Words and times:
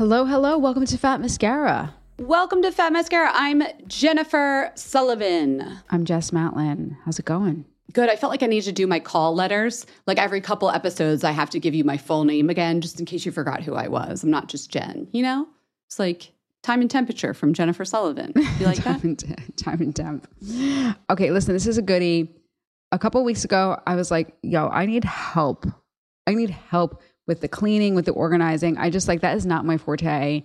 Hello, 0.00 0.24
hello. 0.24 0.56
Welcome 0.56 0.86
to 0.86 0.96
Fat 0.96 1.20
Mascara. 1.20 1.94
Welcome 2.18 2.62
to 2.62 2.72
Fat 2.72 2.90
Mascara. 2.90 3.30
I'm 3.34 3.62
Jennifer 3.86 4.72
Sullivan. 4.74 5.78
I'm 5.90 6.06
Jess 6.06 6.30
Matlin. 6.30 6.96
How's 7.04 7.18
it 7.18 7.26
going? 7.26 7.66
Good. 7.92 8.08
I 8.08 8.16
felt 8.16 8.30
like 8.30 8.42
I 8.42 8.46
need 8.46 8.62
to 8.62 8.72
do 8.72 8.86
my 8.86 8.98
call 8.98 9.34
letters. 9.34 9.84
Like 10.06 10.16
every 10.16 10.40
couple 10.40 10.70
episodes, 10.70 11.22
I 11.22 11.32
have 11.32 11.50
to 11.50 11.60
give 11.60 11.74
you 11.74 11.84
my 11.84 11.98
full 11.98 12.24
name 12.24 12.48
again, 12.48 12.80
just 12.80 12.98
in 12.98 13.04
case 13.04 13.26
you 13.26 13.30
forgot 13.30 13.62
who 13.62 13.74
I 13.74 13.88
was. 13.88 14.22
I'm 14.22 14.30
not 14.30 14.48
just 14.48 14.70
Jen, 14.70 15.06
you 15.12 15.22
know? 15.22 15.46
It's 15.86 15.98
like 15.98 16.32
time 16.62 16.80
and 16.80 16.90
temperature 16.90 17.34
from 17.34 17.52
Jennifer 17.52 17.84
Sullivan. 17.84 18.32
You 18.58 18.64
like 18.64 18.76
time 18.82 18.94
that? 18.94 19.04
And 19.04 19.18
te- 19.18 19.52
time 19.62 19.82
and 19.82 19.94
temp. 19.94 20.26
Okay, 21.10 21.30
listen, 21.30 21.52
this 21.52 21.66
is 21.66 21.76
a 21.76 21.82
goodie. 21.82 22.34
A 22.90 22.98
couple 22.98 23.22
weeks 23.22 23.44
ago, 23.44 23.78
I 23.86 23.96
was 23.96 24.10
like, 24.10 24.34
yo, 24.42 24.66
I 24.68 24.86
need 24.86 25.04
help. 25.04 25.66
I 26.26 26.32
need 26.32 26.48
help 26.48 27.02
with 27.30 27.40
the 27.42 27.48
cleaning, 27.48 27.94
with 27.94 28.06
the 28.06 28.12
organizing. 28.12 28.76
I 28.76 28.90
just 28.90 29.06
like, 29.06 29.20
that 29.20 29.36
is 29.36 29.46
not 29.46 29.64
my 29.64 29.78
forte. 29.78 30.42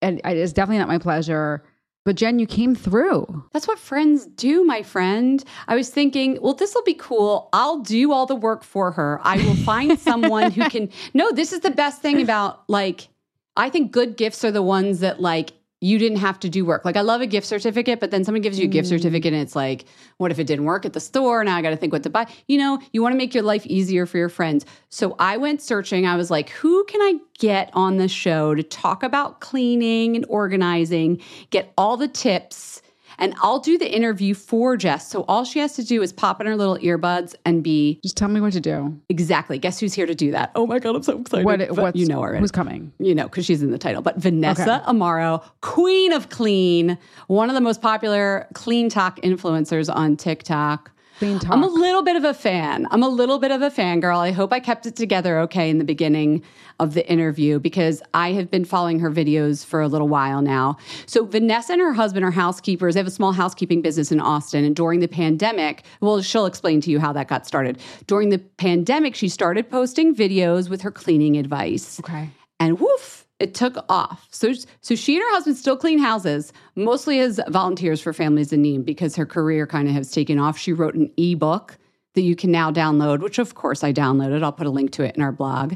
And 0.00 0.20
it 0.24 0.36
is 0.36 0.52
definitely 0.52 0.78
not 0.78 0.86
my 0.86 0.98
pleasure. 0.98 1.64
But 2.04 2.14
Jen, 2.14 2.38
you 2.38 2.46
came 2.46 2.76
through. 2.76 3.44
That's 3.52 3.66
what 3.66 3.76
friends 3.76 4.26
do, 4.26 4.64
my 4.64 4.84
friend. 4.84 5.42
I 5.66 5.74
was 5.74 5.90
thinking, 5.90 6.38
well, 6.40 6.54
this 6.54 6.76
will 6.76 6.84
be 6.84 6.94
cool. 6.94 7.48
I'll 7.52 7.80
do 7.80 8.12
all 8.12 8.26
the 8.26 8.36
work 8.36 8.62
for 8.62 8.92
her. 8.92 9.20
I 9.24 9.38
will 9.38 9.56
find 9.56 9.98
someone 10.08 10.52
who 10.52 10.70
can. 10.70 10.90
No, 11.12 11.32
this 11.32 11.52
is 11.52 11.58
the 11.58 11.72
best 11.72 12.00
thing 12.00 12.22
about 12.22 12.62
like, 12.68 13.08
I 13.56 13.68
think 13.68 13.90
good 13.90 14.16
gifts 14.16 14.44
are 14.44 14.52
the 14.52 14.62
ones 14.62 15.00
that 15.00 15.20
like 15.20 15.50
you 15.82 15.98
didn't 15.98 16.18
have 16.18 16.38
to 16.38 16.48
do 16.48 16.64
work. 16.64 16.84
Like 16.84 16.96
I 16.96 17.00
love 17.00 17.22
a 17.22 17.26
gift 17.26 17.44
certificate, 17.44 17.98
but 17.98 18.12
then 18.12 18.24
someone 18.24 18.40
gives 18.40 18.56
you 18.56 18.66
a 18.66 18.68
gift 18.68 18.86
mm. 18.86 18.90
certificate 18.90 19.32
and 19.32 19.42
it's 19.42 19.56
like, 19.56 19.84
what 20.16 20.30
if 20.30 20.38
it 20.38 20.46
didn't 20.46 20.64
work 20.64 20.86
at 20.86 20.92
the 20.92 21.00
store? 21.00 21.42
Now 21.42 21.56
I 21.56 21.62
got 21.62 21.70
to 21.70 21.76
think 21.76 21.92
what 21.92 22.04
to 22.04 22.10
buy. 22.10 22.28
You 22.46 22.58
know, 22.58 22.80
you 22.92 23.02
want 23.02 23.14
to 23.14 23.16
make 23.16 23.34
your 23.34 23.42
life 23.42 23.66
easier 23.66 24.06
for 24.06 24.16
your 24.16 24.28
friends. 24.28 24.64
So 24.90 25.16
I 25.18 25.38
went 25.38 25.60
searching. 25.60 26.06
I 26.06 26.14
was 26.16 26.30
like, 26.30 26.50
who 26.50 26.84
can 26.84 27.02
I 27.02 27.14
get 27.40 27.68
on 27.72 27.96
the 27.96 28.06
show 28.06 28.54
to 28.54 28.62
talk 28.62 29.02
about 29.02 29.40
cleaning 29.40 30.14
and 30.14 30.24
organizing, 30.28 31.20
get 31.50 31.72
all 31.76 31.96
the 31.96 32.06
tips, 32.06 32.80
and 33.18 33.34
I'll 33.42 33.58
do 33.58 33.78
the 33.78 33.90
interview 33.94 34.34
for 34.34 34.76
Jess. 34.76 35.08
So 35.08 35.24
all 35.28 35.44
she 35.44 35.58
has 35.58 35.74
to 35.76 35.84
do 35.84 36.02
is 36.02 36.12
pop 36.12 36.40
in 36.40 36.46
her 36.46 36.56
little 36.56 36.76
earbuds 36.78 37.34
and 37.44 37.62
be 37.62 38.00
Just 38.02 38.16
tell 38.16 38.28
me 38.28 38.40
what 38.40 38.52
to 38.54 38.60
do. 38.60 38.98
exactly. 39.08 39.58
Guess 39.58 39.80
who's 39.80 39.94
here 39.94 40.06
to 40.06 40.14
do 40.14 40.30
that? 40.32 40.52
Oh 40.54 40.66
my 40.66 40.78
god, 40.78 40.96
I'm 40.96 41.02
so 41.02 41.18
excited! 41.20 41.44
What, 41.44 41.76
what's, 41.76 41.96
you 41.98 42.06
know 42.06 42.18
already? 42.20 42.40
Who's 42.40 42.50
coming? 42.50 42.92
you 42.98 43.14
know, 43.14 43.24
because 43.24 43.44
she's 43.44 43.62
in 43.62 43.70
the 43.70 43.78
title. 43.78 44.02
But 44.02 44.16
Vanessa 44.16 44.62
Okay. 44.82 44.92
Amaro, 44.92 45.42
queen 45.60 46.12
of 46.12 46.28
clean, 46.28 46.98
one 47.26 47.48
of 47.48 47.54
the 47.54 47.60
most 47.60 47.80
popular 47.82 48.46
clean 48.54 48.88
talk 48.88 49.20
influencers 49.22 49.92
on 49.94 50.16
TikTok. 50.16 50.90
Clean 51.22 51.38
talk. 51.38 51.52
I'm 51.52 51.62
a 51.62 51.68
little 51.68 52.02
bit 52.02 52.16
of 52.16 52.24
a 52.24 52.34
fan. 52.34 52.88
I'm 52.90 53.04
a 53.04 53.08
little 53.08 53.38
bit 53.38 53.52
of 53.52 53.62
a 53.62 53.70
fangirl. 53.70 54.18
I 54.18 54.32
hope 54.32 54.52
I 54.52 54.58
kept 54.58 54.86
it 54.86 54.96
together 54.96 55.38
okay 55.42 55.70
in 55.70 55.78
the 55.78 55.84
beginning 55.84 56.42
of 56.80 56.94
the 56.94 57.08
interview 57.08 57.60
because 57.60 58.02
I 58.12 58.32
have 58.32 58.50
been 58.50 58.64
following 58.64 58.98
her 58.98 59.08
videos 59.08 59.64
for 59.64 59.80
a 59.80 59.86
little 59.86 60.08
while 60.08 60.42
now. 60.42 60.78
So, 61.06 61.24
Vanessa 61.24 61.74
and 61.74 61.80
her 61.80 61.92
husband 61.92 62.24
are 62.24 62.32
housekeepers. 62.32 62.94
They 62.94 62.98
have 62.98 63.06
a 63.06 63.12
small 63.12 63.30
housekeeping 63.30 63.82
business 63.82 64.10
in 64.10 64.18
Austin. 64.18 64.64
And 64.64 64.74
during 64.74 64.98
the 64.98 65.06
pandemic, 65.06 65.84
well, 66.00 66.20
she'll 66.22 66.46
explain 66.46 66.80
to 66.80 66.90
you 66.90 66.98
how 66.98 67.12
that 67.12 67.28
got 67.28 67.46
started. 67.46 67.78
During 68.08 68.30
the 68.30 68.38
pandemic, 68.38 69.14
she 69.14 69.28
started 69.28 69.70
posting 69.70 70.16
videos 70.16 70.68
with 70.68 70.82
her 70.82 70.90
cleaning 70.90 71.36
advice. 71.36 72.00
Okay. 72.00 72.30
And 72.58 72.80
woof, 72.80 73.21
It 73.42 73.54
took 73.54 73.84
off. 73.88 74.28
So, 74.30 74.52
so 74.80 74.94
she 74.94 75.16
and 75.16 75.22
her 75.22 75.30
husband 75.32 75.56
still 75.56 75.76
clean 75.76 75.98
houses, 75.98 76.52
mostly 76.76 77.18
as 77.20 77.40
volunteers 77.48 78.00
for 78.00 78.12
families 78.12 78.52
in 78.52 78.62
need 78.62 78.84
because 78.84 79.16
her 79.16 79.26
career 79.26 79.66
kind 79.66 79.88
of 79.88 79.94
has 79.94 80.10
taken 80.10 80.38
off. 80.38 80.56
She 80.56 80.72
wrote 80.72 80.94
an 80.94 81.10
ebook 81.16 81.76
that 82.14 82.22
you 82.22 82.36
can 82.36 82.50
now 82.50 82.70
download, 82.70 83.20
which 83.20 83.38
of 83.38 83.54
course 83.54 83.82
I 83.82 83.92
downloaded. 83.92 84.42
I'll 84.42 84.52
put 84.52 84.66
a 84.66 84.70
link 84.70 84.92
to 84.92 85.02
it 85.02 85.16
in 85.16 85.22
our 85.22 85.32
blog. 85.32 85.74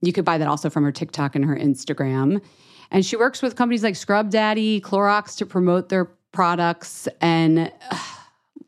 You 0.00 0.12
could 0.12 0.24
buy 0.24 0.38
that 0.38 0.48
also 0.48 0.70
from 0.70 0.84
her 0.84 0.92
TikTok 0.92 1.34
and 1.34 1.44
her 1.44 1.56
Instagram. 1.56 2.42
And 2.90 3.04
she 3.04 3.16
works 3.16 3.42
with 3.42 3.56
companies 3.56 3.82
like 3.82 3.96
Scrub 3.96 4.30
Daddy, 4.30 4.80
Clorox 4.80 5.36
to 5.38 5.46
promote 5.46 5.88
their 5.88 6.06
products. 6.32 7.08
And 7.20 7.72
uh, 7.90 7.98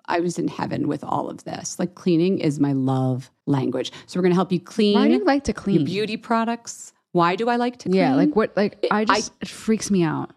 I 0.07 0.21
was 0.21 0.39
in 0.39 0.49
heaven 0.49 0.89
with 0.89 1.05
all 1.05 1.31
of 1.31 1.45
this. 1.45 1.79
Like 1.79 1.95
cleaning 1.95 2.39
is 2.39 2.59
my 2.59 2.73
love 2.73 3.31
language. 3.47 3.93
So 4.07 4.19
we're 4.19 4.23
going 4.23 4.33
to 4.33 4.37
help 4.37 4.53
you 4.53 4.61
clean. 4.61 4.95
Why 4.95 5.09
do 5.09 5.15
you 5.15 5.25
like 5.25 5.45
to 5.45 5.53
clean? 5.53 5.77
Your 5.77 5.87
beauty 5.87 6.17
products. 6.17 6.93
Why 7.13 7.37
do 7.37 7.49
I 7.49 7.57
like 7.57 7.79
to 7.81 7.89
clean? 7.89 7.99
Yeah, 8.01 8.15
like 8.15 8.35
what? 8.37 8.57
Like 8.57 8.79
It- 8.83 8.93
I 8.93 9.05
just 9.05 9.33
it 9.41 9.49
freaks 9.49 9.91
me 9.91 10.03
out. 10.03 10.31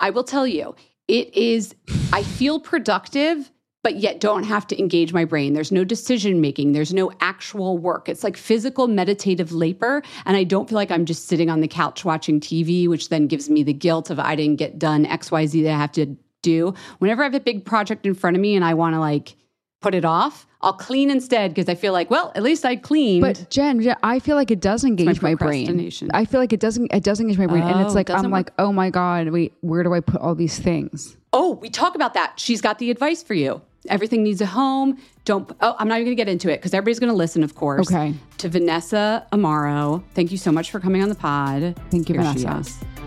I 0.00 0.10
will 0.10 0.24
tell 0.24 0.46
you, 0.46 0.74
it 1.08 1.34
is, 1.34 1.74
I 2.12 2.22
feel 2.22 2.60
productive, 2.60 3.50
but 3.82 3.96
yet 3.96 4.20
don't 4.20 4.44
have 4.44 4.66
to 4.68 4.78
engage 4.78 5.12
my 5.12 5.24
brain. 5.24 5.54
There's 5.54 5.72
no 5.72 5.82
decision 5.84 6.40
making, 6.40 6.72
there's 6.72 6.92
no 6.94 7.10
actual 7.20 7.78
work. 7.78 8.08
It's 8.08 8.22
like 8.22 8.36
physical 8.36 8.86
meditative 8.86 9.50
labor. 9.52 10.02
And 10.26 10.36
I 10.36 10.44
don't 10.44 10.68
feel 10.68 10.76
like 10.76 10.90
I'm 10.90 11.04
just 11.04 11.26
sitting 11.26 11.50
on 11.50 11.60
the 11.60 11.68
couch 11.68 12.04
watching 12.04 12.38
TV, 12.40 12.86
which 12.88 13.08
then 13.08 13.26
gives 13.26 13.48
me 13.50 13.62
the 13.62 13.72
guilt 13.72 14.10
of 14.10 14.20
I 14.20 14.36
didn't 14.36 14.56
get 14.56 14.78
done 14.78 15.04
XYZ 15.06 15.62
that 15.64 15.74
I 15.74 15.78
have 15.78 15.92
to 15.92 16.16
do. 16.42 16.74
Whenever 16.98 17.22
I 17.22 17.26
have 17.26 17.34
a 17.34 17.40
big 17.40 17.64
project 17.64 18.06
in 18.06 18.14
front 18.14 18.36
of 18.36 18.40
me 18.40 18.54
and 18.54 18.64
I 18.64 18.74
want 18.74 18.94
to 18.94 19.00
like 19.00 19.34
put 19.80 19.94
it 19.94 20.04
off, 20.04 20.46
I'll 20.60 20.72
clean 20.72 21.10
instead 21.10 21.54
because 21.54 21.68
I 21.68 21.74
feel 21.74 21.92
like, 21.92 22.10
well, 22.10 22.32
at 22.34 22.42
least 22.42 22.64
I 22.64 22.76
cleaned. 22.76 23.22
But 23.22 23.48
Jen, 23.48 23.80
Jen, 23.80 23.96
I 24.02 24.18
feel 24.18 24.34
like 24.36 24.50
it 24.50 24.60
does 24.60 24.84
engage 24.84 25.22
my, 25.22 25.34
brain. 25.34 25.90
I 26.12 26.24
feel 26.24 26.40
like 26.40 26.52
it 26.52 26.60
doesn't. 26.60 26.92
It 26.92 27.04
does 27.04 27.20
engage 27.20 27.38
my 27.38 27.46
brain, 27.46 27.62
and 27.62 27.76
Oh, 27.76 27.84
it's 27.86 27.94
like 27.94 28.06
doesn't 28.08 28.24
I'm 28.26 28.30
work. 28.32 28.46
like, 28.46 28.52
oh 28.58 28.72
my 28.72 28.90
god, 28.90 29.28
wait, 29.28 29.52
where 29.60 29.82
do 29.82 29.94
I 29.94 30.00
put 30.00 30.20
all 30.20 30.34
these 30.34 30.58
things? 30.58 31.16
Oh, 31.32 31.52
we 31.54 31.70
talk 31.70 31.94
about 31.94 32.14
that. 32.14 32.40
She's 32.40 32.60
got 32.60 32.78
the 32.78 32.90
advice 32.90 33.22
for 33.22 33.34
you. 33.34 33.60
Everything 33.88 34.22
needs 34.24 34.40
a 34.40 34.46
home. 34.46 34.98
Don't. 35.24 35.50
Oh, 35.60 35.76
I'm 35.78 35.86
not 35.86 35.96
even 36.00 36.06
going 36.06 36.16
to 36.16 36.20
get 36.24 36.28
into 36.28 36.50
it 36.52 36.56
because 36.56 36.74
everybody's 36.74 36.98
going 36.98 37.12
to 37.12 37.16
listen, 37.16 37.44
of 37.44 37.54
course. 37.54 37.88
Okay. 37.90 38.14
To 38.38 38.48
Vanessa 38.48 39.26
Amaro. 39.32 40.02
Thank 40.14 40.32
you 40.32 40.38
so 40.38 40.50
much 40.50 40.70
for 40.72 40.80
coming 40.80 41.02
on 41.02 41.08
the 41.08 41.14
pod. 41.14 41.78
Thank 41.90 42.08
you, 42.08 42.16
Here 42.16 42.24
Vanessa. 42.24 42.97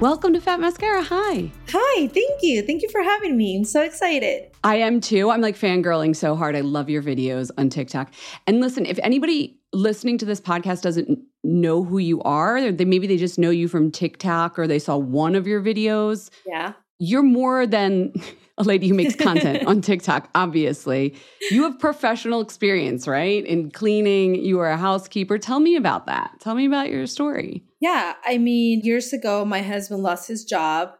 Welcome 0.00 0.32
to 0.32 0.40
Fat 0.40 0.60
Mascara. 0.60 1.02
Hi. 1.02 1.52
Hi, 1.68 2.06
thank 2.06 2.40
you. 2.40 2.62
Thank 2.62 2.80
you 2.80 2.88
for 2.88 3.02
having 3.02 3.36
me. 3.36 3.54
I'm 3.54 3.64
so 3.64 3.82
excited. 3.82 4.50
I 4.64 4.76
am 4.76 4.98
too. 4.98 5.30
I'm 5.30 5.42
like 5.42 5.58
fangirling 5.58 6.16
so 6.16 6.34
hard. 6.34 6.56
I 6.56 6.62
love 6.62 6.88
your 6.88 7.02
videos 7.02 7.50
on 7.58 7.68
TikTok. 7.68 8.10
And 8.46 8.62
listen, 8.62 8.86
if 8.86 8.98
anybody 9.02 9.58
listening 9.74 10.16
to 10.16 10.24
this 10.24 10.40
podcast 10.40 10.80
doesn't 10.80 11.18
know 11.44 11.84
who 11.84 11.98
you 11.98 12.22
are, 12.22 12.72
they 12.72 12.86
maybe 12.86 13.06
they 13.06 13.18
just 13.18 13.38
know 13.38 13.50
you 13.50 13.68
from 13.68 13.90
TikTok 13.90 14.58
or 14.58 14.66
they 14.66 14.78
saw 14.78 14.96
one 14.96 15.34
of 15.34 15.46
your 15.46 15.60
videos. 15.62 16.30
Yeah. 16.46 16.72
you're 16.98 17.22
more 17.22 17.66
than 17.66 18.14
a 18.60 18.62
lady 18.62 18.88
who 18.88 18.94
makes 18.94 19.14
content 19.14 19.62
on 19.66 19.80
TikTok, 19.80 20.28
obviously. 20.34 21.16
You 21.50 21.64
have 21.64 21.78
professional 21.78 22.40
experience, 22.40 23.08
right? 23.08 23.44
In 23.44 23.70
cleaning, 23.70 24.34
you 24.34 24.60
are 24.60 24.70
a 24.70 24.76
housekeeper. 24.76 25.38
Tell 25.38 25.60
me 25.60 25.76
about 25.76 26.06
that. 26.06 26.38
Tell 26.40 26.54
me 26.54 26.66
about 26.66 26.90
your 26.90 27.06
story. 27.06 27.64
Yeah. 27.80 28.14
I 28.24 28.38
mean, 28.38 28.82
years 28.84 29.12
ago, 29.12 29.44
my 29.44 29.62
husband 29.62 30.02
lost 30.02 30.28
his 30.28 30.44
job 30.44 30.90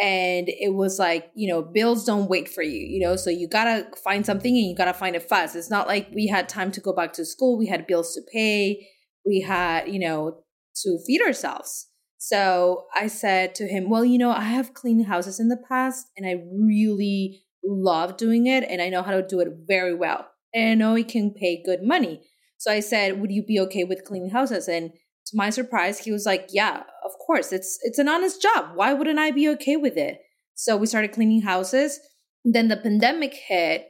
and 0.00 0.48
it 0.48 0.74
was 0.74 0.98
like, 0.98 1.30
you 1.34 1.48
know, 1.48 1.62
bills 1.62 2.04
don't 2.04 2.28
wait 2.28 2.48
for 2.48 2.62
you, 2.62 2.80
you 2.80 2.98
know, 2.98 3.14
so 3.14 3.30
you 3.30 3.48
gotta 3.48 3.86
find 4.02 4.26
something 4.26 4.56
and 4.56 4.66
you 4.66 4.74
gotta 4.74 4.92
find 4.92 5.14
it 5.14 5.28
fast. 5.28 5.54
It's 5.54 5.70
not 5.70 5.86
like 5.86 6.08
we 6.12 6.26
had 6.26 6.48
time 6.48 6.72
to 6.72 6.80
go 6.80 6.92
back 6.92 7.12
to 7.12 7.24
school, 7.24 7.56
we 7.56 7.66
had 7.66 7.86
bills 7.86 8.12
to 8.14 8.20
pay, 8.32 8.88
we 9.24 9.40
had, 9.40 9.88
you 9.88 10.00
know, 10.00 10.42
to 10.82 10.98
feed 11.06 11.22
ourselves. 11.22 11.88
So 12.26 12.86
I 12.94 13.08
said 13.08 13.54
to 13.56 13.68
him, 13.68 13.90
Well, 13.90 14.02
you 14.02 14.16
know, 14.16 14.30
I 14.30 14.44
have 14.44 14.72
cleaned 14.72 15.06
houses 15.06 15.38
in 15.38 15.48
the 15.48 15.62
past 15.68 16.06
and 16.16 16.26
I 16.26 16.42
really 16.58 17.42
love 17.62 18.16
doing 18.16 18.46
it 18.46 18.64
and 18.66 18.80
I 18.80 18.88
know 18.88 19.02
how 19.02 19.10
to 19.10 19.26
do 19.26 19.40
it 19.40 19.48
very 19.66 19.94
well. 19.94 20.26
And 20.54 20.70
I 20.70 20.74
know 20.74 20.96
it 20.96 21.08
can 21.08 21.34
pay 21.34 21.62
good 21.62 21.82
money. 21.82 22.22
So 22.56 22.72
I 22.72 22.80
said, 22.80 23.20
Would 23.20 23.30
you 23.30 23.44
be 23.44 23.60
okay 23.60 23.84
with 23.84 24.04
cleaning 24.04 24.30
houses? 24.30 24.68
And 24.68 24.92
to 25.26 25.36
my 25.36 25.50
surprise, 25.50 25.98
he 25.98 26.12
was 26.12 26.24
like, 26.24 26.48
"Yeah, 26.50 26.82
of 27.04 27.12
course. 27.26 27.52
It's 27.52 27.78
it's 27.82 27.98
an 27.98 28.08
honest 28.08 28.40
job. 28.40 28.70
Why 28.74 28.92
wouldn't 28.94 29.18
I 29.18 29.30
be 29.30 29.48
okay 29.50 29.76
with 29.76 29.96
it?" 29.96 30.18
So 30.54 30.76
we 30.76 30.86
started 30.86 31.12
cleaning 31.12 31.42
houses. 31.42 32.00
Then 32.44 32.68
the 32.68 32.76
pandemic 32.76 33.34
hit, 33.34 33.88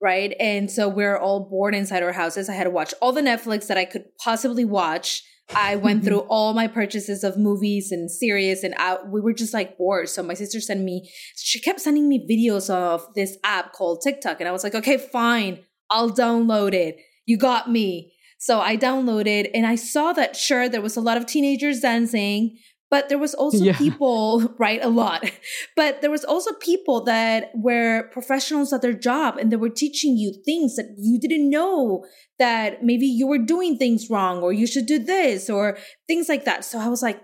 right? 0.00 0.34
And 0.38 0.70
so 0.70 0.88
we're 0.88 1.16
all 1.16 1.48
bored 1.48 1.74
inside 1.74 2.02
our 2.02 2.12
houses. 2.12 2.48
I 2.48 2.54
had 2.54 2.64
to 2.64 2.70
watch 2.70 2.94
all 3.00 3.12
the 3.12 3.20
Netflix 3.20 3.66
that 3.66 3.76
I 3.76 3.84
could 3.84 4.04
possibly 4.22 4.64
watch. 4.64 5.22
I 5.54 5.76
went 5.76 6.00
mm-hmm. 6.00 6.08
through 6.08 6.20
all 6.20 6.52
my 6.52 6.68
purchases 6.68 7.24
of 7.24 7.36
movies 7.38 7.90
and 7.90 8.10
series, 8.10 8.64
and 8.64 8.74
I, 8.76 8.98
we 9.04 9.20
were 9.20 9.32
just 9.32 9.54
like 9.54 9.78
bored. 9.78 10.08
So 10.08 10.22
my 10.22 10.34
sister 10.34 10.60
sent 10.60 10.80
me. 10.80 11.10
She 11.36 11.60
kept 11.60 11.80
sending 11.80 12.08
me 12.08 12.26
videos 12.28 12.68
of 12.68 13.06
this 13.14 13.38
app 13.44 13.72
called 13.72 14.02
TikTok, 14.02 14.40
and 14.40 14.48
I 14.48 14.52
was 14.52 14.64
like, 14.64 14.74
"Okay, 14.74 14.98
fine, 14.98 15.60
I'll 15.90 16.10
download 16.10 16.74
it. 16.74 16.98
You 17.26 17.38
got 17.38 17.70
me." 17.70 18.12
So 18.38 18.60
I 18.60 18.76
downloaded 18.76 19.50
and 19.52 19.66
I 19.66 19.74
saw 19.74 20.12
that 20.12 20.36
sure 20.36 20.68
there 20.68 20.80
was 20.80 20.96
a 20.96 21.00
lot 21.00 21.16
of 21.16 21.26
teenagers 21.26 21.80
dancing, 21.80 22.56
but 22.90 23.08
there 23.08 23.18
was 23.18 23.34
also 23.34 23.64
Yeah. 23.64 23.76
people, 23.78 24.54
right? 24.58 24.82
A 24.82 24.88
lot. 24.88 25.30
But 25.76 26.00
there 26.00 26.10
was 26.10 26.24
also 26.24 26.52
people 26.54 27.04
that 27.04 27.50
were 27.54 28.08
professionals 28.12 28.72
at 28.72 28.82
their 28.82 28.92
job 28.92 29.36
and 29.36 29.52
they 29.52 29.56
were 29.56 29.68
teaching 29.68 30.16
you 30.16 30.32
things 30.44 30.76
that 30.76 30.94
you 30.98 31.18
didn't 31.20 31.50
know 31.50 32.04
that 32.38 32.82
maybe 32.82 33.06
you 33.06 33.26
were 33.26 33.38
doing 33.38 33.76
things 33.76 34.08
wrong 34.10 34.42
or 34.42 34.52
you 34.52 34.66
should 34.66 34.86
do 34.86 34.98
this 34.98 35.50
or 35.50 35.78
things 36.06 36.28
like 36.28 36.44
that. 36.44 36.64
So 36.64 36.78
I 36.78 36.88
was 36.88 37.02
like, 37.02 37.20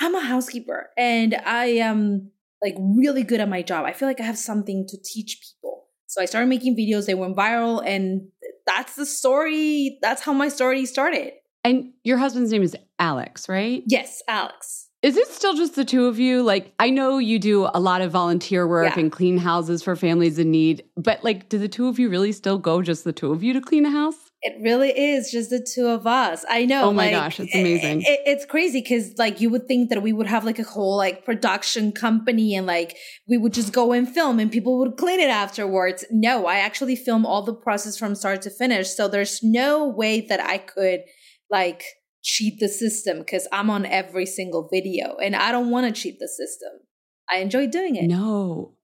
I'm 0.00 0.14
a 0.14 0.20
housekeeper 0.20 0.90
and 0.98 1.34
I 1.46 1.66
am 1.66 2.30
like 2.60 2.74
really 2.78 3.22
good 3.22 3.40
at 3.40 3.48
my 3.48 3.62
job. 3.62 3.84
I 3.84 3.92
feel 3.92 4.08
like 4.08 4.20
I 4.20 4.24
have 4.24 4.38
something 4.38 4.86
to 4.88 4.96
teach 5.02 5.40
people. 5.40 5.84
So 6.06 6.20
I 6.20 6.26
started 6.26 6.48
making 6.48 6.76
videos, 6.76 7.06
they 7.06 7.14
went 7.14 7.36
viral 7.36 7.82
and 7.86 8.28
that's 8.66 8.96
the 8.96 9.06
story. 9.06 9.98
That's 10.02 10.22
how 10.22 10.32
my 10.32 10.48
story 10.48 10.86
started. 10.86 11.32
And 11.64 11.92
your 12.02 12.18
husband's 12.18 12.50
name 12.50 12.62
is 12.62 12.76
Alex, 12.98 13.48
right? 13.48 13.82
Yes, 13.86 14.22
Alex. 14.28 14.88
Is 15.02 15.16
it 15.16 15.26
still 15.28 15.54
just 15.54 15.74
the 15.74 15.84
two 15.84 16.06
of 16.06 16.20
you? 16.20 16.42
Like, 16.44 16.72
I 16.78 16.88
know 16.90 17.18
you 17.18 17.40
do 17.40 17.68
a 17.74 17.80
lot 17.80 18.02
of 18.02 18.12
volunteer 18.12 18.68
work 18.68 18.94
Yeah. 18.94 19.00
and 19.02 19.10
clean 19.10 19.36
houses 19.36 19.82
for 19.82 19.96
families 19.96 20.38
in 20.38 20.52
need, 20.52 20.84
but 20.96 21.24
like, 21.24 21.48
do 21.48 21.58
the 21.58 21.66
two 21.68 21.88
of 21.88 21.98
you 21.98 22.08
really 22.08 22.30
still 22.30 22.56
go 22.56 22.82
just 22.82 23.02
the 23.02 23.12
two 23.12 23.32
of 23.32 23.42
you 23.42 23.52
to 23.52 23.60
clean 23.60 23.84
a 23.84 23.90
house? 23.90 24.14
It 24.42 24.60
really 24.62 24.90
is 24.90 25.30
just 25.30 25.50
the 25.50 25.64
two 25.74 25.86
of 25.88 26.06
us. 26.06 26.44
I 26.48 26.66
know. 26.66 26.84
Oh 26.84 26.92
my 26.92 27.06
like, 27.06 27.12
gosh, 27.14 27.40
it's 27.40 27.54
amazing. 27.54 28.02
it- 28.02 28.08
it- 28.08 28.20
it's 28.26 28.44
crazy 28.44 28.80
because 28.80 29.16
like 29.18 29.40
you 29.40 29.50
would 29.50 29.66
think 29.66 29.90
that 29.90 30.02
we 30.02 30.12
would 30.12 30.26
have 30.28 30.44
like 30.44 30.58
a 30.60 30.64
whole 30.64 30.96
like 30.96 31.24
production 31.24 31.90
company 31.92 32.54
and 32.54 32.66
like 32.66 32.96
we 33.28 33.36
would 33.38 33.52
just 33.54 33.72
go 33.72 33.92
and 33.92 34.08
film 34.08 34.38
and 34.38 34.50
people 34.52 34.78
would 34.78 34.96
clean 34.96 35.18
it 35.20 35.30
afterwards. 35.30 36.04
No, 36.12 36.46
I 36.46 36.56
actually 36.58 36.94
film 36.96 37.24
all 37.26 37.42
the 37.42 37.54
process 37.54 37.96
from 37.96 38.14
start 38.16 38.42
to 38.42 38.50
finish. 38.50 38.88
So 38.90 39.06
there's 39.08 39.42
no 39.42 39.86
way 39.88 40.20
that 40.22 40.40
I 40.40 40.58
could 40.58 41.00
like 41.52 41.84
cheat 42.24 42.58
the 42.58 42.68
system 42.68 43.18
because 43.18 43.46
I'm 43.52 43.68
on 43.70 43.84
every 43.86 44.26
single 44.26 44.68
video 44.72 45.16
and 45.22 45.36
I 45.36 45.52
don't 45.52 45.70
want 45.70 45.86
to 45.94 46.00
cheat 46.00 46.18
the 46.18 46.28
system. 46.28 46.70
I 47.30 47.36
enjoy 47.38 47.66
doing 47.68 47.94
it. 47.96 48.08
No. 48.08 48.74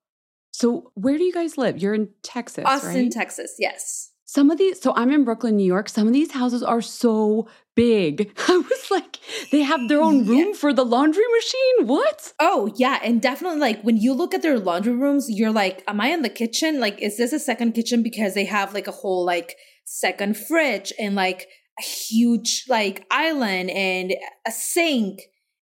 So, 0.53 0.91
where 0.95 1.17
do 1.19 1.25
you 1.25 1.33
guys 1.33 1.57
live? 1.59 1.79
You're 1.79 1.95
in 1.95 2.09
Texas, 2.23 2.65
Austin, 2.67 2.95
right? 2.95 3.11
Texas. 3.13 3.55
Yes. 3.59 4.11
Some 4.25 4.51
of 4.51 4.59
these, 4.59 4.81
so 4.81 4.93
I'm 4.95 5.11
in 5.11 5.25
Brooklyn, 5.25 5.57
New 5.57 5.65
York. 5.65 5.89
Some 5.89 6.07
of 6.07 6.13
these 6.13 6.33
houses 6.33 6.63
are 6.63 6.83
so 6.83 7.49
big. 7.77 8.31
I 8.49 8.59
was 8.59 8.91
like, 8.91 9.19
they 9.53 9.63
have 9.63 9.89
their 9.89 10.03
own 10.03 10.27
room 10.27 10.49
Yeah. 10.49 10.53
for 10.55 10.73
the 10.75 10.85
laundry 10.85 11.25
machine. 11.37 11.87
What? 11.87 12.33
Oh, 12.39 12.71
yeah. 12.77 12.99
And 13.03 13.23
definitely, 13.23 13.61
like, 13.61 13.83
when 13.83 13.97
you 13.97 14.13
look 14.13 14.35
at 14.35 14.43
their 14.43 14.59
laundry 14.59 14.95
rooms, 14.95 15.27
you're 15.31 15.53
like, 15.53 15.83
am 15.87 16.01
I 16.01 16.09
in 16.09 16.23
the 16.23 16.29
kitchen? 16.29 16.79
Like, 16.81 17.01
is 17.01 17.17
this 17.17 17.33
a 17.33 17.39
second 17.39 17.73
kitchen? 17.73 18.03
Because 18.03 18.35
they 18.35 18.45
have 18.45 18.75
like 18.75 18.87
a 18.87 18.93
whole, 18.93 19.25
like, 19.25 19.57
second 19.85 20.37
fridge 20.37 20.93
and 20.99 21.15
like 21.15 21.47
a 21.79 21.83
huge, 21.83 22.65
like, 22.69 23.07
island 23.11 23.71
and 23.71 24.15
a 24.47 24.51
sink 24.51 25.21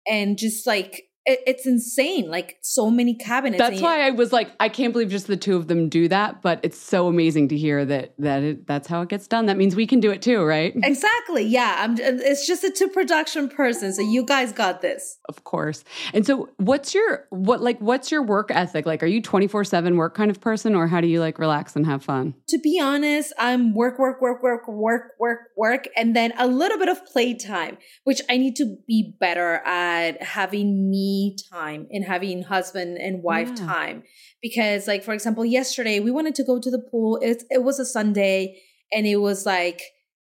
and 0.07 0.37
just 0.37 0.67
like, 0.67 1.03
it, 1.25 1.39
it's 1.45 1.65
insane. 1.65 2.29
Like, 2.29 2.57
so 2.61 2.89
many 2.89 3.15
cabinets. 3.15 3.59
That's 3.59 3.81
why 3.81 4.05
I 4.07 4.11
was 4.11 4.31
like, 4.31 4.51
I 4.59 4.69
can't 4.69 4.93
believe 4.93 5.09
just 5.09 5.27
the 5.27 5.37
two 5.37 5.55
of 5.55 5.67
them 5.67 5.89
do 5.89 6.07
that. 6.07 6.41
But 6.41 6.59
it's 6.63 6.77
so 6.77 7.07
amazing 7.07 7.49
to 7.49 7.57
hear 7.57 7.85
that 7.85 8.13
that 8.19 8.43
it, 8.43 8.67
that's 8.67 8.87
how 8.87 9.01
it 9.01 9.09
gets 9.09 9.27
done. 9.27 9.47
That 9.47 9.57
means 9.57 9.75
we 9.75 9.87
can 9.87 9.99
do 9.99 10.11
it 10.11 10.21
too, 10.21 10.43
right? 10.43 10.73
Exactly. 10.75 11.43
Yeah. 11.43 11.75
I'm, 11.79 11.97
it's 11.99 12.47
just 12.47 12.63
a 12.63 12.69
two 12.69 12.87
production 12.87 13.49
person. 13.49 13.93
So 13.93 14.01
you 14.01 14.25
guys 14.25 14.51
got 14.51 14.81
this. 14.81 15.17
Of 15.29 15.43
course. 15.43 15.83
And 16.13 16.25
so, 16.25 16.49
what's 16.57 16.93
your 16.93 17.25
what 17.29 17.61
like? 17.61 17.79
What's 17.79 18.11
your 18.11 18.21
work 18.23 18.51
ethic 18.51 18.85
like? 18.85 19.03
Are 19.03 19.07
you 19.07 19.21
twenty 19.21 19.47
four 19.47 19.63
seven 19.63 19.97
work 19.97 20.15
kind 20.15 20.29
of 20.29 20.39
person, 20.41 20.75
or 20.75 20.87
how 20.87 21.01
do 21.01 21.07
you 21.07 21.19
like 21.19 21.39
relax 21.39 21.75
and 21.75 21.85
have 21.85 22.03
fun? 22.03 22.33
to 22.53 22.59
be 22.59 22.79
honest, 22.79 23.33
I'm 23.39 23.73
work, 23.73 23.97
work, 23.97 24.21
work, 24.21 24.43
work, 24.43 24.67
work, 24.67 25.13
work, 25.19 25.39
work, 25.57 25.87
and 25.97 26.15
then 26.15 26.33
a 26.37 26.45
little 26.45 26.77
bit 26.77 26.87
of 26.87 27.03
playtime, 27.07 27.79
which 28.03 28.21
I 28.29 28.37
need 28.37 28.55
to 28.57 28.77
be 28.87 29.15
better 29.19 29.55
at 29.65 30.21
having 30.21 30.91
me 30.91 31.12
time 31.51 31.87
and 31.91 32.03
having 32.05 32.43
husband 32.43 32.97
and 32.97 33.23
wife 33.23 33.49
Yeah. 33.49 33.65
time. 33.65 34.03
Because, 34.41 34.87
like, 34.87 35.03
for 35.03 35.13
example, 35.13 35.45
yesterday 35.45 35.99
we 35.99 36.11
wanted 36.11 36.35
to 36.35 36.43
go 36.43 36.59
to 36.59 36.71
the 36.71 36.83
pool. 36.91 37.19
It, 37.21 37.43
it 37.49 37.63
was 37.63 37.79
a 37.79 37.85
Sunday 37.85 38.61
and 38.91 39.05
it 39.07 39.17
was 39.17 39.45
like 39.45 39.81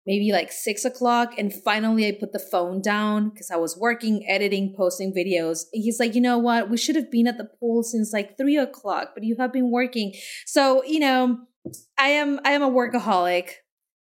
maybe 0.06 0.32
like 0.32 0.52
six 0.52 0.86
o'clock. 0.86 1.34
And 1.38 1.54
finally, 1.54 2.08
I 2.08 2.12
put 2.20 2.34
the 2.34 2.46
phone 2.52 2.82
down 2.82 3.30
because 3.30 3.52
I 3.52 3.58
was 3.58 3.78
working, 3.78 4.26
editing, 4.28 4.74
posting 4.76 5.14
videos. 5.14 5.66
And 5.72 5.84
he's 5.84 6.00
like, 6.00 6.16
you 6.16 6.22
know 6.22 6.38
what? 6.38 6.70
We 6.70 6.78
should 6.78 6.96
have 6.96 7.12
been 7.12 7.28
at 7.28 7.38
the 7.38 7.50
pool 7.60 7.84
since 7.84 8.12
like 8.12 8.38
three 8.38 8.58
o'clock, 8.58 9.10
but 9.14 9.24
you 9.24 9.36
have 9.40 9.54
been 9.54 9.72
working. 9.72 10.14
So, 10.46 10.84
you 10.84 11.00
know, 11.00 11.38
I 11.98 12.10
am 12.10 12.40
I 12.44 12.52
am 12.52 12.64
a 12.64 12.72
workaholic. 12.72 13.50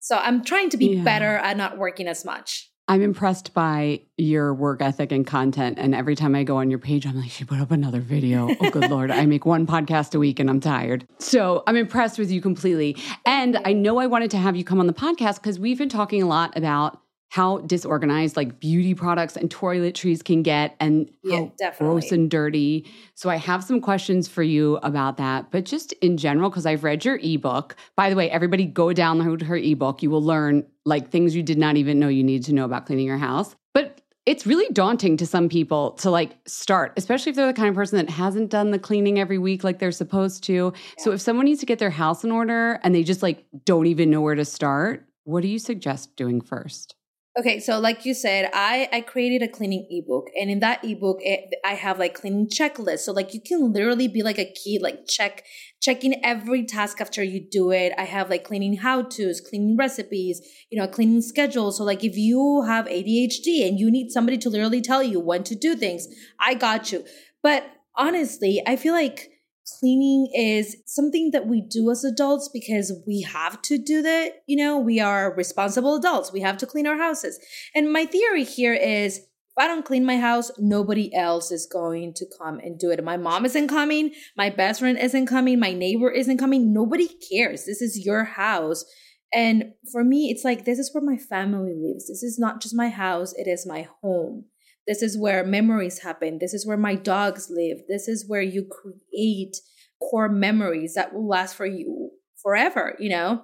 So 0.01 0.17
I'm 0.17 0.45
trying 0.45 0.71
to 0.71 0.77
be 0.77 0.89
yeah. 0.95 1.03
better 1.03 1.37
at 1.39 1.57
not 1.57 1.79
working 1.79 2.07
as 2.07 2.25
much. 2.25 2.71
I'm 2.89 3.03
impressed 3.03 3.53
by 3.53 4.03
your 4.17 4.55
work 4.55 4.81
ethic 4.81 5.11
and 5.11 5.27
content. 5.27 5.77
And 5.79 5.93
every 5.95 6.15
time 6.15 6.37
I 6.37 6.45
go 6.45 6.59
on 6.59 6.71
your 6.71 6.79
page, 6.79 7.05
I'm 7.05 7.21
like, 7.21 7.31
she 7.31 7.45
put 7.45 7.59
up 7.59 7.73
another 7.73 8.01
video. 8.01 8.49
Oh, 8.61 8.71
good 8.71 8.91
Lord. 8.91 9.11
I 9.11 9.27
make 9.27 9.45
one 9.45 9.67
podcast 9.67 10.15
a 10.15 10.21
week 10.21 10.39
and 10.39 10.49
I'm 10.49 10.61
tired. 10.61 11.07
So 11.19 11.65
I'm 11.67 11.75
impressed 11.77 12.17
with 12.19 12.31
you 12.31 12.41
completely. 12.41 12.97
And 13.25 13.59
I 13.65 13.73
know 13.73 13.99
I 13.99 14.07
wanted 14.07 14.31
to 14.33 14.39
have 14.39 14.55
you 14.55 14.63
come 14.63 14.79
on 14.79 14.87
the 14.87 14.93
podcast 14.93 15.37
because 15.37 15.59
we've 15.59 15.79
been 15.79 15.89
talking 15.89 16.23
a 16.23 16.27
lot 16.27 16.57
about 16.57 17.01
how 17.29 17.59
disorganized 17.59 18.37
like 18.37 18.61
beauty 18.61 18.95
products 18.95 19.37
and 19.37 19.51
toiletries 19.51 20.25
can 20.25 20.43
get 20.43 20.77
and 20.81 21.11
yeah, 21.23 21.47
definitely. 21.59 22.01
gross 22.01 22.13
and 22.13 22.31
dirty. 22.31 22.91
So 23.15 23.29
I 23.29 23.37
have 23.37 23.65
some 23.65 23.81
questions 23.81 24.29
for 24.29 24.43
you 24.43 24.77
about 24.83 25.17
that, 25.17 25.51
but 25.51 25.65
just 25.65 25.93
in 25.95 26.17
general 26.17 26.51
because 26.51 26.67
I've 26.67 26.85
read 26.85 27.05
your 27.05 27.19
ebook. 27.23 27.77
By 27.97 28.11
the 28.11 28.17
way, 28.17 28.31
everybody 28.31 28.65
go 28.65 28.87
download 28.87 29.43
her 29.43 29.57
ebook. 29.57 30.03
You 30.03 30.11
will 30.11 30.23
learn 30.23 30.65
like 30.85 31.11
things 31.11 31.35
you 31.35 31.43
did 31.43 31.59
not 31.59 31.77
even 31.77 31.99
know 31.99 32.09
you 32.09 32.25
need 32.25 32.45
to 32.45 32.55
know 32.55 32.65
about 32.65 32.87
cleaning 32.87 33.07
your 33.07 33.19
house. 33.19 33.57
But 33.75 34.01
it's 34.25 34.47
really 34.47 34.73
daunting 34.73 35.17
to 35.19 35.27
some 35.27 35.49
people 35.49 35.93
to 35.93 36.11
like 36.11 36.37
start, 36.47 36.93
especially 36.97 37.31
if 37.31 37.37
they're 37.37 37.47
the 37.47 37.53
kind 37.53 37.69
of 37.69 37.75
person 37.75 37.97
that 37.99 38.11
hasn't 38.11 38.51
done 38.51 38.73
the 38.73 38.79
cleaning 38.79 39.21
every 39.21 39.39
week 39.39 39.63
like 39.63 39.79
they're 39.79 39.93
supposed 39.93 40.43
to. 40.45 40.73
Yeah. 40.75 41.05
So 41.05 41.13
if 41.13 41.21
someone 41.21 41.47
needs 41.47 41.61
to 41.61 41.67
get 41.67 41.79
their 41.79 41.91
house 41.91 42.25
in 42.25 42.33
order 42.33 42.81
and 42.83 42.95
they 42.95 43.05
just 43.05 43.23
like 43.23 43.45
don't 43.65 43.87
even 43.87 44.11
know 44.11 44.21
where 44.21 44.35
to 44.35 44.45
start, 44.45 45.07
what 45.25 45.43
do 45.43 45.49
you 45.49 45.59
suggest 45.59 46.17
doing 46.17 46.41
first? 46.41 46.97
Okay, 47.39 47.61
so 47.61 47.79
like 47.79 48.07
you 48.07 48.15
said, 48.15 48.49
I 48.55 48.89
I 48.91 49.03
created 49.03 49.43
a 49.43 49.49
cleaning 49.49 49.87
ebook, 49.91 50.29
and 50.41 50.51
in 50.51 50.61
that 50.61 50.83
ebook, 50.83 51.19
it, 51.21 51.55
I 51.67 51.75
have 51.75 51.99
like 51.99 52.15
cleaning 52.15 52.49
checklists. 52.49 53.01
So 53.01 53.13
like 53.13 53.35
you 53.35 53.43
can 53.43 53.75
literally 53.75 54.09
be 54.09 54.23
like 54.23 54.39
a 54.39 54.51
key, 54.51 54.79
like 54.81 55.07
check 55.07 55.45
checking 55.83 56.25
every 56.25 56.65
task 56.65 56.99
after 56.99 57.23
you 57.23 57.41
do 57.51 57.73
it. 57.73 57.93
I 57.99 58.05
have 58.05 58.31
like 58.31 58.45
cleaning 58.45 58.79
how 58.79 59.03
tos, 59.03 59.43
cleaning 59.43 59.77
recipes, 59.77 60.41
you 60.71 60.81
know, 60.81 60.89
cleaning 60.89 61.21
schedules. 61.21 61.77
So 61.77 61.85
like 61.85 62.03
if 62.03 62.17
you 62.17 62.63
have 62.67 62.87
ADHD 62.87 63.69
and 63.69 63.79
you 63.79 63.91
need 63.91 64.11
somebody 64.11 64.39
to 64.39 64.49
literally 64.49 64.81
tell 64.81 65.03
you 65.03 65.21
when 65.21 65.45
to 65.45 65.55
do 65.55 65.77
things, 65.77 66.09
I 66.41 66.55
got 66.55 66.91
you. 66.91 67.05
But 67.43 67.65
honestly, 67.97 68.63
I 68.67 68.77
feel 68.77 68.95
like 68.95 69.29
cleaning 69.67 70.31
is 70.35 70.77
something 70.87 71.31
that 71.33 71.47
we 71.47 71.61
do 71.61 71.91
as 71.91 72.05
adults 72.05 72.49
because 72.53 72.93
we 73.07 73.23
have 73.23 73.61
to 73.63 73.79
do 73.79 74.03
that. 74.03 74.43
You 74.47 74.57
know, 74.57 74.79
we 74.79 75.01
are 75.01 75.35
responsible 75.35 75.97
adults. 75.97 76.33
We 76.33 76.41
have 76.41 76.57
to 76.59 76.67
clean 76.67 76.87
our 76.87 76.97
houses. 76.97 77.39
And 77.75 77.93
my 77.93 78.07
theory 78.07 78.45
here 78.45 78.75
is 78.75 79.19
if 79.19 79.65
I 79.65 79.67
don't 79.67 79.85
clean 79.85 80.05
my 80.05 80.19
house, 80.19 80.51
nobody 80.59 81.15
else 81.15 81.51
is 81.51 81.67
going 81.67 82.13
to 82.15 82.27
come 82.39 82.59
and 82.59 82.79
do 82.79 82.91
it. 82.91 83.03
My 83.03 83.17
mom 83.17 83.47
isn't 83.47 83.69
coming. 83.69 84.13
My 84.37 84.51
best 84.51 84.81
friend 84.81 84.99
isn't 84.99 85.27
coming. 85.27 85.59
My 85.59 85.73
neighbor 85.73 86.11
isn't 86.11 86.39
coming. 86.39 86.73
Nobody 86.73 87.09
cares. 87.09 87.65
This 87.65 87.81
is 87.81 88.05
your 88.05 88.25
house. 88.25 88.85
And 89.33 89.73
for 89.91 90.05
me, 90.05 90.31
it's 90.31 90.45
like, 90.45 90.65
this 90.65 90.79
is 90.79 90.95
where 90.95 91.03
my 91.03 91.17
family 91.17 91.75
lives. 91.75 92.09
This 92.09 92.23
is 92.23 92.39
not 92.39 92.61
just 92.61 92.75
my 92.75 92.89
house. 92.89 93.33
It 93.33 93.49
is 93.49 93.67
my 93.67 93.89
home. 94.03 94.45
This 94.87 95.03
is 95.03 95.19
where 95.19 95.45
memories 95.45 96.01
happen. 96.01 96.39
This 96.39 96.55
is 96.55 96.67
where 96.67 96.77
my 96.77 96.95
dogs 96.95 97.51
live. 97.51 97.79
This 97.89 98.09
is 98.09 98.25
where 98.29 98.43
you 98.43 98.65
create 98.65 99.57
core 100.01 100.29
memories 100.29 100.95
that 100.95 101.13
will 101.13 101.27
last 101.27 101.57
for 101.57 101.67
you 101.67 102.11
forever, 102.43 102.97
you 102.99 103.11
know? 103.11 103.43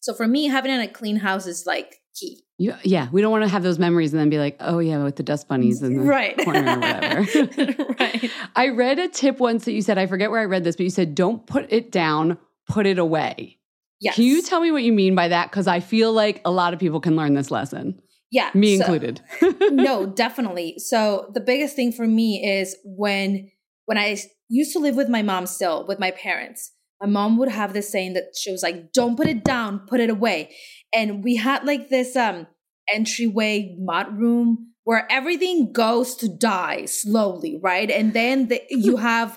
So 0.00 0.14
for 0.14 0.26
me, 0.26 0.46
having 0.46 0.72
a 0.72 0.86
clean 0.86 1.16
house 1.16 1.46
is 1.46 1.64
like 1.66 2.00
key. 2.14 2.42
You, 2.58 2.74
yeah, 2.84 3.08
we 3.12 3.20
don't 3.20 3.30
want 3.30 3.44
to 3.44 3.48
have 3.48 3.62
those 3.62 3.78
memories 3.78 4.12
and 4.12 4.20
then 4.20 4.30
be 4.30 4.38
like, 4.38 4.56
oh 4.60 4.78
yeah, 4.78 5.02
with 5.02 5.16
the 5.16 5.22
dust 5.22 5.48
bunnies 5.48 5.82
in 5.82 5.96
the 5.96 6.02
right. 6.04 6.36
corner 6.36 6.60
or 6.60 6.78
whatever. 6.78 7.94
right. 7.98 8.30
I 8.54 8.68
read 8.68 8.98
a 8.98 9.08
tip 9.08 9.40
once 9.40 9.64
that 9.64 9.72
you 9.72 9.82
said, 9.82 9.98
I 9.98 10.06
forget 10.06 10.30
where 10.30 10.40
I 10.40 10.44
read 10.44 10.64
this, 10.64 10.76
but 10.76 10.84
you 10.84 10.90
said, 10.90 11.14
don't 11.14 11.46
put 11.46 11.66
it 11.70 11.90
down, 11.90 12.38
put 12.68 12.86
it 12.86 12.98
away. 12.98 13.58
Yes. 14.00 14.14
Can 14.14 14.24
you 14.24 14.42
tell 14.42 14.60
me 14.60 14.70
what 14.70 14.82
you 14.82 14.92
mean 14.92 15.14
by 15.14 15.28
that? 15.28 15.50
Because 15.50 15.66
I 15.66 15.80
feel 15.80 16.12
like 16.12 16.40
a 16.44 16.50
lot 16.50 16.74
of 16.74 16.78
people 16.78 17.00
can 17.00 17.16
learn 17.16 17.34
this 17.34 17.50
lesson. 17.50 18.00
Yeah. 18.30 18.50
Me 18.54 18.76
so, 18.76 18.84
included. 18.84 19.20
no, 19.72 20.06
definitely. 20.06 20.78
So 20.78 21.30
the 21.32 21.40
biggest 21.40 21.76
thing 21.76 21.92
for 21.92 22.06
me 22.06 22.44
is 22.44 22.76
when 22.84 23.50
when 23.86 23.98
I 23.98 24.18
used 24.48 24.72
to 24.72 24.78
live 24.78 24.96
with 24.96 25.08
my 25.08 25.22
mom 25.22 25.46
still, 25.46 25.86
with 25.86 26.00
my 26.00 26.10
parents, 26.10 26.72
my 27.00 27.06
mom 27.06 27.38
would 27.38 27.48
have 27.48 27.72
this 27.72 27.90
saying 27.90 28.14
that 28.14 28.34
she 28.36 28.50
was 28.50 28.62
like, 28.62 28.92
Don't 28.92 29.16
put 29.16 29.28
it 29.28 29.44
down, 29.44 29.86
put 29.86 30.00
it 30.00 30.10
away. 30.10 30.54
And 30.94 31.22
we 31.22 31.36
had 31.36 31.64
like 31.64 31.88
this 31.88 32.16
um 32.16 32.46
entryway 32.92 33.76
mud 33.78 34.18
room 34.18 34.72
where 34.84 35.06
everything 35.10 35.72
goes 35.72 36.14
to 36.14 36.28
die 36.28 36.84
slowly, 36.84 37.58
right? 37.60 37.90
And 37.90 38.12
then 38.12 38.46
the, 38.46 38.62
you 38.70 38.96
have 39.08 39.36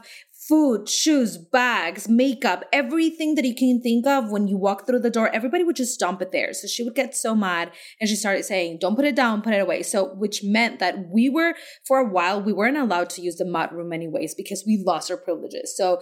food, 0.50 0.90
shoes, 0.90 1.38
bags, 1.38 2.10
makeup, 2.10 2.66
everything 2.74 3.36
that 3.36 3.46
you 3.46 3.54
can 3.54 3.80
think 3.80 4.08
of 4.08 4.32
when 4.32 4.48
you 4.48 4.58
walk 4.58 4.88
through 4.88 5.00
the 5.00 5.10
door, 5.12 5.30
everybody 5.32 5.64
would 5.64 5.76
just 5.76 6.00
dump 6.00 6.24
it 6.24 6.32
there. 6.32 6.54
So 6.54 6.68
she 6.68 6.84
would 6.84 6.96
get 6.96 7.16
so 7.16 7.36
mad 7.36 7.72
and 8.02 8.10
she 8.10 8.16
started 8.16 8.44
saying, 8.44 8.80
don't 8.82 8.96
put 8.96 9.06
it 9.06 9.16
down, 9.16 9.44
put 9.44 9.54
it 9.54 9.62
away. 9.62 9.84
So, 9.84 10.16
which 10.16 10.44
meant 10.44 10.80
that 10.80 10.96
we 11.14 11.30
were, 11.30 11.54
for 11.86 12.00
a 12.00 12.10
while, 12.10 12.42
we 12.42 12.52
weren't 12.52 12.78
allowed 12.78 13.12
to 13.12 13.22
use 13.22 13.36
the 13.36 13.46
mud 13.46 13.72
room 13.72 13.94
anyways 13.94 14.34
because 14.34 14.64
we 14.66 14.82
lost 14.84 15.12
our 15.12 15.18
privileges. 15.18 15.78
So 15.78 16.02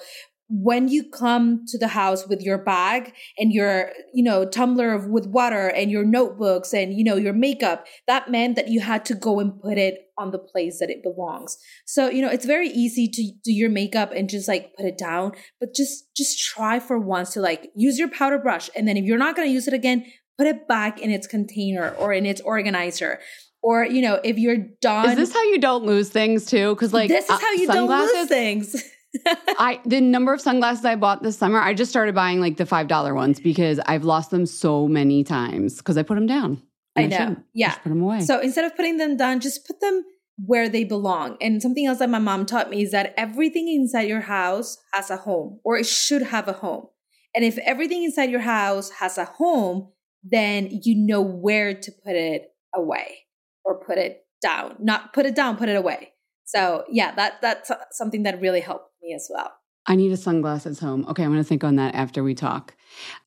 when 0.50 0.88
you 0.88 1.04
come 1.04 1.66
to 1.68 1.78
the 1.78 1.90
house 1.90 2.26
with 2.28 2.42
your 2.42 2.58
bag 2.58 3.14
and 3.38 3.52
your 3.52 3.92
you 4.14 4.24
know 4.24 4.46
tumbler 4.46 4.98
with 5.10 5.28
water 5.28 5.68
and 5.68 5.92
your 5.92 6.06
notebooks 6.06 6.74
and 6.74 6.94
you 6.94 7.04
know 7.04 7.16
your 7.16 7.34
makeup 7.34 7.86
that 8.08 8.32
meant 8.32 8.56
that 8.56 8.70
you 8.70 8.80
had 8.80 9.04
to 9.04 9.14
go 9.14 9.40
and 9.40 9.62
put 9.62 9.78
it 9.78 10.10
on 10.18 10.32
the 10.32 10.40
place 10.40 10.80
that 10.80 10.90
it 10.90 11.04
belongs. 11.04 11.58
So 11.86 12.10
you 12.10 12.22
know 12.22 12.30
it's 12.30 12.46
very 12.46 12.70
easy 12.70 13.08
to 13.10 13.32
do 13.44 13.52
your 13.52 13.70
makeup 13.70 14.12
and 14.16 14.30
just 14.30 14.48
like 14.48 14.74
put 14.76 14.86
it 14.86 14.98
down 14.98 15.34
but 15.60 15.76
just 15.76 16.16
just 16.16 16.40
try 16.40 16.80
for 16.80 16.98
once 16.98 17.34
to 17.34 17.42
like 17.42 17.70
use 17.76 18.00
your 18.00 18.10
powder 18.10 18.40
brush. 18.40 18.70
And 18.76 18.88
then 18.88 18.96
if 18.96 19.04
you're 19.04 19.18
not 19.18 19.36
going 19.36 19.48
to 19.48 19.54
use 19.54 19.68
it 19.68 19.74
again 19.74 20.06
put 20.38 20.48
it 20.48 20.68
back 20.68 21.02
in 21.02 21.12
its 21.12 21.28
container 21.28 21.90
or 21.98 22.14
in 22.14 22.26
its 22.26 22.42
organizer. 22.42 23.20
Or 23.62 23.86
you 23.86 24.02
know 24.02 24.22
if 24.24 24.38
you're 24.38 24.66
done 24.82 25.10
is 25.10 25.16
this 25.16 25.34
how 25.34 25.44
you 25.44 25.60
don't 25.60 25.84
lose 25.84 26.10
things 26.10 26.46
too? 26.46 26.74
Because 26.74 26.94
like 26.94 27.10
this 27.10 27.26
is 27.26 27.32
uh, 27.32 27.38
how 27.38 27.52
you 27.52 27.68
don't 27.68 27.90
lose 27.90 28.30
things 28.30 28.82
I 29.60 29.80
the 29.86 30.02
number 30.02 30.34
of 30.34 30.42
sunglasses 30.42 30.86
I 30.86 30.96
bought 30.96 31.24
this 31.24 31.38
summer, 31.38 31.60
I 31.60 31.74
just 31.74 31.92
started 31.92 32.16
buying 32.16 32.40
like 32.40 32.58
the 32.58 32.66
five 32.66 32.88
dollar 32.88 33.14
ones 33.14 33.40
because 33.40 33.80
I've 33.86 34.04
lost 34.04 34.32
them 34.32 34.46
so 34.46 34.88
many 34.88 35.24
times 35.24 35.78
because 35.78 35.98
I 35.98 36.04
put 36.04 36.16
them 36.16 36.28
down. 36.28 36.62
I 36.96 37.08
know. 37.08 37.18
I 37.18 37.36
yeah. 37.54 37.68
Just 37.70 37.84
put 37.84 37.90
them 37.90 38.02
away. 38.02 38.22
So 38.22 38.40
instead 38.40 38.66
of 38.66 38.76
putting 38.76 38.98
them 38.98 39.18
down, 39.18 39.40
just 39.40 39.68
put 39.68 39.80
them 39.82 40.04
where 40.38 40.70
they 40.70 40.84
belong. 40.84 41.38
And 41.42 41.62
something 41.62 41.86
else 41.86 42.00
that 42.00 42.10
my 42.10 42.20
mom 42.20 42.46
taught 42.46 42.70
me 42.70 42.84
is 42.84 42.92
that 42.92 43.14
everything 43.18 43.68
inside 43.68 44.08
your 44.08 44.22
house 44.22 44.78
has 44.94 45.10
a 45.10 45.18
home 45.18 45.60
or 45.64 45.78
it 45.78 45.86
should 45.86 46.22
have 46.24 46.48
a 46.48 46.54
home. 46.54 46.88
And 47.36 47.44
if 47.44 47.58
everything 47.60 48.04
inside 48.04 48.30
your 48.30 48.42
house 48.42 48.90
has 49.00 49.18
a 49.18 49.26
home, 49.26 49.92
then 50.24 50.70
you 50.84 50.96
know 50.96 51.22
where 51.22 51.74
to 51.74 51.92
put 52.04 52.16
it 52.16 52.50
away 52.74 53.26
or 53.64 53.80
put 53.80 53.98
it 53.98 54.26
down. 54.42 54.76
Not 54.80 55.14
put 55.14 55.26
it 55.26 55.36
down, 55.36 55.58
put 55.58 55.70
it 55.70 55.76
away. 55.76 56.14
So 56.46 56.86
yeah, 56.90 57.14
that 57.16 57.42
that's 57.42 57.72
something 57.92 58.24
that 58.24 58.40
really 58.40 58.62
helped 58.62 58.87
me 59.08 59.16
as 59.16 59.30
well. 59.34 59.52
I 59.90 59.96
need 59.96 60.12
a 60.12 60.18
sunglasses 60.18 60.80
home. 60.80 61.06
Okay, 61.08 61.24
I'm 61.24 61.30
going 61.30 61.42
to 61.42 61.48
think 61.48 61.64
on 61.64 61.78
that 61.78 61.96
after 61.96 62.22
we 62.22 62.36
talk. 62.36 62.76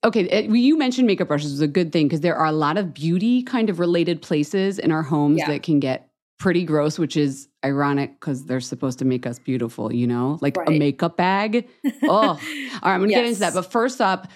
Okay, 0.04 0.24
it, 0.24 0.50
you 0.50 0.76
mentioned 0.76 1.06
makeup 1.06 1.28
brushes 1.28 1.52
was 1.52 1.62
a 1.62 1.68
good 1.68 1.90
thing 1.90 2.06
because 2.06 2.20
there 2.20 2.36
are 2.36 2.46
a 2.46 2.52
lot 2.52 2.76
of 2.76 2.92
beauty 2.92 3.42
kind 3.42 3.70
of 3.70 3.78
related 3.78 4.20
places 4.20 4.78
in 4.78 4.92
our 4.92 5.02
homes 5.02 5.38
yeah. 5.38 5.48
that 5.48 5.62
can 5.62 5.80
get 5.80 6.10
pretty 6.38 6.64
gross, 6.64 6.98
which 6.98 7.16
is 7.16 7.48
ironic 7.64 8.18
because 8.20 8.44
they're 8.44 8.60
supposed 8.60 8.98
to 8.98 9.04
make 9.04 9.26
us 9.26 9.38
beautiful, 9.38 9.92
you 9.92 10.06
know, 10.06 10.38
like 10.40 10.56
right. 10.56 10.68
a 10.68 10.72
makeup 10.72 11.16
bag. 11.16 11.66
oh, 12.02 12.10
all 12.10 12.34
right, 12.34 12.40
I'm 12.82 13.00
going 13.00 13.10
to 13.10 13.14
yes. 13.14 13.20
get 13.20 13.28
into 13.28 13.40
that. 13.40 13.54
But 13.54 13.70
first 13.70 14.00
up, 14.00 14.28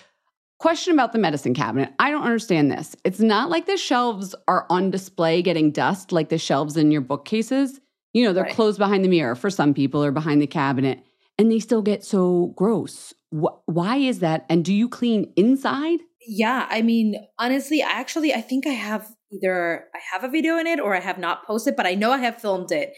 question 0.59 0.95
about 0.95 1.13
the 1.13 1.19
medicine 1.19 1.53
cabinet. 1.53 1.93
I 1.99 2.11
don't 2.11 2.23
understand 2.23 2.71
this. 2.71 2.97
It's 3.05 3.21
not 3.21 3.51
like 3.51 3.67
the 3.67 3.77
shelves 3.77 4.35
are 4.49 4.67
on 4.71 4.91
display 4.91 5.43
getting 5.43 5.71
dust 5.71 6.13
like 6.13 6.31
the 6.31 6.39
shelves 6.39 6.77
in 6.77 6.91
your 6.91 7.03
bookcases. 7.03 7.81
You 8.15 8.25
know, 8.25 8.33
they're 8.33 8.45
right. 8.45 8.55
closed 8.55 8.79
behind 8.79 9.05
the 9.05 9.09
mirror 9.09 9.35
for 9.35 9.51
some 9.51 9.75
people 9.75 10.03
or 10.03 10.13
behind 10.13 10.41
the 10.41 10.47
cabinet, 10.47 11.05
and 11.39 11.51
they 11.51 11.59
still 11.59 11.83
get 11.83 12.05
so 12.05 12.53
gross. 12.57 13.15
Wh- 13.31 13.57
why 13.67 13.97
is 13.97 14.21
that? 14.21 14.47
And 14.49 14.65
do 14.65 14.73
you 14.73 14.89
clean 14.89 15.33
inside? 15.37 16.01
Yeah, 16.27 16.67
I 16.71 16.83
mean, 16.83 17.17
honestly, 17.39 17.83
I 17.83 17.91
actually 17.91 18.33
I 18.33 18.41
think 18.41 18.67
I 18.67 18.73
have 18.73 19.15
either 19.33 19.87
I 19.95 19.99
have 20.13 20.25
a 20.25 20.29
video 20.29 20.59
in 20.59 20.67
it 20.67 20.81
or 20.81 20.95
I 20.95 21.01
have 21.01 21.19
not 21.19 21.47
posted, 21.47 21.77
but 21.77 21.87
I 21.87 21.95
know 21.95 22.13
I 22.13 22.19
have 22.19 22.41
filmed 22.41 22.73
it. 22.73 22.95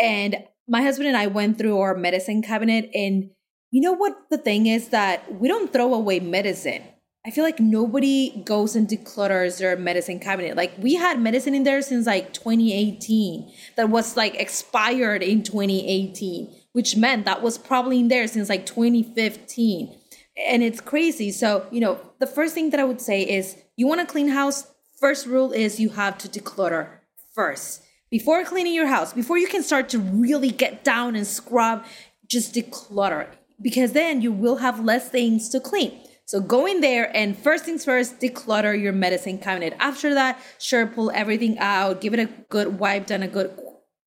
And 0.00 0.36
my 0.68 0.82
husband 0.82 1.08
and 1.08 1.16
I 1.16 1.26
went 1.26 1.58
through 1.58 1.78
our 1.78 1.94
medicine 1.96 2.42
cabinet 2.42 2.90
and 2.92 3.30
you 3.70 3.80
know 3.80 3.92
what 3.92 4.16
the 4.30 4.38
thing 4.38 4.66
is 4.66 4.88
that 4.88 5.40
we 5.40 5.48
don't 5.48 5.72
throw 5.72 5.94
away 5.94 6.20
medicine. 6.20 6.82
I 7.26 7.30
feel 7.30 7.42
like 7.42 7.58
nobody 7.58 8.42
goes 8.44 8.76
and 8.76 8.86
declutters 8.86 9.58
their 9.58 9.76
medicine 9.76 10.20
cabinet. 10.20 10.56
Like 10.56 10.72
we 10.78 10.94
had 10.94 11.20
medicine 11.20 11.56
in 11.56 11.64
there 11.64 11.82
since 11.82 12.06
like 12.06 12.32
2018 12.32 13.52
that 13.76 13.90
was 13.90 14.16
like 14.16 14.36
expired 14.36 15.24
in 15.24 15.42
2018, 15.42 16.54
which 16.76 16.94
meant 16.94 17.24
that 17.24 17.40
was 17.40 17.56
probably 17.56 18.00
in 18.00 18.08
there 18.08 18.28
since 18.28 18.50
like 18.50 18.66
2015. 18.66 19.98
And 20.46 20.62
it's 20.62 20.78
crazy. 20.78 21.30
So, 21.30 21.66
you 21.70 21.80
know, 21.80 21.98
the 22.18 22.26
first 22.26 22.52
thing 22.52 22.68
that 22.68 22.78
I 22.78 22.84
would 22.84 23.00
say 23.00 23.22
is 23.22 23.56
you 23.76 23.86
want 23.86 24.02
a 24.02 24.04
clean 24.04 24.28
house, 24.28 24.66
first 25.00 25.24
rule 25.24 25.52
is 25.52 25.80
you 25.80 25.88
have 25.88 26.18
to 26.18 26.28
declutter 26.28 26.88
first. 27.32 27.82
Before 28.10 28.44
cleaning 28.44 28.74
your 28.74 28.88
house, 28.88 29.14
before 29.14 29.38
you 29.38 29.46
can 29.46 29.62
start 29.62 29.88
to 29.88 29.98
really 29.98 30.50
get 30.50 30.84
down 30.84 31.16
and 31.16 31.26
scrub, 31.26 31.82
just 32.28 32.54
declutter 32.54 33.26
because 33.62 33.92
then 33.92 34.20
you 34.20 34.30
will 34.30 34.56
have 34.56 34.84
less 34.84 35.08
things 35.08 35.48
to 35.48 35.60
clean. 35.60 35.98
So 36.26 36.40
go 36.40 36.66
in 36.66 36.82
there 36.82 37.10
and 37.16 37.38
first 37.38 37.64
things 37.64 37.86
first, 37.86 38.20
declutter 38.20 38.78
your 38.78 38.92
medicine 38.92 39.38
cabinet. 39.38 39.74
After 39.80 40.12
that, 40.12 40.38
sure, 40.58 40.86
pull 40.86 41.10
everything 41.14 41.58
out, 41.58 42.02
give 42.02 42.12
it 42.12 42.20
a 42.20 42.26
good 42.50 42.78
wipe, 42.78 43.06
done 43.06 43.22
a 43.22 43.28
good, 43.28 43.58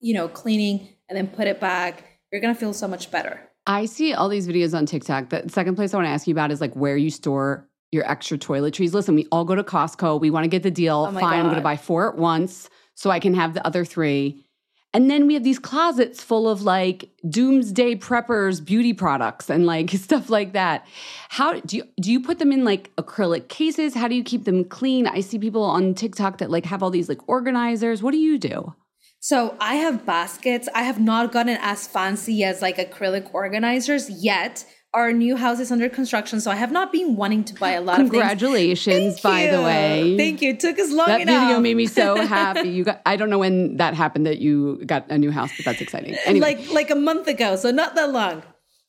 you 0.02 0.14
know, 0.14 0.28
cleaning, 0.28 0.90
and 1.10 1.18
then 1.18 1.30
put 1.30 1.48
it 1.48 1.60
back. 1.60 2.04
You're 2.32 2.42
gonna 2.42 2.56
feel 2.56 2.74
so 2.74 2.88
much 2.88 3.12
better. 3.12 3.50
I 3.66 3.86
see 3.86 4.14
all 4.14 4.30
these 4.30 4.48
videos 4.48 4.76
on 4.76 4.86
TikTok. 4.86 5.30
The 5.30 5.44
second 5.48 5.76
place 5.76 5.94
I 5.94 5.98
want 5.98 6.08
to 6.08 6.12
ask 6.12 6.28
you 6.28 6.34
about 6.34 6.52
is 6.52 6.62
like 6.62 6.74
where 6.76 6.98
you 6.98 7.10
store 7.10 7.70
your 7.92 8.10
extra 8.10 8.38
toiletries. 8.38 8.94
Listen, 8.94 9.16
we 9.16 9.28
all 9.32 9.46
go 9.46 9.56
to 9.56 9.64
Costco. 9.64 10.20
We 10.20 10.30
want 10.30 10.44
to 10.44 10.48
get 10.48 10.64
the 10.64 10.72
deal. 10.72 11.08
Oh 11.10 11.12
Fine, 11.12 11.40
I'm 11.40 11.46
going 11.46 11.56
to 11.56 11.62
buy 11.62 11.78
four 11.78 12.10
at 12.10 12.18
once 12.18 12.70
so 12.96 13.10
I 13.10 13.20
can 13.20 13.34
have 13.34 13.54
the 13.54 13.66
other 13.66 13.86
three. 13.86 14.46
And 14.92 15.10
then 15.10 15.28
we 15.28 15.36
have 15.36 15.44
these 15.44 15.60
closets 15.60 16.24
full 16.24 16.50
of 16.50 16.64
like 16.64 17.12
doomsday 17.30 17.96
preppers 17.96 18.64
beauty 18.64 18.94
products 18.94 19.50
and 19.50 19.68
like 19.68 19.90
stuff 19.92 20.32
like 20.32 20.54
that. 20.54 20.88
How 21.30 21.60
do 21.60 21.78
you 21.78 21.84
do 22.02 22.12
you 22.12 22.22
put 22.22 22.40
them 22.40 22.52
in 22.52 22.64
like 22.64 22.92
acrylic 22.96 23.50
cases? 23.50 23.94
How 23.94 24.08
do 24.08 24.16
you 24.16 24.24
keep 24.24 24.46
them 24.46 24.66
clean? 24.66 25.06
I 25.06 25.20
see 25.20 25.38
people 25.38 25.64
on 25.64 25.94
TikTok 25.94 26.40
that 26.40 26.50
like 26.50 26.66
have 26.66 26.82
all 26.82 26.90
these 26.90 27.08
like 27.08 27.28
organizers. 27.30 28.02
What 28.02 28.12
do 28.12 28.18
you 28.18 28.40
do? 28.40 28.74
So 29.20 29.56
I 29.60 29.76
have 29.76 30.06
baskets. 30.06 30.70
I 30.74 30.84
have 30.84 31.00
not 31.00 31.32
gotten 31.32 31.58
as 31.62 31.88
fancy 31.88 32.44
as 32.44 32.62
like 32.62 32.78
acrylic 32.78 33.34
organizers 33.34 34.10
yet. 34.10 34.66
Our 34.92 35.12
new 35.14 35.36
house 35.36 35.60
is 35.60 35.72
under 35.72 35.88
construction, 35.88 36.42
so 36.42 36.50
I 36.50 36.56
have 36.56 36.72
not 36.72 36.92
been 36.92 37.16
wanting 37.16 37.44
to 37.44 37.54
buy 37.54 37.72
a 37.74 37.82
lot 37.82 38.00
of 38.00 38.10
things. 38.10 38.12
Congratulations, 38.12 39.20
by 39.22 39.46
the 39.46 39.62
way. 39.62 40.18
Thank 40.18 40.42
you. 40.42 40.50
It 40.52 40.60
took 40.60 40.80
us 40.80 40.90
long 40.92 41.08
That 41.10 41.22
enough. 41.22 41.44
video 41.44 41.60
made 41.60 41.78
me 41.78 41.86
so 41.86 42.16
happy. 42.26 42.70
You 42.70 42.84
got 42.86 43.00
I 43.06 43.16
don't 43.16 43.30
know 43.30 43.38
when 43.38 43.78
that 43.78 43.94
happened 43.94 44.26
that 44.26 44.40
you 44.40 44.84
got 44.86 45.06
a 45.12 45.18
new 45.20 45.30
house, 45.30 45.52
but 45.56 45.66
that's 45.66 45.82
exciting. 45.82 46.16
Anyway, 46.26 46.56
like 46.56 46.72
like 46.72 46.90
a 46.90 46.96
month 46.96 47.28
ago, 47.28 47.56
so 47.56 47.70
not 47.70 47.94
that 47.96 48.12
long. 48.12 48.42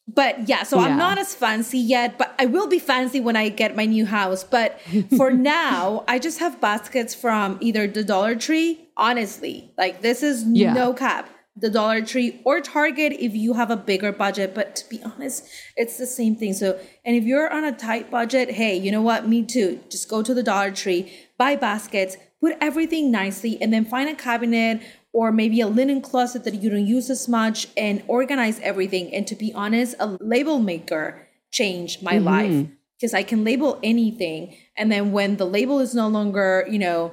But 0.09 0.49
yeah, 0.49 0.64
so 0.64 0.78
Yeah. 0.78 0.87
I'm 0.87 0.99
not 0.99 1.19
as 1.19 1.35
fancy 1.35 1.78
yet, 1.78 2.19
but 2.19 2.35
I 2.38 2.47
will 2.47 2.66
be 2.66 2.78
fancy 2.78 3.21
when 3.21 3.37
I 3.37 3.49
get 3.49 3.76
my 3.76 3.85
new 3.87 4.07
house. 4.07 4.42
But 4.42 4.80
for 5.16 5.30
now, 5.30 6.04
I 6.09 6.19
just 6.19 6.38
have 6.40 6.61
baskets 6.61 7.14
from 7.14 7.59
either 7.61 7.87
the 7.87 8.02
Dollar 8.02 8.35
Tree, 8.35 8.88
honestly. 8.97 9.73
Like 9.78 10.02
this 10.02 10.23
is 10.23 10.45
Yeah. 10.45 10.73
no 10.73 10.92
cap. 10.92 11.28
The 11.57 11.69
Dollar 11.71 12.00
Tree 12.00 12.40
or 12.45 12.61
Target 12.61 13.12
if 13.19 13.35
you 13.35 13.52
have 13.54 13.71
a 13.71 13.76
bigger 13.76 14.12
budget, 14.12 14.54
but 14.54 14.75
to 14.76 14.88
be 14.88 15.00
honest, 15.04 15.45
it's 15.76 15.99
the 15.99 16.07
same 16.07 16.35
thing. 16.37 16.54
So, 16.54 16.78
and 17.04 17.14
if 17.16 17.25
you're 17.25 17.52
on 17.52 17.64
a 17.64 17.73
tight 17.73 18.11
budget, 18.11 18.52
hey, 18.52 18.76
you 18.76 18.90
know 18.90 19.02
what? 19.02 19.28
Me 19.28 19.42
too. 19.45 19.80
Just 19.90 20.09
go 20.09 20.23
to 20.23 20.33
the 20.33 20.42
Dollar 20.42 20.71
Tree, 20.71 21.12
buy 21.37 21.57
baskets, 21.57 22.16
put 22.40 22.57
everything 22.61 23.11
nicely, 23.11 23.61
and 23.61 23.73
then 23.73 23.85
find 23.85 24.09
a 24.09 24.14
cabinet 24.14 24.80
or 25.12 25.33
maybe 25.33 25.61
a 25.61 25.67
linen 25.67 26.00
closet 26.00 26.45
that 26.45 26.55
you 26.55 26.71
don't 26.71 26.87
use 26.87 27.11
as 27.11 27.29
much 27.29 27.67
and 27.76 28.02
organize 28.07 28.61
everything. 28.61 29.12
And 29.14 29.26
to 29.26 29.35
be 29.35 29.52
honest, 29.52 29.97
a 29.99 30.17
label 30.21 30.59
maker 30.59 31.26
changed 31.50 32.02
my 32.02 32.14
mm-hmm. 32.14 32.25
life 32.25 32.67
because 32.97 33.14
I 33.14 33.23
can 33.23 33.45
label 33.45 33.79
anything. 33.83 34.57
And 34.76 34.93
then 34.93 35.12
when 35.12 35.37
the 35.37 35.47
label 35.47 35.81
is 35.81 35.95
no 35.95 36.07
longer, 36.07 36.67
you 36.71 36.79
know, 36.79 37.12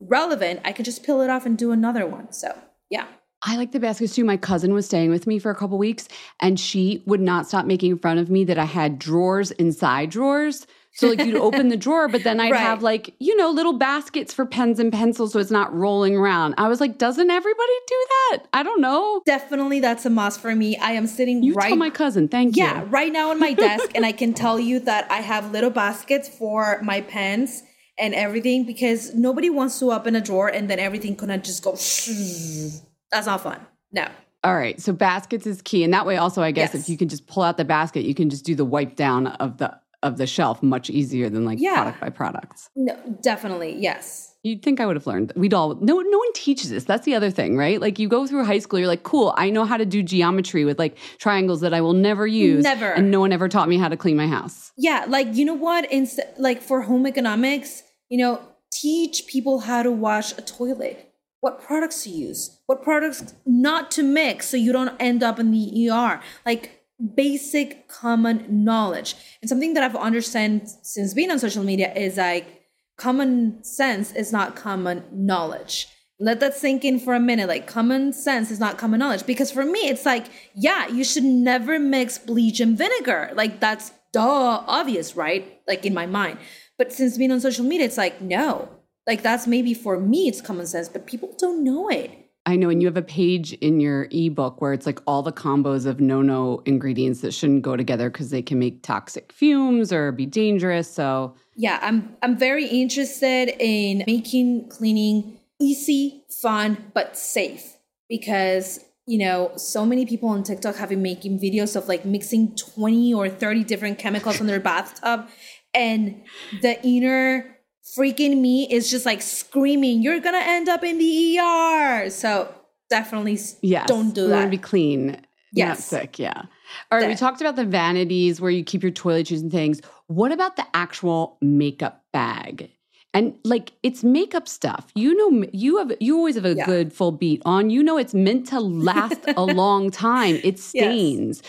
relevant, 0.00 0.60
I 0.64 0.72
can 0.72 0.84
just 0.84 1.02
peel 1.02 1.20
it 1.20 1.30
off 1.30 1.46
and 1.46 1.56
do 1.56 1.72
another 1.72 2.06
one. 2.06 2.32
So, 2.32 2.56
yeah. 2.90 3.06
I 3.44 3.56
like 3.56 3.72
the 3.72 3.80
baskets 3.80 4.14
too. 4.14 4.24
My 4.24 4.36
cousin 4.36 4.72
was 4.72 4.86
staying 4.86 5.10
with 5.10 5.26
me 5.26 5.40
for 5.40 5.50
a 5.50 5.54
couple 5.54 5.78
weeks 5.78 6.06
and 6.38 6.60
she 6.60 7.02
would 7.06 7.20
not 7.20 7.48
stop 7.48 7.66
making 7.66 7.98
fun 7.98 8.18
of 8.18 8.30
me 8.30 8.44
that 8.44 8.58
I 8.58 8.66
had 8.66 9.00
drawers 9.00 9.50
inside 9.52 10.10
drawers. 10.10 10.66
So 10.94 11.08
like 11.08 11.20
you'd 11.24 11.36
open 11.36 11.68
the 11.68 11.76
drawer, 11.86 12.06
but 12.08 12.22
then 12.22 12.38
I'd 12.38 12.52
Right. 12.52 12.60
have 12.60 12.82
like, 12.82 13.14
you 13.18 13.34
know, 13.36 13.50
little 13.50 13.72
baskets 13.72 14.34
for 14.34 14.44
pens 14.44 14.78
and 14.78 14.92
pencils 14.92 15.32
so 15.32 15.38
it's 15.38 15.50
not 15.50 15.74
rolling 15.74 16.16
around. 16.16 16.54
I 16.58 16.68
was 16.68 16.80
like, 16.80 16.98
doesn't 16.98 17.30
everybody 17.30 17.72
do 17.88 18.06
that? 18.08 18.38
I 18.52 18.62
don't 18.62 18.80
know. 18.80 19.22
Definitely 19.24 19.80
that's 19.80 20.04
a 20.04 20.10
must 20.10 20.40
for 20.40 20.54
me. 20.54 20.76
I 20.76 20.92
am 20.92 21.06
sitting 21.06 21.42
You 21.42 21.54
right 21.54 21.68
tell 21.68 21.76
my 21.76 21.90
cousin. 21.90 22.28
Thank 22.28 22.56
you. 22.56 22.64
Yeah, 22.64 22.84
right 22.88 23.12
now 23.12 23.30
on 23.30 23.38
my 23.40 23.52
desk, 23.54 23.90
and 23.94 24.04
I 24.04 24.12
can 24.20 24.34
tell 24.34 24.60
you 24.60 24.80
that 24.80 25.10
I 25.10 25.16
have 25.22 25.50
little 25.50 25.70
baskets 25.70 26.28
for 26.28 26.80
my 26.82 27.00
pens 27.00 27.62
and 27.98 28.14
everything 28.14 28.64
because 28.66 29.14
nobody 29.14 29.48
wants 29.50 29.78
to 29.78 29.92
open 29.92 30.14
a 30.16 30.20
drawer 30.20 30.48
and 30.48 30.68
then 30.68 30.78
everything 30.78 31.14
gonna 31.14 31.38
just 31.38 31.62
go. 31.64 31.72
That's 33.10 33.26
not 33.26 33.40
fun. 33.42 33.60
No. 33.92 34.06
All 34.44 34.54
right. 34.54 34.80
So 34.80 34.92
baskets 34.92 35.46
is 35.46 35.62
key. 35.62 35.84
And 35.84 35.92
that 35.94 36.04
way 36.06 36.16
also 36.16 36.42
I 36.42 36.50
guess 36.50 36.74
Yes. 36.74 36.82
if 36.84 36.88
you 36.88 36.96
can 36.96 37.08
just 37.08 37.26
pull 37.26 37.42
out 37.42 37.56
the 37.56 37.64
basket, 37.64 38.04
you 38.04 38.14
can 38.14 38.28
just 38.30 38.44
do 38.44 38.54
the 38.54 38.64
wipe 38.64 38.96
down 38.96 39.26
of 39.28 39.58
the 39.58 39.78
of 40.02 40.16
the 40.18 40.26
shelf 40.26 40.62
much 40.62 40.90
easier 40.90 41.28
than 41.30 41.44
like 41.44 41.60
Yeah. 41.60 41.74
product 41.74 42.00
by 42.00 42.10
products. 42.10 42.68
No, 42.74 42.96
definitely. 43.22 43.76
Yes. 43.78 44.28
You'd 44.44 44.62
think 44.62 44.80
I 44.80 44.86
would 44.86 44.96
have 44.96 45.06
learned. 45.06 45.32
We'd 45.36 45.54
all 45.54 45.76
no 45.76 46.00
no 46.00 46.18
one 46.18 46.32
teaches 46.34 46.70
this. 46.70 46.82
That's 46.84 47.04
the 47.04 47.14
other 47.14 47.30
thing, 47.30 47.56
right? 47.56 47.80
Like 47.80 48.00
you 48.00 48.08
go 48.08 48.26
through 48.26 48.44
high 48.44 48.58
school, 48.58 48.80
you're 48.80 48.88
like, 48.88 49.04
cool, 49.04 49.32
I 49.36 49.50
know 49.50 49.64
how 49.64 49.76
to 49.76 49.86
do 49.86 50.02
geometry 50.02 50.64
with 50.64 50.80
like 50.80 50.96
triangles 51.18 51.60
that 51.60 51.72
I 51.72 51.80
will 51.80 51.92
never 51.92 52.26
use. 52.26 52.64
Never. 52.64 52.90
And 52.90 53.10
no 53.12 53.20
one 53.20 53.30
ever 53.32 53.48
taught 53.48 53.68
me 53.68 53.78
how 53.78 53.88
to 53.88 53.96
clean 53.96 54.16
my 54.16 54.26
house. 54.26 54.72
Yeah, 54.76 55.04
like 55.08 55.34
you 55.36 55.44
know 55.44 55.54
what? 55.54 55.90
Instead, 55.92 56.34
like 56.38 56.60
for 56.60 56.82
home 56.82 57.06
economics, 57.06 57.84
you 58.08 58.18
know, 58.18 58.40
teach 58.72 59.26
people 59.28 59.60
how 59.60 59.84
to 59.84 59.92
wash 59.92 60.32
a 60.32 60.42
toilet, 60.42 61.12
what 61.40 61.62
products 61.62 62.02
to 62.02 62.10
use, 62.10 62.58
what 62.66 62.82
products 62.82 63.34
not 63.46 63.92
to 63.92 64.02
mix, 64.02 64.46
so 64.48 64.56
you 64.56 64.72
don't 64.72 64.96
end 64.98 65.22
up 65.22 65.38
in 65.38 65.52
the 65.52 65.88
ER. 65.88 66.20
Like 66.44 66.81
basic 67.14 67.88
common 67.88 68.64
knowledge, 68.64 69.14
and 69.40 69.48
something 69.48 69.74
that 69.74 69.82
I've 69.82 69.96
understood 69.96 70.68
since 70.82 71.14
being 71.14 71.30
on 71.30 71.38
social 71.38 71.64
media 71.64 71.92
is 71.94 72.16
like 72.16 72.62
common 72.96 73.62
sense 73.64 74.12
is 74.12 74.32
not 74.32 74.56
common 74.56 75.04
knowledge. 75.12 75.88
Let 76.20 76.38
that 76.40 76.54
sink 76.54 76.84
in 76.84 77.00
for 77.00 77.14
a 77.14 77.20
minute. 77.20 77.48
Like 77.48 77.66
common 77.66 78.12
sense 78.12 78.50
is 78.50 78.60
not 78.60 78.78
common 78.78 79.00
knowledge 79.00 79.26
because 79.26 79.50
for 79.50 79.64
me, 79.64 79.88
it's 79.88 80.06
like, 80.06 80.26
yeah, 80.54 80.86
you 80.86 81.02
should 81.02 81.24
never 81.24 81.80
mix 81.80 82.18
bleach 82.18 82.60
and 82.60 82.78
vinegar. 82.78 83.32
Like 83.34 83.58
that's 83.58 83.92
duh 84.12 84.62
obvious, 84.66 85.16
right? 85.16 85.60
Like 85.66 85.84
in 85.84 85.94
my 85.94 86.06
mind. 86.06 86.38
But 86.78 86.92
since 86.92 87.18
being 87.18 87.32
on 87.32 87.40
social 87.40 87.64
media, 87.64 87.86
it's 87.86 87.98
like, 87.98 88.20
no. 88.20 88.68
Like 89.06 89.22
that's 89.22 89.48
maybe 89.48 89.74
for 89.74 89.98
me, 89.98 90.28
it's 90.28 90.40
common 90.40 90.66
sense, 90.66 90.88
but 90.88 91.06
people 91.06 91.34
don't 91.38 91.64
know 91.64 91.88
it. 91.88 92.21
I 92.44 92.56
know, 92.56 92.70
and 92.70 92.82
you 92.82 92.88
have 92.88 92.96
a 92.96 93.02
page 93.02 93.52
in 93.54 93.78
your 93.78 94.08
ebook 94.10 94.60
where 94.60 94.72
it's 94.72 94.86
like 94.86 95.00
all 95.06 95.22
the 95.22 95.32
combos 95.32 95.86
of 95.86 96.00
no 96.00 96.22
no 96.22 96.62
ingredients 96.64 97.20
that 97.20 97.32
shouldn't 97.32 97.62
go 97.62 97.76
together 97.76 98.10
because 98.10 98.30
they 98.30 98.42
can 98.42 98.58
make 98.58 98.82
toxic 98.82 99.32
fumes 99.32 99.92
or 99.92 100.10
be 100.10 100.26
dangerous. 100.26 100.92
So 100.92 101.36
yeah 101.56 101.78
i'm 101.82 102.16
i'm 102.22 102.36
very 102.36 102.66
interested 102.66 103.54
in 103.58 104.04
making 104.06 104.68
cleaning 104.68 105.38
easy 105.60 106.24
fun 106.40 106.90
but 106.94 107.16
safe 107.16 107.76
because 108.08 108.80
you 109.06 109.18
know 109.18 109.52
so 109.56 109.84
many 109.84 110.06
people 110.06 110.28
on 110.28 110.42
tiktok 110.42 110.76
have 110.76 110.88
been 110.88 111.02
making 111.02 111.38
videos 111.38 111.76
of 111.76 111.88
like 111.88 112.04
mixing 112.04 112.56
20 112.56 113.12
or 113.14 113.28
30 113.28 113.64
different 113.64 113.98
chemicals 113.98 114.40
in 114.40 114.46
their 114.46 114.60
bathtub 114.60 115.28
and 115.74 116.22
the 116.62 116.82
inner 116.84 117.51
freaking 117.96 118.40
me 118.40 118.66
is 118.70 118.90
just 118.90 119.04
like 119.04 119.20
screaming 119.22 120.02
you're 120.02 120.20
gonna 120.20 120.38
end 120.38 120.68
up 120.68 120.84
in 120.84 120.98
the 120.98 121.38
er 121.38 122.08
so 122.10 122.52
definitely 122.88 123.38
yes, 123.62 123.86
don't 123.88 124.12
do 124.14 124.28
that 124.28 124.50
be 124.50 124.58
clean. 124.58 125.06
Not 125.54 125.68
Yes. 125.68 125.84
sick. 125.84 126.18
Yeah. 126.18 126.42
All 126.90 126.98
right. 126.98 127.08
We 127.08 127.14
talked 127.14 127.42
about 127.42 127.56
the 127.56 127.66
vanities 127.66 128.40
where 128.40 128.50
you 128.50 128.64
keep 128.64 128.82
your 128.82 128.92
toiletries 128.92 129.40
and 129.42 129.52
things. 129.52 129.82
What 130.06 130.32
about 130.32 130.56
the 130.56 130.64
actual 130.72 131.36
makeup 131.42 132.04
bag? 132.12 132.70
And 133.12 133.34
like 133.44 133.72
it's 133.82 134.02
makeup 134.02 134.48
stuff. 134.48 134.90
You 134.94 135.14
know, 135.14 135.46
you 135.52 135.76
have 135.76 135.92
you 136.00 136.16
always 136.16 136.36
have 136.36 136.46
a 136.46 136.54
Yeah. 136.54 136.64
good 136.64 136.92
full 136.94 137.12
beat 137.12 137.42
on. 137.44 137.68
You 137.68 137.82
know, 137.82 137.98
it's 137.98 138.14
meant 138.14 138.46
to 138.48 138.60
last 138.60 139.20
a 139.36 139.44
long 139.62 139.90
time. 139.90 140.40
It 140.42 140.58
stains. 140.58 141.42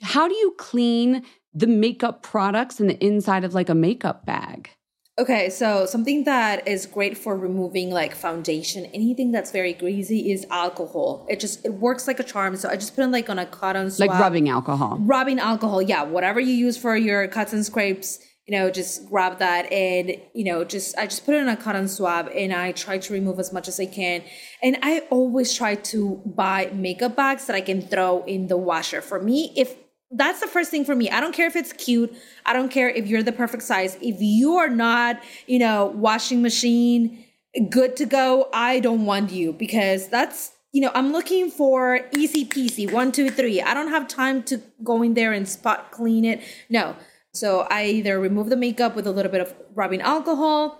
How 0.00 0.26
do 0.26 0.34
you 0.34 0.54
clean 0.56 1.22
the 1.52 1.66
makeup 1.66 2.22
products 2.22 2.80
in 2.80 2.86
the 2.86 3.02
inside 3.04 3.44
of 3.44 3.52
like 3.52 3.68
a 3.68 3.74
makeup 3.74 4.24
bag? 4.24 4.70
Okay, 5.18 5.50
so 5.50 5.84
something 5.84 6.24
that 6.24 6.66
is 6.66 6.86
great 6.86 7.18
for 7.18 7.36
removing 7.36 7.90
like 7.90 8.14
foundation, 8.14 8.86
anything 8.86 9.32
that's 9.32 9.50
very 9.50 9.74
greasy 9.74 10.30
is 10.32 10.46
alcohol. 10.50 11.26
It 11.28 11.40
just 11.40 11.64
it 11.66 11.74
works 11.74 12.06
like 12.06 12.20
a 12.20 12.22
charm. 12.22 12.56
So 12.56 12.70
I 12.70 12.76
just 12.76 12.96
put 12.96 13.04
it 13.04 13.08
like 13.08 13.28
on 13.28 13.38
a 13.38 13.44
cotton 13.44 13.90
swab. 13.90 14.08
Like 14.08 14.18
rubbing 14.18 14.48
alcohol. 14.48 14.96
rubbing 15.00 15.38
alcohol. 15.38 15.82
Yeah, 15.82 16.04
whatever 16.04 16.40
you 16.40 16.54
use 16.54 16.78
for 16.78 16.96
your 16.96 17.28
cuts 17.28 17.52
and 17.52 17.66
scrapes, 17.66 18.18
you 18.46 18.56
know, 18.56 18.70
just 18.70 19.10
grab 19.10 19.38
that 19.40 19.70
and 19.70 20.16
you 20.32 20.44
know, 20.44 20.64
just 20.64 20.96
I 20.96 21.06
just 21.06 21.26
put 21.26 21.34
it 21.34 21.42
on 21.42 21.48
a 21.50 21.56
cotton 21.56 21.88
swab 21.88 22.30
and 22.34 22.52
I 22.54 22.72
try 22.72 22.96
to 22.96 23.12
remove 23.12 23.38
as 23.38 23.52
much 23.52 23.68
as 23.68 23.78
I 23.78 23.86
can. 23.86 24.22
And 24.62 24.78
I 24.82 25.00
always 25.10 25.52
try 25.52 25.74
to 25.74 26.22
buy 26.24 26.70
makeup 26.72 27.14
bags 27.14 27.46
that 27.46 27.56
I 27.56 27.60
can 27.60 27.82
throw 27.82 28.24
in 28.24 28.46
the 28.46 28.56
washer. 28.56 29.02
For 29.02 29.20
me, 29.20 29.52
if 29.54 29.76
that's 30.10 30.40
the 30.40 30.46
first 30.46 30.70
thing 30.70 30.84
for 30.84 30.94
me. 30.96 31.08
I 31.10 31.20
don't 31.20 31.32
care 31.34 31.46
if 31.46 31.56
it's 31.56 31.72
cute. 31.72 32.14
I 32.44 32.52
don't 32.52 32.70
care 32.70 32.88
if 32.88 33.06
you're 33.06 33.22
the 33.22 33.32
perfect 33.32 33.62
size. 33.62 33.96
If 34.00 34.16
you 34.20 34.56
are 34.56 34.68
not, 34.68 35.22
you 35.46 35.58
know, 35.58 35.86
washing 35.86 36.42
machine 36.42 37.24
good 37.68 37.96
to 37.96 38.06
go, 38.06 38.48
I 38.52 38.80
don't 38.80 39.06
want 39.06 39.30
you 39.30 39.52
because 39.52 40.08
that's 40.08 40.52
you 40.72 40.80
know, 40.80 40.92
I'm 40.94 41.10
looking 41.10 41.50
for 41.50 42.00
easy 42.16 42.44
peasy, 42.44 42.90
one, 42.90 43.10
two, 43.10 43.28
three. 43.28 43.60
I 43.60 43.74
don't 43.74 43.88
have 43.88 44.06
time 44.06 44.44
to 44.44 44.62
go 44.84 45.02
in 45.02 45.14
there 45.14 45.32
and 45.32 45.48
spot 45.48 45.90
clean 45.90 46.24
it. 46.24 46.40
No. 46.68 46.94
So 47.32 47.66
I 47.70 47.86
either 47.86 48.20
remove 48.20 48.50
the 48.50 48.56
makeup 48.56 48.94
with 48.94 49.06
a 49.06 49.10
little 49.10 49.32
bit 49.32 49.40
of 49.40 49.52
rubbing 49.74 50.00
alcohol 50.00 50.79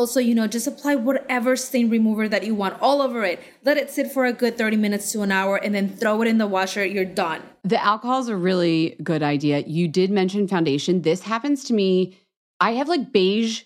Also, 0.00 0.18
you 0.18 0.34
know, 0.34 0.46
just 0.46 0.66
apply 0.66 0.94
whatever 0.94 1.54
stain 1.56 1.90
remover 1.90 2.26
that 2.26 2.42
you 2.42 2.54
want 2.54 2.80
all 2.80 3.02
over 3.02 3.22
it. 3.22 3.38
Let 3.66 3.76
it 3.76 3.90
sit 3.90 4.10
for 4.10 4.24
a 4.24 4.32
good 4.32 4.56
30 4.56 4.78
minutes 4.78 5.12
to 5.12 5.20
an 5.20 5.30
hour 5.30 5.56
and 5.56 5.74
then 5.74 5.90
throw 5.90 6.22
it 6.22 6.26
in 6.26 6.38
the 6.38 6.46
washer. 6.46 6.82
You're 6.82 7.04
done. 7.04 7.42
The 7.64 7.84
alcohol 7.84 8.20
is 8.20 8.28
a 8.28 8.36
really 8.36 8.96
good 9.02 9.22
idea. 9.22 9.58
You 9.58 9.88
did 9.88 10.10
mention 10.10 10.48
foundation. 10.48 11.02
This 11.02 11.20
happens 11.20 11.64
to 11.64 11.74
me. 11.74 12.16
I 12.60 12.70
have 12.70 12.88
like 12.88 13.12
beige 13.12 13.64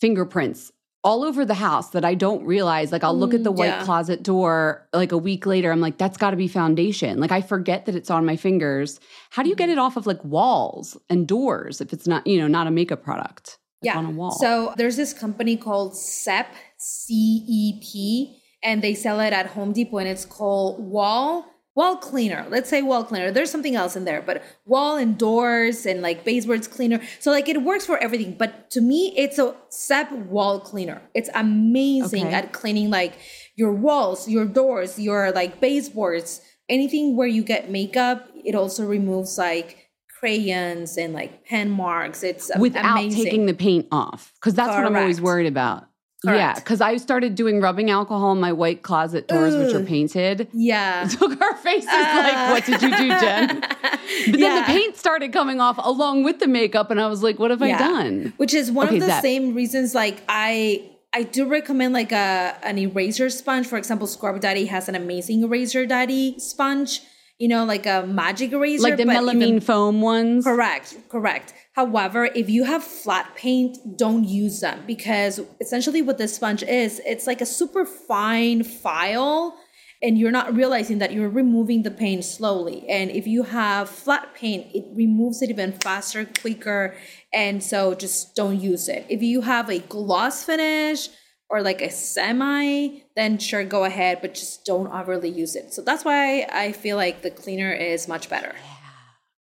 fingerprints 0.00 0.72
all 1.04 1.22
over 1.22 1.44
the 1.44 1.54
house 1.54 1.90
that 1.90 2.04
I 2.04 2.16
don't 2.16 2.44
realize. 2.44 2.90
Like 2.90 3.04
I'll 3.04 3.16
look 3.16 3.32
at 3.32 3.42
mm, 3.42 3.44
the 3.44 3.52
white 3.52 3.66
yeah. 3.66 3.84
closet 3.84 4.24
door 4.24 4.88
like 4.92 5.12
a 5.12 5.18
week 5.18 5.46
later. 5.46 5.70
I'm 5.70 5.80
like, 5.80 5.98
that's 5.98 6.16
got 6.16 6.32
to 6.32 6.36
be 6.36 6.48
foundation. 6.48 7.20
Like 7.20 7.30
I 7.30 7.42
forget 7.42 7.86
that 7.86 7.94
it's 7.94 8.10
on 8.10 8.26
my 8.26 8.34
fingers. 8.34 8.98
How 9.30 9.44
do 9.44 9.48
you 9.48 9.54
get 9.54 9.68
mm-hmm. 9.68 9.78
it 9.78 9.82
off 9.82 9.96
of 9.96 10.08
like 10.08 10.24
walls 10.24 10.96
and 11.08 11.28
doors 11.28 11.80
if 11.80 11.92
it's 11.92 12.08
not, 12.08 12.26
you 12.26 12.40
know, 12.40 12.48
not 12.48 12.66
a 12.66 12.72
makeup 12.72 13.04
product? 13.04 13.58
Yeah. 13.86 13.98
on 13.98 14.06
a 14.06 14.10
wall. 14.10 14.32
So 14.32 14.74
there's 14.76 14.96
this 14.96 15.12
company 15.12 15.56
called 15.56 15.96
Zep, 15.96 16.48
C 16.76 17.44
E 17.48 17.80
P, 17.82 18.42
and 18.62 18.82
they 18.82 18.94
sell 18.94 19.18
it 19.20 19.32
at 19.32 19.46
Home 19.56 19.72
Depot 19.72 19.98
and 19.98 20.08
it's 20.08 20.24
called 20.24 20.72
Wall 20.94 21.46
Wall 21.76 21.96
Cleaner. 21.98 22.46
Let's 22.48 22.70
say 22.70 22.80
Wall 22.80 23.04
Cleaner. 23.04 23.30
There's 23.30 23.50
something 23.50 23.76
else 23.76 23.96
in 23.96 24.04
there, 24.06 24.22
but 24.22 24.42
wall 24.64 24.96
and 24.96 25.18
doors 25.18 25.84
and 25.84 26.00
like 26.00 26.24
baseboards 26.24 26.66
cleaner. 26.66 27.00
So 27.20 27.30
like 27.30 27.48
it 27.48 27.62
works 27.62 27.84
for 27.84 27.98
everything. 27.98 28.32
But 28.42 28.70
to 28.70 28.80
me, 28.80 29.12
it's 29.16 29.38
a 29.38 29.54
Zep 29.70 30.10
wall 30.10 30.58
cleaner. 30.60 31.02
It's 31.14 31.28
amazing 31.34 32.26
Okay. 32.28 32.34
at 32.34 32.52
cleaning 32.52 32.88
like 32.90 33.14
your 33.56 33.72
walls, 33.72 34.26
your 34.26 34.46
doors, 34.46 34.98
your 34.98 35.32
like 35.32 35.60
baseboards, 35.60 36.40
anything 36.68 37.14
where 37.16 37.28
you 37.28 37.42
get 37.42 37.70
makeup. 37.70 38.26
It 38.44 38.54
also 38.54 38.86
removes 38.86 39.36
like 39.36 39.85
crayons 40.26 40.96
and 40.96 41.14
like 41.14 41.44
pen 41.44 41.70
marks. 41.70 42.22
It's 42.22 42.50
without 42.58 42.84
amazing. 42.98 43.24
taking 43.24 43.46
the 43.46 43.54
paint 43.54 43.86
off 43.92 44.32
because 44.36 44.54
that's 44.54 44.70
what 44.70 44.84
i'm 44.84 44.96
always 44.96 45.20
worried 45.20 45.46
about 45.46 45.84
yeah 46.24 46.54
because 46.54 46.80
i 46.80 46.96
started 46.96 47.34
doing 47.36 47.60
rubbing 47.60 47.90
alcohol 47.90 48.30
on 48.30 48.40
my 48.40 48.52
white 48.52 48.82
closet 48.82 49.28
doors 49.28 49.54
which 49.54 49.72
are 49.74 49.84
painted 49.84 50.48
yeah. 50.52 51.06
so 51.12 51.30
our 51.30 51.56
faces 51.58 51.86
like 51.88 52.50
what 52.50 52.64
did 52.64 52.82
you 52.82 52.90
do 52.96 53.08
jen 53.20 53.60
but 53.60 54.40
then 54.40 54.60
the 54.60 54.64
paint 54.66 54.96
started 54.96 55.32
coming 55.32 55.60
off 55.60 55.78
along 55.78 56.24
with 56.24 56.40
the 56.40 56.48
makeup 56.48 56.90
and 56.90 57.00
i 57.00 57.06
was 57.06 57.22
like 57.22 57.38
what 57.38 57.50
have 57.52 57.62
i 57.62 57.70
done 57.78 58.32
Which 58.38 58.54
is 58.54 58.72
one 58.72 58.88
Okay, 58.88 58.96
of 58.96 59.02
the 59.02 59.06
Zep. 59.08 59.22
same 59.22 59.54
reasons 59.54 59.94
like 59.94 60.22
I 60.28 60.90
I 61.14 61.22
do 61.22 61.46
recommend 61.48 61.94
like 61.94 62.12
a 62.12 62.56
an 62.62 62.76
eraser 62.78 63.30
sponge. 63.30 63.66
For 63.66 63.78
example, 63.78 64.06
Scrub 64.06 64.38
Daddy 64.40 64.66
has 64.66 64.86
an 64.88 64.94
amazing 64.94 65.42
eraser 65.42 65.86
daddy 65.86 66.34
sponge, 66.38 67.00
you 67.38 67.48
know, 67.48 67.64
like 67.64 67.86
a 67.86 68.06
magic 68.06 68.52
eraser. 68.52 68.82
like 68.82 68.96
the 68.96 69.04
but 69.04 69.16
melamine 69.16 69.42
even- 69.42 69.60
foam 69.60 70.00
ones 70.00 70.44
Correct, 70.44 70.96
correct. 71.08 71.52
However, 71.72 72.24
if 72.34 72.48
you 72.48 72.64
have 72.64 72.82
flat 72.82 73.34
paint, 73.36 73.76
don't 73.98 74.24
use 74.24 74.60
them 74.60 74.82
because 74.86 75.40
essentially 75.60 76.00
what 76.00 76.16
this 76.16 76.34
sponge 76.34 76.62
is, 76.62 77.00
it's 77.04 77.26
like 77.26 77.40
a 77.42 77.46
super 77.46 77.84
fine 77.84 78.64
file 78.64 79.58
and 80.02 80.18
you're 80.18 80.30
not 80.30 80.54
realizing 80.54 80.98
that 80.98 81.12
you're 81.12 81.28
removing 81.28 81.82
the 81.82 81.90
paint 81.90 82.24
slowly. 82.24 82.86
And 82.88 83.10
if 83.10 83.26
you 83.26 83.42
have 83.44 83.88
flat 83.88 84.34
paint, 84.34 84.66
it 84.74 84.84
removes 84.94 85.42
it 85.42 85.50
even 85.50 85.72
faster, 85.72 86.24
quicker. 86.24 86.94
And 87.32 87.62
so 87.62 87.94
just 87.94 88.34
don't 88.34 88.60
use 88.60 88.88
it. 88.88 89.06
If 89.08 89.22
you 89.22 89.42
have 89.42 89.68
a 89.70 89.78
gloss 89.80 90.44
finish 90.44 91.08
or 91.48 91.62
like 91.62 91.80
a 91.80 91.90
semi, 91.90 93.02
then 93.14 93.38
sure, 93.38 93.64
go 93.64 93.84
ahead, 93.84 94.18
but 94.20 94.34
just 94.34 94.64
don't 94.64 94.88
overly 94.88 95.28
use 95.28 95.54
it. 95.54 95.72
So 95.72 95.82
that's 95.82 96.04
why 96.04 96.46
I 96.52 96.72
feel 96.72 96.96
like 96.96 97.22
the 97.22 97.30
cleaner 97.30 97.72
is 97.72 98.08
much 98.08 98.28
better. 98.28 98.54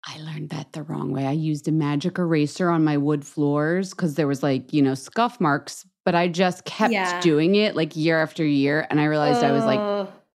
I 0.06 0.18
learned 0.18 0.48
that 0.50 0.72
the 0.72 0.82
wrong 0.82 1.12
way. 1.12 1.26
I 1.26 1.32
used 1.32 1.68
a 1.68 1.72
magic 1.72 2.18
eraser 2.18 2.70
on 2.70 2.84
my 2.84 2.96
wood 2.96 3.24
floors 3.24 3.90
because 3.90 4.14
there 4.14 4.26
was 4.26 4.42
like, 4.42 4.72
you 4.72 4.80
know, 4.80 4.94
scuff 4.94 5.38
marks, 5.40 5.86
but 6.06 6.14
I 6.14 6.28
just 6.28 6.64
kept 6.64 6.92
Yeah. 6.92 7.20
doing 7.20 7.54
it 7.54 7.76
like 7.76 7.94
year 7.96 8.20
after 8.20 8.44
year. 8.44 8.86
And 8.88 8.98
I 8.98 9.04
realized 9.04 9.44
I 9.44 9.52
was 9.52 9.66
like 9.66 9.80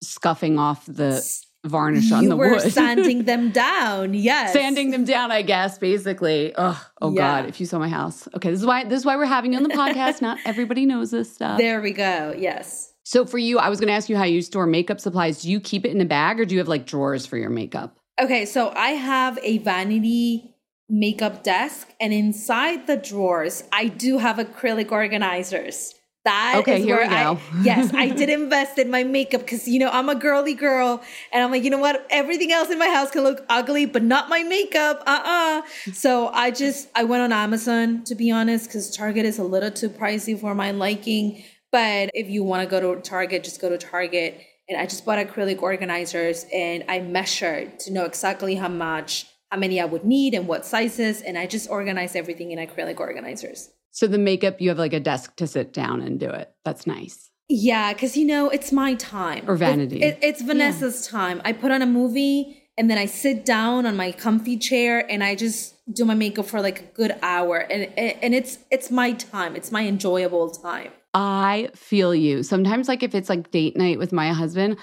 scuffing 0.03 0.59
off 0.59 0.85
the 0.85 1.19
varnish 1.65 2.11
on 2.11 2.23
you 2.23 2.29
the 2.29 2.35
were 2.35 2.51
wood. 2.51 2.61
sanding 2.71 3.23
them 3.25 3.51
down. 3.51 4.13
Yes, 4.13 4.53
Sanding 4.53 4.91
them 4.91 5.03
down, 5.03 5.31
I 5.31 5.41
guess, 5.41 5.77
basically. 5.77 6.53
Ugh, 6.55 6.77
oh 7.01 7.11
Yeah. 7.11 7.41
God, 7.41 7.49
if 7.49 7.59
you 7.59 7.65
saw 7.65 7.79
my 7.79 7.89
house. 7.89 8.27
Okay, 8.35 8.51
this 8.51 8.59
is 8.61 8.65
why 8.65 8.83
this 8.85 8.99
is 8.99 9.05
why 9.05 9.15
we're 9.17 9.25
having 9.25 9.51
you 9.53 9.57
on 9.57 9.63
the 9.63 9.69
podcast. 9.83 10.21
Not 10.21 10.37
everybody 10.45 10.85
knows 10.85 11.11
this 11.11 11.33
stuff. 11.33 11.57
There 11.57 11.81
we 11.81 11.91
go. 11.91 12.33
Yes. 12.37 12.93
so 13.03 13.25
for 13.25 13.37
you, 13.37 13.59
I 13.59 13.69
was 13.69 13.79
gonna 13.79 13.91
ask 13.91 14.07
you 14.09 14.17
how 14.17 14.23
you 14.23 14.41
store 14.41 14.65
makeup 14.65 14.99
supplies. 14.99 15.41
Do 15.41 15.49
you 15.51 15.59
keep 15.59 15.85
it 15.85 15.91
in 15.91 15.99
a 16.01 16.05
bag 16.05 16.39
or 16.39 16.45
do 16.45 16.55
you 16.55 16.59
have 16.59 16.67
like 16.67 16.85
drawers 16.85 17.25
for 17.25 17.37
your 17.37 17.49
makeup? 17.49 17.97
Okay, 18.21 18.45
so 18.45 18.71
I 18.75 18.91
have 18.91 19.37
a 19.43 19.57
vanity 19.57 20.55
makeup 20.87 21.43
desk, 21.43 21.89
and 21.99 22.13
inside 22.13 22.85
the 22.87 22.95
drawers, 22.95 23.63
I 23.73 23.87
do 23.87 24.19
have 24.19 24.37
acrylic 24.37 24.91
organizers. 24.91 25.95
That 26.25 26.55
is 26.55 26.61
Okay, 26.61 26.81
here 26.81 26.95
where 26.97 27.07
we 27.07 27.13
I- 27.15 27.23
go. 27.23 27.39
yes, 27.61 27.91
I 27.93 28.09
did 28.09 28.29
invest 28.29 28.77
in 28.79 28.89
my 28.89 29.03
makeup 29.03 29.41
because 29.41 29.67
you 29.67 29.79
know 29.79 29.89
I'm 29.89 30.09
a 30.09 30.15
girly 30.15 30.55
girl, 30.55 31.01
and 31.31 31.43
I'm 31.43 31.51
like, 31.51 31.63
you 31.63 31.69
know 31.69 31.77
what? 31.77 32.05
Everything 32.09 32.51
else 32.51 32.69
in 32.71 32.79
my 32.79 32.87
house 32.89 33.11
can 33.11 33.21
look 33.23 33.45
ugly, 33.47 33.85
but 33.85 34.03
not 34.03 34.27
my 34.27 34.41
makeup. 34.43 35.03
Uh 35.05 35.21
uh 35.23 35.61
So 35.93 36.29
I 36.29 36.51
just 36.51 36.89
I 36.95 37.03
went 37.03 37.21
on 37.23 37.31
Amazon 37.31 38.03
to 38.05 38.15
be 38.15 38.31
honest, 38.31 38.65
because 38.67 38.89
Target 38.95 39.25
is 39.25 39.37
a 39.37 39.43
little 39.43 39.71
too 39.71 39.89
pricey 39.89 40.37
for 40.39 40.55
my 40.55 40.71
liking. 40.71 41.43
But 41.71 42.09
if 42.13 42.27
you 42.29 42.43
want 42.43 42.63
to 42.63 42.69
go 42.69 42.79
to 42.95 43.01
Target, 43.01 43.43
just 43.43 43.61
go 43.61 43.69
to 43.69 43.77
Target. 43.77 44.41
And 44.67 44.79
I 44.81 44.85
just 44.87 45.05
bought 45.05 45.19
acrylic 45.19 45.61
organizers, 45.61 46.45
and 46.51 46.83
I 46.89 46.99
measured 46.99 47.79
to 47.81 47.93
know 47.93 48.05
exactly 48.05 48.55
how 48.55 48.67
much, 48.69 49.27
how 49.51 49.59
many 49.59 49.79
I 49.79 49.85
would 49.85 50.05
need, 50.05 50.33
and 50.33 50.47
what 50.47 50.65
sizes. 50.65 51.21
And 51.21 51.37
I 51.37 51.45
just 51.45 51.69
organized 51.69 52.15
everything 52.15 52.49
in 52.51 52.57
acrylic 52.57 52.99
organizers. 52.99 53.69
So 53.95 54.07
the 54.07 54.17
makeup, 54.17 54.59
you 54.59 54.67
have 54.67 54.77
like 54.77 54.91
a 54.91 54.99
desk 54.99 55.37
to 55.37 55.47
sit 55.47 55.71
down 55.71 56.01
and 56.01 56.19
do 56.19 56.29
it. 56.29 56.51
That's 56.65 56.85
nice. 56.85 57.31
Yeah, 57.47 57.93
because 57.93 58.17
you 58.17 58.25
know 58.25 58.49
it's 58.49 58.73
my 58.73 58.95
time 58.95 59.45
Or 59.47 59.55
vanity. 59.55 60.01
it- 60.03 60.19
it's 60.21 60.41
Vanessa's 60.41 61.07
time. 61.07 61.41
I 61.45 61.53
put 61.53 61.71
on 61.71 61.81
a 61.81 61.85
movie 61.85 62.61
and 62.77 62.91
then 62.91 62.97
I 62.97 63.05
sit 63.05 63.45
down 63.45 63.85
on 63.85 63.95
my 63.95 64.11
comfy 64.11 64.57
chair 64.57 65.09
and 65.09 65.23
I 65.23 65.33
just 65.35 65.75
do 65.93 66.03
my 66.03 66.13
makeup 66.13 66.45
for 66.45 66.59
like 66.59 66.79
a 66.81 66.83
good 66.93 67.15
hour, 67.21 67.55
and 67.59 67.83
and 67.97 68.17
and 68.21 68.35
it's 68.35 68.57
it's 68.69 68.91
my 68.91 69.13
time. 69.13 69.55
It's 69.55 69.71
my 69.71 69.87
enjoyable 69.87 70.49
time. 70.49 70.91
I 71.13 71.69
feel 71.73 72.13
you. 72.13 72.43
Sometimes, 72.43 72.89
like 72.89 73.01
if 73.01 73.15
it's 73.15 73.29
like 73.29 73.49
date 73.51 73.77
night 73.77 73.97
with 73.97 74.11
my 74.11 74.33
husband, 74.33 74.75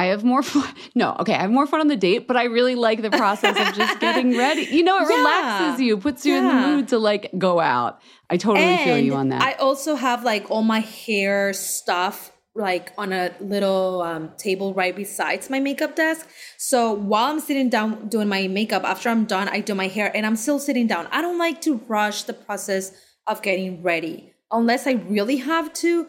I 0.00 0.06
have 0.12 0.24
more 0.24 0.42
fun. 0.42 0.68
No, 0.94 1.08
okay, 1.20 1.34
I 1.34 1.42
have 1.46 1.50
more 1.58 1.66
fun 1.72 1.80
on 1.80 1.88
the 1.94 1.96
date, 2.08 2.26
but 2.28 2.36
I 2.42 2.44
really 2.58 2.74
like 2.74 2.98
the 3.02 3.10
process 3.22 3.54
of 3.64 3.74
just 3.80 4.00
getting 4.06 4.36
ready. 4.44 4.62
You 4.76 4.82
know, 4.82 4.96
it 5.02 5.06
Yeah. 5.08 5.16
relaxes 5.18 5.80
you, 5.86 5.92
puts 6.06 6.20
you 6.26 6.34
in 6.40 6.46
the 6.48 6.54
mood 6.66 6.88
to 6.88 6.98
like 6.98 7.30
go 7.38 7.60
out. 7.60 7.92
I 8.32 8.36
totally 8.36 8.76
feel 8.86 8.98
you 8.98 9.14
on 9.14 9.28
that. 9.28 9.42
I 9.42 9.52
also 9.66 9.94
have 10.06 10.24
like 10.32 10.50
all 10.50 10.62
my 10.62 10.80
hair 10.80 11.52
stuff 11.52 12.32
like 12.54 12.92
on 12.98 13.12
a 13.12 13.30
little 13.54 14.02
um, 14.02 14.24
table 14.36 14.74
right 14.74 14.94
besides 15.04 15.48
my 15.54 15.60
makeup 15.60 15.94
desk. 15.94 16.26
So 16.58 16.92
while 16.92 17.26
I'm 17.30 17.40
sitting 17.40 17.68
down 17.76 18.08
doing 18.08 18.28
my 18.28 18.48
makeup, 18.48 18.82
after 18.84 19.08
I'm 19.08 19.24
done, 19.24 19.48
I 19.48 19.60
do 19.60 19.74
my 19.74 19.86
hair 19.96 20.10
and 20.16 20.26
I'm 20.26 20.36
still 20.36 20.58
sitting 20.58 20.86
down. 20.86 21.06
I 21.12 21.22
don't 21.22 21.38
like 21.38 21.60
to 21.62 21.72
rush 21.96 22.18
the 22.24 22.32
process 22.46 22.92
of 23.26 23.42
getting 23.42 23.82
ready 23.82 24.32
unless 24.50 24.86
I 24.86 24.92
really 25.16 25.36
have 25.36 25.72
to. 25.84 26.08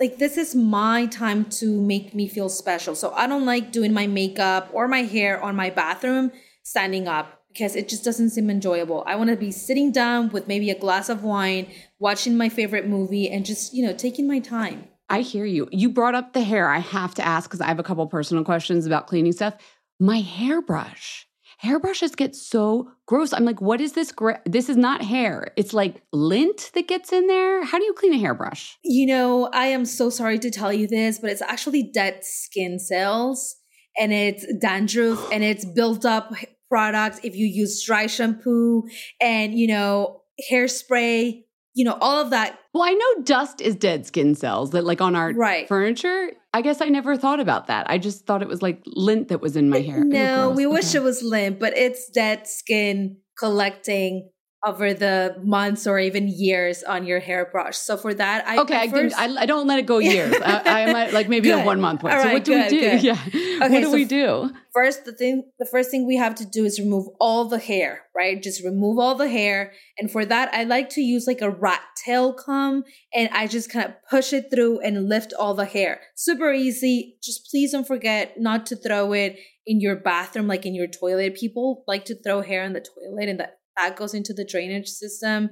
Like 0.00 0.18
this 0.18 0.36
is 0.36 0.54
my 0.54 1.06
time 1.06 1.44
to 1.46 1.80
make 1.80 2.14
me 2.14 2.28
feel 2.28 2.48
special. 2.48 2.94
So 2.94 3.12
I 3.12 3.26
don't 3.26 3.44
like 3.44 3.72
doing 3.72 3.92
my 3.92 4.06
makeup 4.06 4.70
or 4.72 4.88
my 4.88 5.02
hair 5.02 5.42
on 5.42 5.56
my 5.56 5.70
bathroom 5.70 6.32
standing 6.62 7.06
up 7.06 7.42
because 7.52 7.76
it 7.76 7.88
just 7.88 8.04
doesn't 8.04 8.30
seem 8.30 8.50
enjoyable. 8.50 9.04
I 9.06 9.16
want 9.16 9.30
to 9.30 9.36
be 9.36 9.50
sitting 9.50 9.92
down 9.92 10.30
with 10.30 10.48
maybe 10.48 10.70
a 10.70 10.78
glass 10.78 11.08
of 11.08 11.22
wine, 11.22 11.66
watching 11.98 12.36
my 12.36 12.48
favorite 12.48 12.86
movie 12.86 13.28
and 13.28 13.44
just, 13.44 13.74
you 13.74 13.84
know, 13.84 13.92
taking 13.92 14.26
my 14.26 14.38
time. 14.38 14.88
I 15.10 15.20
hear 15.20 15.44
you. 15.44 15.68
You 15.70 15.88
brought 15.90 16.14
up 16.14 16.32
the 16.32 16.42
hair. 16.42 16.68
I 16.68 16.78
have 16.78 17.14
to 17.14 17.26
ask 17.26 17.48
because 17.48 17.60
I 17.60 17.66
have 17.66 17.78
a 17.78 17.82
couple 17.82 18.06
personal 18.06 18.44
questions 18.44 18.86
about 18.86 19.06
cleaning 19.06 19.32
stuff. 19.32 19.54
My 19.98 20.20
hairbrush. 20.20 21.27
Hairbrushes 21.64 22.16
get 22.16 22.36
so 22.36 22.90
gross. 23.06 23.32
I'm 23.32 23.44
like, 23.44 23.60
what 23.60 23.80
is 23.80 23.92
this? 23.92 24.12
Gra- 24.12 24.40
this 24.46 24.68
is 24.68 24.76
not 24.76 25.02
hair. 25.02 25.52
It's 25.56 25.72
like 25.74 26.02
lint 26.12 26.70
that 26.74 26.86
gets 26.86 27.12
in 27.12 27.26
there. 27.26 27.64
How 27.64 27.78
do 27.78 27.84
you 27.84 27.94
clean 27.94 28.14
a 28.14 28.18
hairbrush? 28.18 28.78
You 28.84 29.06
know, 29.06 29.50
I 29.52 29.66
am 29.66 29.84
so 29.84 30.08
sorry 30.08 30.38
to 30.38 30.50
tell 30.50 30.72
you 30.72 30.86
this, 30.86 31.18
but 31.18 31.30
it's 31.30 31.42
actually 31.42 31.90
dead 31.92 32.20
skin 32.22 32.78
cells 32.78 33.56
and 33.98 34.12
it's 34.12 34.46
dandruff 34.60 35.32
and 35.32 35.42
it's 35.42 35.64
built 35.64 36.04
up 36.04 36.32
products 36.68 37.20
if 37.24 37.34
you 37.34 37.46
use 37.46 37.84
dry 37.84 38.06
shampoo 38.06 38.84
and, 39.20 39.58
you 39.58 39.66
know, 39.66 40.22
hairspray, 40.50 41.42
you 41.78 41.84
know, 41.84 41.96
all 42.00 42.20
of 42.20 42.30
that. 42.30 42.58
Well, 42.74 42.82
I 42.82 42.90
know 42.90 43.22
dust 43.22 43.60
is 43.60 43.76
dead 43.76 44.04
skin 44.04 44.34
cells 44.34 44.72
that 44.72 44.84
like 44.84 45.00
on 45.00 45.14
our 45.14 45.32
Right. 45.32 45.68
furniture. 45.68 46.32
I 46.52 46.60
guess 46.60 46.80
I 46.80 46.86
never 46.88 47.16
thought 47.16 47.38
about 47.38 47.68
that. 47.68 47.88
I 47.88 47.98
just 47.98 48.26
thought 48.26 48.42
it 48.42 48.48
was 48.48 48.62
like 48.62 48.82
lint 48.84 49.28
that 49.28 49.40
was 49.40 49.54
in 49.54 49.68
my 49.70 49.78
hair. 49.78 50.02
No, 50.04 50.46
gross. 50.46 50.56
we 50.56 50.66
wish 50.66 50.94
it 50.96 51.04
was 51.04 51.22
lint, 51.22 51.60
but 51.60 51.76
it's 51.78 52.10
dead 52.10 52.48
skin 52.48 53.18
collecting 53.38 54.28
over 54.64 54.92
the 54.92 55.36
months 55.42 55.86
or 55.86 56.00
even 56.00 56.26
years 56.26 56.82
on 56.82 57.06
your 57.06 57.20
hairbrush. 57.20 57.76
So 57.76 57.96
for 57.96 58.12
that, 58.14 58.46
I 58.46 58.58
okay, 58.58 58.76
I, 58.76 58.88
first, 58.88 59.16
I, 59.16 59.42
I, 59.42 59.46
don't 59.46 59.68
let 59.68 59.78
it 59.78 59.86
go 59.86 59.98
years. 59.98 60.34
I, 60.44 60.82
I 60.82 60.92
might 60.92 61.12
like 61.12 61.28
maybe 61.28 61.50
a 61.50 61.62
one 61.64 61.80
month 61.80 62.02
one. 62.02 62.20
So 62.20 62.32
what 62.32 62.44
do 62.44 62.54
good, 62.54 62.72
we 62.72 62.78
do? 62.78 62.90
Good. 62.90 63.02
Yeah, 63.08 63.22
okay, 63.24 63.58
what 63.58 63.70
do 63.70 63.84
so 63.84 63.92
we 63.92 64.04
do? 64.04 64.50
First, 64.72 65.04
the 65.04 65.12
thing, 65.12 65.44
the 65.60 65.64
first 65.64 65.90
thing 65.90 66.06
we 66.06 66.16
have 66.16 66.34
to 66.36 66.44
do 66.44 66.64
is 66.64 66.80
remove 66.80 67.06
all 67.20 67.44
the 67.44 67.58
hair. 67.58 68.02
Right, 68.16 68.42
just 68.42 68.64
remove 68.64 68.98
all 68.98 69.14
the 69.14 69.28
hair. 69.28 69.72
And 69.96 70.10
for 70.10 70.24
that, 70.24 70.52
I 70.52 70.64
like 70.64 70.88
to 70.90 71.00
use 71.00 71.28
like 71.28 71.40
a 71.40 71.50
rat 71.50 71.82
tail 72.04 72.32
comb, 72.34 72.82
and 73.14 73.28
I 73.32 73.46
just 73.46 73.70
kind 73.70 73.86
of 73.86 73.94
push 74.10 74.32
it 74.32 74.50
through 74.50 74.80
and 74.80 75.08
lift 75.08 75.32
all 75.38 75.54
the 75.54 75.66
hair. 75.66 76.00
Super 76.16 76.52
easy. 76.52 77.16
Just 77.22 77.48
please 77.48 77.70
don't 77.70 77.86
forget 77.86 78.34
not 78.38 78.66
to 78.66 78.76
throw 78.76 79.12
it 79.12 79.38
in 79.66 79.80
your 79.80 79.94
bathroom, 79.94 80.48
like 80.48 80.66
in 80.66 80.74
your 80.74 80.88
toilet. 80.88 81.36
People 81.36 81.84
like 81.86 82.06
to 82.06 82.20
throw 82.20 82.42
hair 82.42 82.64
in 82.64 82.72
the 82.72 82.80
toilet, 82.80 83.28
and 83.28 83.38
that 83.38 83.58
that 83.78 83.96
goes 83.96 84.14
into 84.14 84.32
the 84.32 84.44
drainage 84.44 84.88
system. 84.88 85.50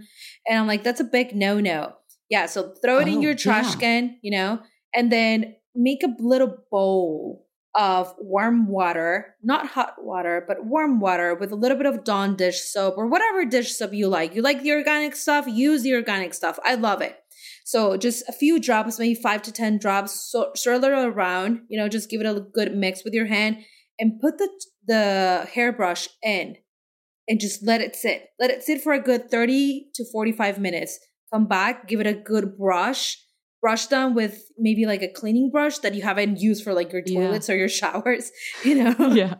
And 0.49 0.59
I'm 0.59 0.67
like, 0.67 0.83
that's 0.83 1.01
a 1.01 1.05
big 1.05 1.35
no 1.35 1.61
no. 1.61 1.95
Yeah. 2.29 2.47
So 2.47 2.75
throw 2.83 2.99
it 2.99 3.09
oh, 3.09 3.13
in 3.13 3.23
your 3.23 3.35
trash 3.35 3.75
yeah. 3.75 3.81
can, 3.81 4.19
you 4.23 4.37
know, 4.37 4.61
and 4.95 5.13
then 5.13 5.55
make 5.75 6.03
a 6.03 6.15
little 6.19 6.57
bowl 6.71 7.47
of 7.77 8.15
warm 8.19 8.69
water, 8.69 9.35
not 9.43 9.67
hot 9.67 9.95
water, 9.99 10.43
but 10.49 10.65
warm 10.65 10.99
water 10.99 11.35
with 11.35 11.53
a 11.53 11.57
little 11.57 11.77
bit 11.77 11.87
of 11.87 12.05
Dawn 12.05 12.35
dish 12.35 12.63
soap 12.63 12.95
or 12.97 13.07
whatever 13.07 13.45
dish 13.45 13.77
soap 13.77 13.93
you 13.93 14.09
like. 14.09 14.35
You 14.35 14.41
like 14.41 14.63
the 14.63 14.73
organic 14.73 15.15
stuff, 15.15 15.47
use 15.47 15.83
the 15.83 15.95
organic 15.95 16.33
stuff. 16.33 16.59
I 16.65 16.75
love 16.75 17.03
it. 17.03 17.17
So 17.65 17.97
just 17.97 18.27
a 18.29 18.33
few 18.33 18.59
drops, 18.59 18.99
maybe 18.99 19.15
five 19.15 19.43
to 19.43 19.53
10 19.53 19.79
drops, 19.79 20.31
so, 20.31 20.53
swirl 20.57 20.85
it 20.85 20.93
around, 20.93 21.63
you 21.69 21.79
know, 21.79 21.89
just 21.89 22.09
give 22.09 22.21
it 22.21 22.27
a 22.27 22.41
good 22.41 22.75
mix 22.75 23.05
with 23.05 23.13
your 23.13 23.27
hand 23.27 23.59
and 23.99 24.21
put 24.21 24.39
the, 24.39 24.49
the 24.87 25.49
hairbrush 25.53 26.09
in 26.23 26.57
and 27.29 27.41
just 27.41 27.67
let 27.67 27.81
it 27.81 27.97
sit. 27.97 28.31
Let 28.39 28.51
it 28.51 28.63
sit 28.63 28.83
for 28.83 28.93
a 28.93 29.01
good 29.01 29.31
30 29.31 29.91
to 29.95 30.05
45 30.13 30.59
minutes. 30.59 30.99
Come 31.33 31.47
back, 31.47 31.89
give 31.89 32.01
it 32.01 32.07
a 32.07 32.15
good 32.15 32.57
brush. 32.57 33.19
Brush 33.61 33.87
down 33.87 34.15
with 34.15 34.45
maybe 34.59 34.87
like 34.87 35.03
a 35.03 35.09
cleaning 35.09 35.51
brush 35.51 35.79
that 35.79 35.95
you 35.95 36.03
haven't 36.03 36.41
used 36.41 36.63
for 36.63 36.73
like 36.73 36.93
your 36.93 37.03
toilets 37.03 37.49
yeah. 37.49 37.55
or 37.55 37.59
your 37.59 37.69
showers, 37.81 38.31
you 38.65 38.75
know? 38.77 38.95
Yeah. 39.15 39.35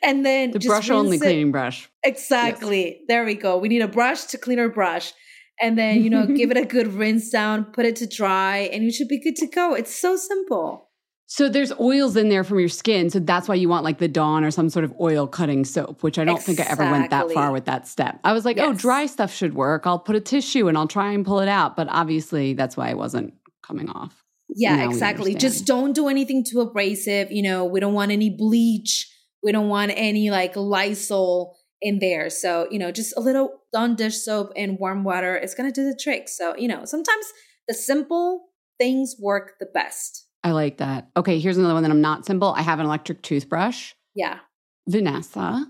And 0.00 0.24
then 0.24 0.52
the 0.52 0.60
brush 0.60 0.90
only 0.90 1.16
it. 1.16 1.20
cleaning 1.20 1.50
brush. 1.50 1.90
Exactly. 2.04 2.84
Yes. 2.84 3.00
There 3.08 3.24
we 3.24 3.34
go. 3.34 3.58
We 3.58 3.68
need 3.68 3.82
a 3.82 3.88
brush 3.88 4.24
to 4.26 4.38
clean 4.38 4.60
our 4.60 4.68
brush. 4.68 5.12
And 5.60 5.76
then, 5.76 6.04
you 6.04 6.10
know, 6.10 6.24
give 6.26 6.50
it 6.52 6.56
a 6.56 6.64
good 6.64 6.92
rinse 6.92 7.30
down, 7.30 7.64
put 7.72 7.84
it 7.84 7.96
to 7.96 8.06
dry, 8.06 8.58
and 8.72 8.84
you 8.84 8.92
should 8.92 9.08
be 9.08 9.20
good 9.20 9.34
to 9.36 9.46
go. 9.48 9.74
It's 9.74 9.94
so 9.94 10.16
simple. 10.16 10.85
So 11.28 11.48
there's 11.48 11.72
oils 11.80 12.16
in 12.16 12.28
there 12.28 12.44
from 12.44 12.60
your 12.60 12.68
skin. 12.68 13.10
So 13.10 13.18
that's 13.18 13.48
why 13.48 13.56
you 13.56 13.68
want 13.68 13.84
like 13.84 13.98
the 13.98 14.06
Dawn 14.08 14.44
or 14.44 14.52
some 14.52 14.70
sort 14.70 14.84
of 14.84 14.94
oil 15.00 15.26
cutting 15.26 15.64
soap, 15.64 16.04
which 16.04 16.18
I 16.18 16.24
don't 16.24 16.36
exactly. 16.36 16.54
think 16.54 16.68
I 16.68 16.72
ever 16.72 16.90
went 16.90 17.10
that 17.10 17.30
far 17.32 17.50
with 17.50 17.64
that 17.64 17.88
step. 17.88 18.20
I 18.22 18.32
was 18.32 18.44
like, 18.44 18.58
oh, 18.58 18.68
yes. 18.68 18.76
oh, 18.76 18.78
dry 18.78 19.06
stuff 19.06 19.34
should 19.34 19.54
work. 19.54 19.86
I'll 19.86 19.98
put 19.98 20.14
a 20.14 20.20
tissue 20.20 20.68
and 20.68 20.78
I'll 20.78 20.86
try 20.86 21.12
and 21.12 21.26
pull 21.26 21.40
it 21.40 21.48
out. 21.48 21.74
But 21.74 21.88
obviously 21.90 22.54
that's 22.54 22.76
why 22.76 22.90
it 22.90 22.96
wasn't 22.96 23.34
coming 23.64 23.90
off. 23.90 24.22
Yeah, 24.48 24.76
now 24.76 24.84
exactly. 24.84 25.34
Just 25.34 25.66
don't 25.66 25.92
do 25.92 26.08
anything 26.08 26.44
too 26.44 26.60
abrasive. 26.60 27.32
You 27.32 27.42
know, 27.42 27.64
we 27.64 27.80
don't 27.80 27.94
want 27.94 28.12
any 28.12 28.30
bleach. 28.30 29.12
We 29.42 29.50
don't 29.50 29.68
want 29.68 29.92
any 29.96 30.30
like 30.30 30.54
Lysol 30.54 31.56
in 31.82 31.98
there. 31.98 32.30
So, 32.30 32.68
you 32.70 32.78
know, 32.78 32.92
just 32.92 33.16
a 33.16 33.20
little 33.20 33.62
Dawn 33.72 33.96
dish 33.96 34.18
soap 34.18 34.52
and 34.56 34.78
warm 34.78 35.02
water 35.02 35.36
is 35.36 35.54
going 35.54 35.70
to 35.70 35.74
do 35.74 35.88
the 35.88 35.98
trick. 36.00 36.28
So, 36.28 36.56
you 36.56 36.68
know, 36.68 36.84
sometimes 36.84 37.26
the 37.66 37.74
simple 37.74 38.46
things 38.78 39.16
work 39.20 39.54
the 39.58 39.66
best. 39.66 40.25
I 40.46 40.52
like 40.52 40.76
that. 40.76 41.08
Okay, 41.16 41.40
here's 41.40 41.58
another 41.58 41.74
one 41.74 41.82
that 41.82 41.90
I'm 41.90 42.00
not 42.00 42.24
simple. 42.24 42.54
I 42.56 42.62
have 42.62 42.78
an 42.78 42.86
electric 42.86 43.20
toothbrush. 43.22 43.94
Yeah. 44.14 44.38
Vanessa. 44.86 45.66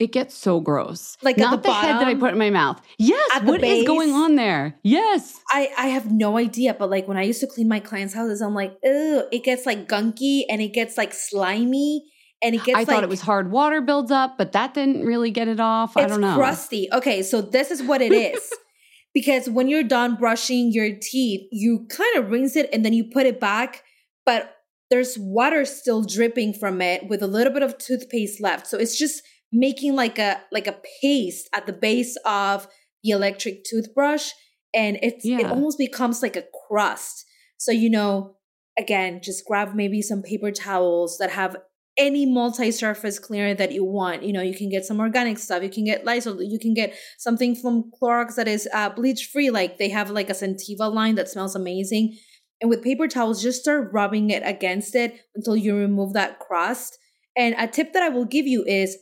It 0.00 0.10
gets 0.10 0.34
so 0.34 0.58
gross. 0.58 1.16
Like 1.22 1.38
not 1.38 1.62
the, 1.62 1.68
the 1.68 1.72
head 1.72 2.00
that 2.00 2.08
I 2.08 2.16
put 2.16 2.32
in 2.32 2.38
my 2.38 2.50
mouth. 2.50 2.82
Yes. 2.98 3.44
What 3.44 3.60
base, 3.60 3.82
is 3.82 3.86
going 3.86 4.10
on 4.10 4.34
there? 4.34 4.76
Yes. 4.82 5.38
I 5.52 5.70
I 5.78 5.86
have 5.86 6.10
no 6.10 6.36
idea. 6.36 6.74
But 6.74 6.90
like 6.90 7.06
when 7.06 7.16
I 7.16 7.22
used 7.22 7.38
to 7.42 7.46
clean 7.46 7.68
my 7.68 7.78
clients' 7.78 8.12
houses, 8.12 8.42
I'm 8.42 8.56
like, 8.56 8.76
ew, 8.82 9.22
it 9.30 9.44
gets 9.44 9.66
like 9.66 9.86
gunky 9.86 10.42
and 10.50 10.60
it 10.60 10.72
gets 10.72 10.98
like 10.98 11.14
slimy 11.14 12.02
and 12.42 12.56
it 12.56 12.64
gets. 12.64 12.74
I 12.74 12.80
like, 12.80 12.88
thought 12.88 13.04
it 13.04 13.08
was 13.08 13.20
hard 13.20 13.52
water 13.52 13.80
builds 13.80 14.10
up, 14.10 14.36
but 14.36 14.50
that 14.50 14.74
didn't 14.74 15.06
really 15.06 15.30
get 15.30 15.46
it 15.46 15.60
off. 15.60 15.96
I 15.96 16.08
don't 16.08 16.20
know. 16.20 16.34
Crusty. 16.34 16.88
Okay, 16.92 17.22
so 17.22 17.40
this 17.40 17.70
is 17.70 17.80
what 17.80 18.02
it 18.02 18.12
is 18.12 18.52
because 19.14 19.48
when 19.48 19.68
you're 19.68 19.84
done 19.84 20.16
brushing 20.16 20.72
your 20.72 20.90
teeth, 21.00 21.46
you 21.52 21.86
kind 21.88 22.16
of 22.16 22.30
rinse 22.30 22.56
it 22.56 22.68
and 22.72 22.84
then 22.84 22.92
you 22.92 23.04
put 23.04 23.26
it 23.26 23.38
back, 23.38 23.84
but 24.24 24.56
there's 24.90 25.16
water 25.18 25.64
still 25.64 26.02
dripping 26.02 26.52
from 26.52 26.82
it 26.82 27.08
with 27.08 27.22
a 27.22 27.26
little 27.26 27.52
bit 27.52 27.62
of 27.62 27.78
toothpaste 27.78 28.42
left. 28.42 28.66
So 28.66 28.78
it's 28.78 28.98
just 28.98 29.22
making 29.52 29.94
like 29.94 30.18
a 30.18 30.40
like 30.50 30.66
a 30.66 30.78
paste 31.00 31.48
at 31.54 31.66
the 31.66 31.72
base 31.72 32.16
of 32.24 32.68
the 33.02 33.10
electric 33.10 33.64
toothbrush 33.64 34.30
and 34.74 34.98
it's 35.02 35.24
yeah. 35.24 35.40
it 35.40 35.46
almost 35.46 35.78
becomes 35.78 36.22
like 36.22 36.36
a 36.36 36.44
crust. 36.68 37.24
So 37.58 37.72
you 37.72 37.90
know, 37.90 38.36
again, 38.78 39.20
just 39.22 39.44
grab 39.46 39.74
maybe 39.74 40.02
some 40.02 40.22
paper 40.22 40.50
towels 40.50 41.18
that 41.18 41.30
have 41.30 41.56
any 41.98 42.24
multi-surface 42.24 43.18
cleaner 43.18 43.54
that 43.54 43.72
you 43.72 43.84
want. 43.84 44.22
You 44.22 44.32
know, 44.32 44.40
you 44.40 44.56
can 44.56 44.70
get 44.70 44.84
some 44.84 44.98
organic 44.98 45.38
stuff. 45.38 45.62
You 45.62 45.68
can 45.68 45.84
get 45.84 46.06
Lysol. 46.06 46.42
You 46.42 46.58
can 46.58 46.72
get 46.72 46.94
something 47.18 47.54
from 47.54 47.90
Clorox 48.02 48.36
that 48.36 48.48
is 48.48 48.66
uh, 48.72 48.88
bleach-free. 48.88 49.50
Like 49.50 49.76
they 49.76 49.90
have 49.90 50.10
like 50.10 50.30
a 50.30 50.34
Scentiva 50.34 50.92
line 50.92 51.16
that 51.16 51.28
smells 51.28 51.54
amazing. 51.54 52.16
And 52.62 52.70
with 52.70 52.82
paper 52.82 53.08
towels, 53.08 53.42
just 53.42 53.60
start 53.60 53.92
rubbing 53.92 54.30
it 54.30 54.42
against 54.46 54.94
it 54.94 55.20
until 55.34 55.56
you 55.56 55.76
remove 55.76 56.12
that 56.12 56.38
crust. 56.38 56.96
And 57.36 57.56
a 57.58 57.66
tip 57.66 57.92
that 57.92 58.04
I 58.04 58.08
will 58.08 58.24
give 58.24 58.46
you 58.46 58.64
is 58.64 58.96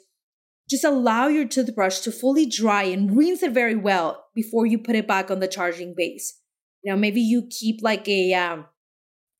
just 0.68 0.82
allow 0.82 1.28
your 1.28 1.46
toothbrush 1.46 2.00
to 2.00 2.10
fully 2.10 2.46
dry 2.46 2.84
and 2.84 3.14
rinse 3.14 3.42
it 3.42 3.52
very 3.52 3.76
well 3.76 4.24
before 4.34 4.64
you 4.64 4.78
put 4.78 4.96
it 4.96 5.06
back 5.06 5.30
on 5.30 5.40
the 5.40 5.48
charging 5.48 5.94
base. 5.94 6.38
Now, 6.84 6.96
maybe 6.96 7.20
you 7.20 7.48
keep 7.50 7.82
like 7.82 8.08
a 8.08 8.32
um, 8.32 8.64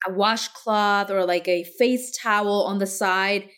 a 0.07 0.13
washcloth 0.13 1.11
or 1.11 1.25
like 1.25 1.49
a 1.49 1.65
face 1.65 2.17
towel 2.17 2.65
on 2.65 2.79
the 2.79 2.87
side 2.87 3.49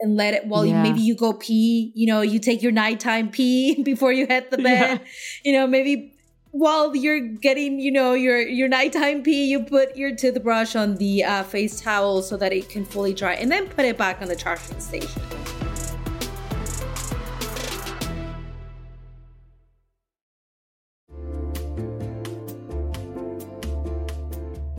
and 0.00 0.16
let 0.16 0.34
it 0.34 0.46
while 0.46 0.64
yeah. 0.64 0.76
you, 0.76 0.82
maybe 0.82 1.00
you 1.00 1.14
go 1.16 1.32
pee 1.32 1.92
you 1.94 2.06
know 2.06 2.20
you 2.20 2.38
take 2.38 2.62
your 2.62 2.72
nighttime 2.72 3.30
pee 3.30 3.82
before 3.84 4.12
you 4.12 4.26
hit 4.26 4.50
the 4.50 4.58
bed 4.58 5.00
yeah. 5.00 5.06
you 5.44 5.52
know 5.52 5.66
maybe 5.66 6.17
while 6.50 6.96
you're 6.96 7.20
getting 7.20 7.78
you 7.78 7.90
know 7.90 8.14
your 8.14 8.40
your 8.40 8.68
nighttime 8.68 9.22
pee 9.22 9.44
you 9.44 9.60
put 9.60 9.96
your 9.96 10.14
toothbrush 10.14 10.74
on 10.74 10.96
the 10.96 11.22
uh, 11.22 11.42
face 11.42 11.80
towel 11.80 12.22
so 12.22 12.36
that 12.36 12.52
it 12.52 12.68
can 12.68 12.84
fully 12.84 13.12
dry 13.12 13.34
and 13.34 13.50
then 13.50 13.68
put 13.68 13.84
it 13.84 13.98
back 13.98 14.22
on 14.22 14.28
the 14.28 14.36
charging 14.36 14.80
station 14.80 15.22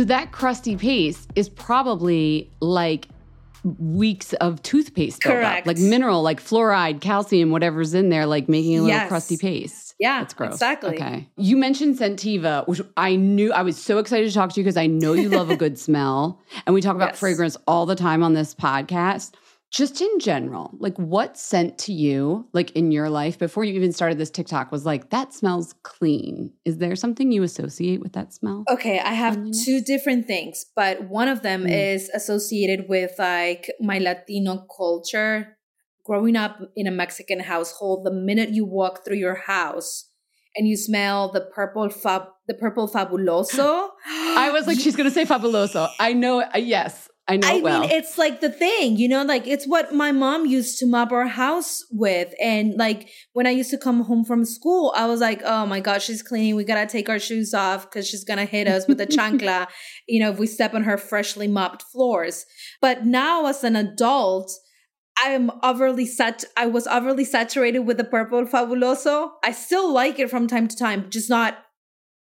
So 0.00 0.04
that 0.06 0.32
crusty 0.32 0.76
paste 0.76 1.28
is 1.36 1.50
probably 1.50 2.50
like 2.60 3.08
weeks 3.78 4.32
of 4.32 4.62
toothpaste 4.62 5.20
buildup, 5.22 5.66
like 5.66 5.76
mineral, 5.76 6.22
like 6.22 6.40
fluoride, 6.42 7.02
calcium, 7.02 7.50
whatever's 7.50 7.92
in 7.92 8.08
there, 8.08 8.24
like 8.24 8.48
making 8.48 8.78
a 8.78 8.82
little 8.82 8.96
Yes. 8.96 9.08
crusty 9.08 9.36
paste. 9.36 9.94
Yeah, 9.98 10.20
That's 10.20 10.32
gross. 10.32 10.54
exactly. 10.54 10.94
Okay. 10.94 11.28
You 11.36 11.58
mentioned 11.58 11.98
Sentiva, 11.98 12.66
which 12.66 12.80
I 12.96 13.16
knew 13.16 13.52
I 13.52 13.60
was 13.60 13.76
so 13.76 13.98
excited 13.98 14.26
to 14.26 14.32
talk 14.34 14.54
to 14.54 14.60
you 14.60 14.64
because 14.64 14.78
I 14.78 14.86
know 14.86 15.12
you 15.12 15.28
love 15.28 15.50
a 15.50 15.56
good 15.56 15.78
smell. 15.86 16.40
And 16.64 16.72
we 16.74 16.80
talk 16.80 16.96
about 16.96 17.10
Yes. 17.10 17.18
fragrance 17.20 17.58
all 17.66 17.84
the 17.84 17.94
time 17.94 18.22
on 18.22 18.32
this 18.32 18.54
podcast. 18.54 19.32
Just 19.70 20.00
in 20.00 20.18
general, 20.18 20.72
like 20.78 20.96
what 20.96 21.36
scent 21.38 21.78
to 21.78 21.92
you, 21.92 22.48
like 22.52 22.72
in 22.72 22.90
your 22.90 23.08
life 23.08 23.38
before 23.38 23.62
you 23.62 23.74
even 23.74 23.92
started 23.92 24.18
this 24.18 24.30
TikTok, 24.30 24.72
was 24.72 24.84
like, 24.84 25.10
that 25.10 25.32
smells 25.32 25.74
clean? 25.84 26.52
Is 26.64 26.78
there 26.78 26.96
something 26.96 27.30
you 27.30 27.44
associate 27.44 28.00
with 28.00 28.12
that 28.14 28.34
smell? 28.34 28.64
Okay, 28.68 28.98
I 28.98 29.12
have 29.12 29.34
Cleanliness? 29.34 29.64
two 29.64 29.80
different 29.80 30.26
things, 30.26 30.64
but 30.74 31.08
one 31.08 31.28
of 31.28 31.42
them 31.42 31.64
Mm. 31.66 31.72
is 31.94 32.08
associated 32.08 32.86
with 32.88 33.12
like 33.18 33.70
my 33.80 33.98
Latino 33.98 34.66
culture. 34.76 35.56
Growing 36.04 36.34
up 36.34 36.58
in 36.74 36.86
a 36.88 36.90
Mexican 36.90 37.40
household, 37.40 38.04
the 38.04 38.10
minute 38.10 38.50
you 38.50 38.64
walk 38.64 39.04
through 39.04 39.18
your 39.18 39.34
house 39.46 40.06
and 40.56 40.66
you 40.66 40.76
smell 40.76 41.30
the 41.30 41.42
purple 41.42 41.88
fab, 41.90 42.22
the 42.48 42.54
purple 42.54 42.88
fabuloso, 42.88 43.90
I 44.06 44.50
was 44.50 44.66
like, 44.66 44.78
she's 44.80 44.96
going 44.96 45.08
to 45.08 45.14
say 45.14 45.24
fabuloso. 45.24 45.88
I 46.00 46.12
know. 46.14 46.40
uh, 46.40 46.56
Yes, 46.56 47.08
I 47.30 47.36
know 47.36 47.48
I 47.48 47.60
well. 47.60 47.80
mean, 47.82 47.90
it's 47.90 48.18
like 48.18 48.40
the 48.40 48.50
thing, 48.50 48.96
you 48.96 49.08
know, 49.08 49.22
like 49.22 49.46
it's 49.46 49.66
what 49.66 49.94
my 49.94 50.10
mom 50.10 50.46
used 50.46 50.78
to 50.78 50.86
mop 50.86 51.12
our 51.12 51.28
house 51.28 51.84
with. 51.90 52.34
And 52.42 52.74
like 52.74 53.08
when 53.34 53.46
I 53.46 53.50
used 53.50 53.70
to 53.70 53.78
come 53.78 54.02
home 54.02 54.24
from 54.24 54.44
school, 54.44 54.92
I 54.96 55.06
was 55.06 55.20
like, 55.20 55.40
oh 55.44 55.64
my 55.64 55.78
God, 55.78 56.02
she's 56.02 56.22
cleaning. 56.22 56.56
We 56.56 56.64
got 56.64 56.80
to 56.80 56.90
take 56.90 57.08
our 57.08 57.20
shoes 57.20 57.54
off 57.54 57.88
because 57.88 58.08
she's 58.08 58.24
going 58.24 58.38
to 58.38 58.44
hit 58.44 58.66
us 58.66 58.88
with 58.88 59.00
a 59.00 59.06
chancla, 59.16 59.68
you 60.08 60.18
know, 60.20 60.30
if 60.30 60.38
we 60.40 60.48
step 60.48 60.74
on 60.74 60.82
her 60.82 60.98
freshly 60.98 61.46
mopped 61.46 61.84
floors. 61.84 62.44
But 62.80 63.06
now 63.06 63.46
as 63.46 63.62
an 63.62 63.76
adult, 63.76 64.50
I 65.22 65.30
am 65.30 65.52
overly 65.62 66.06
sat. 66.06 66.44
I 66.56 66.66
was 66.66 66.88
overly 66.88 67.24
saturated 67.24 67.80
with 67.80 67.96
the 67.96 68.04
purple 68.04 68.44
fabuloso. 68.44 69.30
I 69.44 69.52
still 69.52 69.92
like 69.92 70.18
it 70.18 70.30
from 70.30 70.48
time 70.48 70.66
to 70.66 70.76
time, 70.76 71.10
just 71.10 71.30
not. 71.30 71.58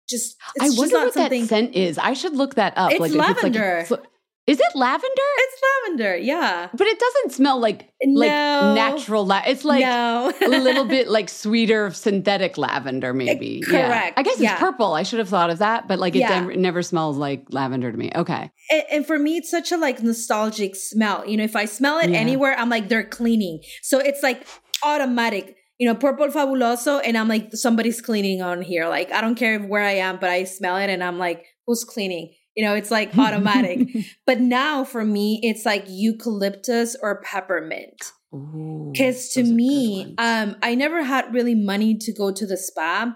Just 0.10 0.36
I 0.60 0.70
wonder 0.70 0.98
not 0.98 1.06
what 1.06 1.14
something. 1.14 1.42
that 1.44 1.48
scent 1.48 1.76
is. 1.76 1.98
I 1.98 2.14
should 2.14 2.34
look 2.36 2.56
that 2.56 2.74
up. 2.78 2.92
It's 2.92 3.06
if 3.06 3.16
lavender. 3.16 3.80
It's 3.80 3.92
like, 3.92 4.02
Is 4.46 4.60
it 4.60 4.76
lavender? 4.76 5.08
It's 5.38 5.62
lavender, 5.88 6.18
yeah. 6.18 6.68
But 6.74 6.88
it 6.88 7.00
doesn't 7.00 7.32
smell 7.32 7.60
like 7.60 7.90
like 8.06 8.30
natural. 8.30 9.26
La- 9.26 9.42
it's 9.48 9.64
like 9.64 9.80
no. 9.86 10.34
a 10.42 10.48
little 10.50 10.84
bit 10.84 11.08
like 11.08 11.30
sweeter 11.30 11.92
synthetic 11.92 12.58
lavender, 12.58 13.14
maybe. 13.14 13.64
Yeah. 13.66 13.88
correct, 13.88 14.20
I 14.20 14.24
guess 14.24 14.42
it's 14.42 14.52
purple. 14.60 14.94
I 14.96 15.04
should 15.04 15.20
have 15.20 15.30
thought 15.30 15.50
of 15.50 15.60
that, 15.60 15.88
but 15.88 15.98
like 15.98 16.14
it, 16.16 16.20
Yeah. 16.20 16.42
never- 16.42 16.56
never 16.56 16.84
smells 16.84 17.18
like 17.18 17.46
lavender 17.52 17.90
to 17.90 17.98
me. 17.98 18.12
Okay. 18.14 18.52
and, 18.70 18.84
and 18.92 19.08
for 19.08 19.18
me, 19.18 19.38
it's 19.38 19.50
such 19.50 19.72
a 19.72 19.78
like 19.78 20.04
nostalgic 20.04 20.76
smell. 20.76 21.26
You 21.26 21.38
know, 21.38 21.44
if 21.46 21.56
I 21.56 21.64
smell 21.64 22.00
it 22.00 22.10
Yeah. 22.10 22.18
anywhere, 22.20 22.54
I'm 22.60 22.70
like 22.70 22.90
they're 22.90 23.06
cleaning. 23.08 23.62
So 23.82 24.00
it's 24.00 24.22
like 24.24 24.46
automatic. 24.84 25.56
You 25.80 25.88
know, 25.88 25.96
purple 25.96 26.28
fabuloso, 26.28 27.02
and 27.04 27.18
I'm 27.18 27.28
like 27.28 27.50
somebody's 27.54 28.00
cleaning 28.00 28.42
on 28.42 28.62
here. 28.62 28.88
Like 28.88 29.12
I 29.12 29.22
don't 29.22 29.36
care 29.36 29.60
where 29.60 29.82
I 29.84 29.94
am, 29.94 30.18
but 30.20 30.30
I 30.30 30.44
smell 30.44 30.78
it, 30.78 30.90
and 30.90 31.04
I'm 31.04 31.18
like, 31.18 31.46
who's 31.66 31.84
cleaning? 31.84 32.34
You 32.56 32.64
know, 32.66 32.76
it's 32.76 32.92
like 32.92 33.18
automatic. 33.18 33.88
but 34.26 34.40
now 34.40 34.84
for 34.84 35.04
me, 35.04 35.40
it's 35.44 35.66
like 35.66 35.86
eucalyptus 35.88 36.96
or 37.02 37.22
peppermint. 37.22 38.12
Because 38.32 39.30
to 39.34 39.42
those 39.42 39.50
are 39.50 39.52
good 39.52 39.56
me, 39.56 40.16
um, 40.18 40.56
I 40.62 40.76
never 40.76 41.04
had 41.04 41.34
really 41.34 41.56
money 41.56 41.98
to 42.00 42.14
go 42.14 42.32
to 42.32 42.48
the 42.48 42.58
spa, 42.58 43.14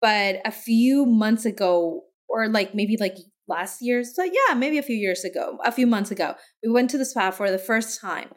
but 0.00 0.36
a 0.44 0.52
few 0.52 1.06
months 1.06 1.46
ago, 1.46 2.04
or 2.28 2.48
like 2.48 2.74
maybe 2.74 2.96
like 2.98 3.16
last 3.46 3.80
year, 3.80 4.04
so 4.04 4.22
yeah, 4.22 4.54
maybe 4.54 4.76
a 4.76 4.82
few 4.82 4.96
years 4.96 5.24
ago, 5.24 5.58
a 5.64 5.72
few 5.72 5.86
months 5.86 6.10
ago, 6.10 6.34
we 6.62 6.70
went 6.70 6.90
to 6.90 6.98
the 6.98 7.06
spa 7.06 7.30
for 7.30 7.50
the 7.50 7.58
first 7.58 7.98
time. 7.98 8.28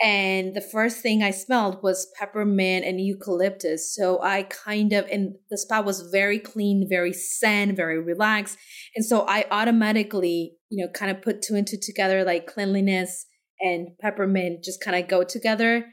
And 0.00 0.54
the 0.54 0.60
first 0.60 0.98
thing 0.98 1.22
I 1.22 1.32
smelled 1.32 1.82
was 1.82 2.06
peppermint 2.18 2.84
and 2.84 3.00
eucalyptus. 3.00 3.94
So 3.94 4.22
I 4.22 4.44
kind 4.44 4.92
of, 4.92 5.06
and 5.06 5.34
the 5.50 5.58
spa 5.58 5.80
was 5.80 6.08
very 6.12 6.38
clean, 6.38 6.86
very 6.88 7.12
zen, 7.12 7.74
very 7.74 8.00
relaxed. 8.00 8.58
And 8.94 9.04
so 9.04 9.26
I 9.26 9.44
automatically, 9.50 10.56
you 10.70 10.84
know, 10.84 10.90
kind 10.92 11.10
of 11.10 11.20
put 11.20 11.42
two 11.42 11.56
and 11.56 11.66
two 11.66 11.78
together, 11.82 12.24
like 12.24 12.46
cleanliness 12.46 13.26
and 13.60 13.88
peppermint 14.00 14.62
just 14.62 14.80
kind 14.80 14.96
of 14.96 15.08
go 15.08 15.24
together. 15.24 15.86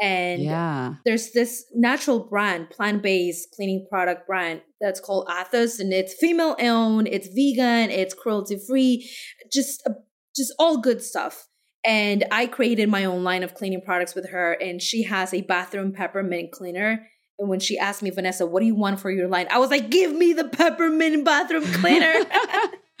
And 0.00 0.42
yeah. 0.42 0.94
there's 1.04 1.30
this 1.30 1.64
natural 1.72 2.26
brand, 2.28 2.70
plant 2.70 3.02
based 3.02 3.48
cleaning 3.54 3.86
product 3.88 4.26
brand 4.26 4.62
that's 4.80 4.98
called 4.98 5.28
Athos, 5.30 5.78
and 5.78 5.92
it's 5.92 6.14
female 6.14 6.56
owned, 6.58 7.06
it's 7.06 7.28
vegan, 7.28 7.90
it's 7.90 8.12
cruelty 8.12 8.58
free, 8.66 9.08
just 9.52 9.88
just 10.34 10.52
all 10.58 10.80
good 10.80 11.02
stuff. 11.02 11.46
And 11.84 12.24
I 12.30 12.46
created 12.46 12.88
my 12.88 13.04
own 13.04 13.24
line 13.24 13.42
of 13.42 13.54
cleaning 13.54 13.80
products 13.82 14.14
with 14.14 14.30
her, 14.30 14.52
and 14.52 14.80
she 14.80 15.02
has 15.04 15.34
a 15.34 15.40
bathroom 15.42 15.92
peppermint 15.92 16.52
cleaner. 16.52 17.06
And 17.38 17.48
when 17.48 17.58
she 17.60 17.76
asked 17.78 18.02
me, 18.02 18.10
Vanessa, 18.10 18.46
what 18.46 18.60
do 18.60 18.66
you 18.66 18.74
want 18.76 19.00
for 19.00 19.10
your 19.10 19.26
line? 19.26 19.48
I 19.50 19.58
was 19.58 19.70
like, 19.70 19.90
give 19.90 20.12
me 20.14 20.32
the 20.32 20.44
peppermint 20.44 21.24
bathroom 21.24 21.64
cleaner. 21.64 22.14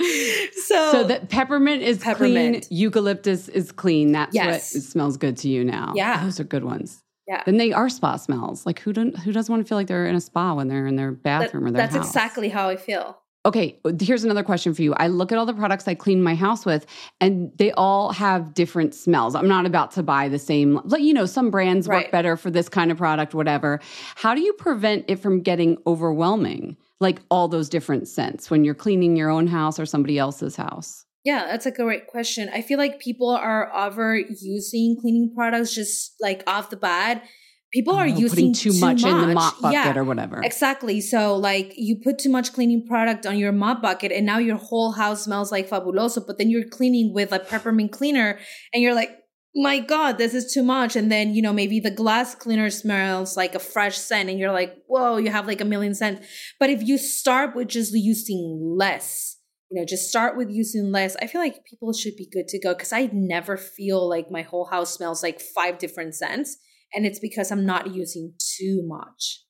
so, 0.64 0.90
So 0.92 1.04
the 1.04 1.20
peppermint 1.28 1.82
is 1.82 1.98
Peppermint. 1.98 2.66
clean, 2.68 2.78
eucalyptus 2.78 3.48
is 3.48 3.70
clean. 3.70 4.12
That's 4.12 4.34
Yes. 4.34 4.74
what 4.74 4.82
smells 4.82 5.16
good 5.16 5.36
to 5.38 5.48
you 5.48 5.64
now. 5.64 5.92
Yeah. 5.94 6.24
Those 6.24 6.40
are 6.40 6.44
good 6.44 6.64
ones. 6.64 7.02
yeah. 7.28 7.42
Then 7.46 7.56
they 7.58 7.72
are 7.72 7.88
spa 7.88 8.16
smells. 8.16 8.66
Like 8.66 8.80
who 8.80 8.92
don't 8.92 9.16
who 9.18 9.30
doesn't 9.32 9.52
want 9.52 9.64
to 9.64 9.68
feel 9.68 9.78
like 9.78 9.86
they're 9.86 10.06
in 10.06 10.16
a 10.16 10.20
spa 10.20 10.54
when 10.54 10.66
they're 10.66 10.88
in 10.88 10.96
their 10.96 11.12
That- 11.12 11.22
bathroom 11.22 11.66
or 11.66 11.70
their 11.70 11.82
that's 11.82 11.94
house? 11.94 12.06
exactly 12.08 12.48
how 12.48 12.68
I 12.68 12.76
feel. 12.76 13.18
Okay, 13.44 13.80
here's 14.00 14.22
another 14.22 14.44
question 14.44 14.72
for 14.72 14.82
you. 14.82 14.94
I 14.94 15.08
look 15.08 15.32
at 15.32 15.38
all 15.38 15.46
the 15.46 15.52
products 15.52 15.88
I 15.88 15.94
clean 15.94 16.22
my 16.22 16.36
house 16.36 16.64
with, 16.64 16.86
and 17.20 17.50
they 17.56 17.72
all 17.72 18.12
have 18.12 18.54
different 18.54 18.94
smells. 18.94 19.34
I'm 19.34 19.48
not 19.48 19.66
about 19.66 19.90
to 19.92 20.02
buy 20.04 20.28
the 20.28 20.38
same, 20.38 20.80
like, 20.84 21.02
you 21.02 21.12
know, 21.12 21.26
some 21.26 21.50
brands 21.50 21.88
work 21.88 22.12
better 22.12 22.36
for 22.36 22.52
this 22.52 22.68
kind 22.68 22.92
of 22.92 22.98
product, 22.98 23.34
whatever. 23.34 23.80
How 24.14 24.36
do 24.36 24.40
you 24.42 24.52
prevent 24.52 25.06
it 25.08 25.16
from 25.16 25.42
getting 25.42 25.76
overwhelming, 25.88 26.76
like 27.00 27.20
all 27.32 27.48
those 27.48 27.68
different 27.68 28.06
scents 28.06 28.48
when 28.48 28.64
you're 28.64 28.76
cleaning 28.76 29.16
your 29.16 29.28
own 29.28 29.48
house 29.48 29.80
or 29.80 29.86
somebody 29.86 30.18
else's 30.18 30.54
house? 30.54 31.04
Yeah, 31.24 31.46
that's 31.46 31.66
a 31.66 31.72
great 31.72 32.06
question. 32.06 32.48
I 32.52 32.62
feel 32.62 32.78
like 32.78 33.00
people 33.00 33.30
are 33.30 33.72
overusing 33.74 35.00
cleaning 35.00 35.32
products 35.34 35.74
just 35.74 36.14
like 36.20 36.44
off 36.46 36.70
the 36.70 36.76
bat. 36.76 37.24
People 37.72 37.94
are 37.94 38.04
Oh, 38.04 38.06
using 38.06 38.28
putting 38.28 38.52
too, 38.52 38.78
much, 38.80 39.02
in 39.02 39.18
the 39.18 39.34
mop 39.34 39.60
bucket 39.60 39.72
yeah, 39.72 39.98
or 39.98 40.04
whatever. 40.04 40.40
Exactly. 40.42 41.00
So 41.00 41.36
like 41.36 41.72
you 41.76 41.96
put 42.04 42.18
too 42.18 42.28
much 42.30 42.52
cleaning 42.52 42.86
product 42.86 43.24
on 43.24 43.38
your 43.38 43.52
mop 43.52 43.80
bucket 43.80 44.12
and 44.12 44.26
now 44.26 44.38
your 44.38 44.56
whole 44.58 44.92
house 44.92 45.24
smells 45.24 45.50
like 45.50 45.70
fabuloso, 45.70 46.26
but 46.26 46.36
then 46.36 46.50
you're 46.50 46.68
cleaning 46.68 47.14
with 47.14 47.32
a 47.32 47.38
peppermint 47.38 47.90
cleaner 47.92 48.38
and 48.74 48.82
you're 48.82 48.94
like, 48.94 49.10
my 49.54 49.80
God, 49.80 50.18
this 50.18 50.34
is 50.34 50.52
too 50.52 50.62
much. 50.62 50.96
And 50.96 51.10
then, 51.10 51.34
you 51.34 51.42
know, 51.42 51.52
maybe 51.52 51.80
the 51.80 51.90
glass 51.90 52.34
cleaner 52.34 52.68
smells 52.70 53.36
like 53.36 53.54
a 53.54 53.58
fresh 53.58 53.96
scent 53.98 54.28
and 54.28 54.38
you're 54.38 54.52
like, 54.52 54.74
whoa, 54.86 55.16
you 55.16 55.30
have 55.30 55.46
like 55.46 55.60
a 55.60 55.64
million 55.66 55.94
scents. 55.94 56.26
But 56.60 56.70
if 56.70 56.82
you 56.82 56.98
start 56.98 57.54
with 57.56 57.68
just 57.68 57.92
using 57.94 58.74
less, 58.78 59.38
you 59.70 59.80
know, 59.80 59.86
just 59.86 60.08
start 60.10 60.36
with 60.36 60.50
using 60.50 60.90
less, 60.92 61.16
I 61.22 61.26
feel 61.26 61.40
like 61.40 61.64
people 61.64 61.92
should 61.94 62.16
be 62.16 62.28
good 62.30 62.48
to 62.48 62.58
go 62.58 62.74
because 62.74 62.92
I 62.92 63.08
never 63.12 63.56
feel 63.56 64.06
like 64.08 64.30
my 64.30 64.42
whole 64.42 64.66
house 64.66 64.94
smells 64.94 65.22
like 65.22 65.40
five 65.40 65.78
different 65.78 66.14
scents. 66.14 66.58
And 66.94 67.06
it's 67.06 67.18
because 67.18 67.50
I'm 67.50 67.64
not 67.66 67.94
using 67.94 68.34
too 68.38 68.82
much. 68.84 69.40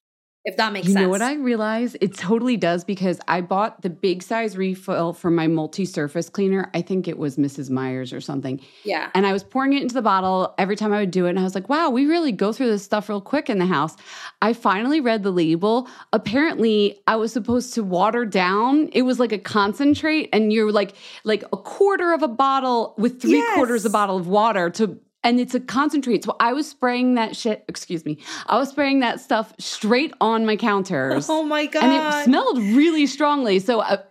If 0.45 0.57
that 0.57 0.73
makes 0.73 0.89
you 0.89 0.95
sense. 0.95 1.03
You 1.03 1.07
know 1.07 1.11
what 1.11 1.23
I 1.23 1.35
realize? 1.35 1.95
It 2.01 2.17
totally 2.17 2.57
does 2.57 2.83
because 2.83 3.21
I 3.29 3.43
bought 3.43 3.83
the 3.83 3.91
big 3.91 4.25
size 4.25 4.57
refill 4.57 5.13
for 5.13 5.31
my 5.31 5.47
multi 5.47 5.85
surface 5.85 6.29
cleaner. 6.29 6.69
I 6.75 6.83
think 6.83 7.07
it 7.07 7.17
was 7.17 7.37
Mrs. 7.37 7.71
Meyer's 7.71 8.13
or 8.13 8.21
something. 8.21 8.61
Yeah. 8.83 9.09
And 9.15 9.25
I 9.25 9.33
was 9.33 9.45
pouring 9.45 9.73
it 9.75 9.83
into 9.83 9.95
the 9.95 10.03
bottle 10.03 10.53
every 10.59 10.75
time 10.75 10.93
I 10.93 10.99
would 10.99 11.13
do 11.13 11.27
it. 11.27 11.31
And 11.31 11.39
I 11.39 11.45
was 11.45 11.55
like, 11.55 11.69
wow, 11.69 11.91
we 11.91 12.07
really 12.07 12.33
go 12.33 12.53
through 12.53 12.71
this 12.71 12.83
stuff 12.83 13.09
real 13.09 13.21
quick 13.21 13.49
in 13.51 13.59
the 13.61 13.67
house. 13.67 13.95
I 14.41 14.53
finally 14.53 15.01
read 15.01 15.23
the 15.23 15.31
label. 15.31 15.89
Apparently, 16.13 16.99
I 17.07 17.15
was 17.15 17.33
supposed 17.33 17.75
to 17.75 17.85
water 17.85 18.25
down. 18.25 18.89
It 18.93 19.03
was 19.03 19.21
like 19.21 19.31
a 19.31 19.39
concentrate, 19.39 20.29
and 20.33 20.53
you're 20.53 20.73
like 20.73 20.95
like 21.23 21.45
a 21.53 21.57
quarter 21.57 22.13
of 22.13 22.25
a 22.25 22.29
bottle 22.29 22.97
with 22.99 23.23
three 23.23 23.37
Yes. 23.37 23.55
quarters 23.55 23.85
a 23.85 23.91
bottle 23.91 24.17
of 24.17 24.27
water 24.27 24.71
to 24.71 24.99
and 25.25 25.41
it's 25.41 25.55
a 25.55 25.61
concentrate. 25.61 26.25
So 26.25 26.37
I 26.41 26.53
was 26.53 26.69
spraying 26.69 27.15
that 27.15 27.37
shit, 27.37 27.65
excuse 27.69 28.05
me. 28.05 28.19
I 28.47 28.59
was 28.59 28.71
spraying 28.71 29.01
that 29.01 29.21
stuff 29.21 29.55
straight 29.59 30.13
on 30.21 30.47
my 30.47 30.57
counters. 30.57 31.29
Oh 31.29 31.43
my 31.43 31.67
god. 31.67 31.85
And 31.85 31.93
it 31.93 32.25
smelled 32.25 32.59
really 32.59 33.07
strongly. 33.07 33.59
So, 33.59 33.81
uh, 33.81 34.03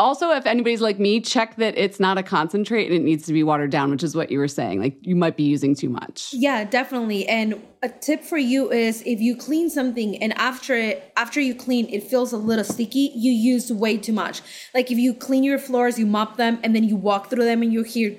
also, 0.00 0.30
if 0.30 0.46
anybody's 0.46 0.80
like 0.80 1.00
me, 1.00 1.20
check 1.20 1.56
that 1.56 1.76
it's 1.76 1.98
not 1.98 2.18
a 2.18 2.22
concentrate 2.22 2.86
and 2.86 2.94
it 2.94 3.02
needs 3.02 3.26
to 3.26 3.32
be 3.32 3.42
watered 3.42 3.72
down, 3.72 3.90
which 3.90 4.04
is 4.04 4.14
what 4.14 4.30
you 4.30 4.38
were 4.38 4.46
saying. 4.46 4.80
Like 4.80 4.96
you 5.02 5.16
might 5.16 5.36
be 5.36 5.42
using 5.42 5.74
too 5.74 5.88
much. 5.88 6.32
Yeah, 6.32 6.62
definitely. 6.62 7.28
And 7.28 7.60
a 7.82 7.88
tip 7.88 8.22
for 8.22 8.38
you 8.38 8.70
is 8.70 9.02
if 9.04 9.20
you 9.20 9.34
clean 9.36 9.68
something 9.68 10.16
and 10.22 10.32
after 10.38 10.76
it 10.76 11.12
after 11.16 11.40
you 11.40 11.52
clean 11.52 11.88
it 11.88 12.04
feels 12.04 12.32
a 12.32 12.36
little 12.36 12.64
sticky, 12.64 13.10
you 13.14 13.32
use 13.32 13.72
way 13.72 13.96
too 13.96 14.12
much. 14.12 14.40
Like 14.72 14.92
if 14.92 14.98
you 14.98 15.14
clean 15.14 15.42
your 15.42 15.58
floors, 15.58 15.98
you 15.98 16.06
mop 16.06 16.36
them 16.36 16.60
and 16.62 16.76
then 16.76 16.84
you 16.84 16.94
walk 16.94 17.28
through 17.28 17.44
them 17.44 17.62
and 17.62 17.72
you 17.72 17.82
hear 17.82 18.16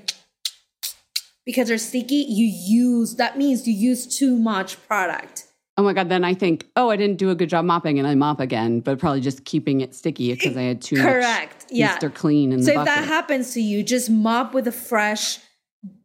because 1.50 1.68
they're 1.68 1.80
sticky, 1.80 2.28
you 2.30 2.45
use 2.45 3.16
that 3.16 3.36
means 3.36 3.68
you 3.68 3.74
use 3.74 4.06
too 4.06 4.36
much 4.38 4.78
product. 4.88 5.47
Oh 5.78 5.82
my 5.82 5.93
God. 5.93 6.08
Then 6.10 6.24
I 6.24 6.36
think, 6.36 6.68
oh, 6.76 6.91
I 6.91 6.95
didn't 6.95 7.18
do 7.18 7.32
a 7.32 7.36
good 7.36 7.50
job 7.50 7.66
mopping 7.66 7.97
and 7.97 8.08
I 8.08 8.14
mop 8.14 8.39
again, 8.39 8.82
but 8.82 9.00
probably 9.00 9.20
just 9.22 9.45
keeping 9.45 9.82
it 9.82 9.95
sticky 9.95 10.32
because 10.32 10.56
I 10.56 10.62
had 10.62 10.80
too 10.80 10.97
Correct. 11.02 11.64
much 11.64 11.72
Yeah. 11.72 11.97
Mr. 11.97 12.14
Clean 12.14 12.52
in 12.54 12.60
So 12.62 12.66
the 12.66 12.72
if 12.72 12.76
bucket. 12.86 12.93
that 12.95 13.08
happens 13.08 13.54
to 13.56 13.62
you, 13.62 13.82
just 13.82 14.12
mop 14.12 14.54
with 14.54 14.68
a 14.68 14.72
fresh 14.72 15.39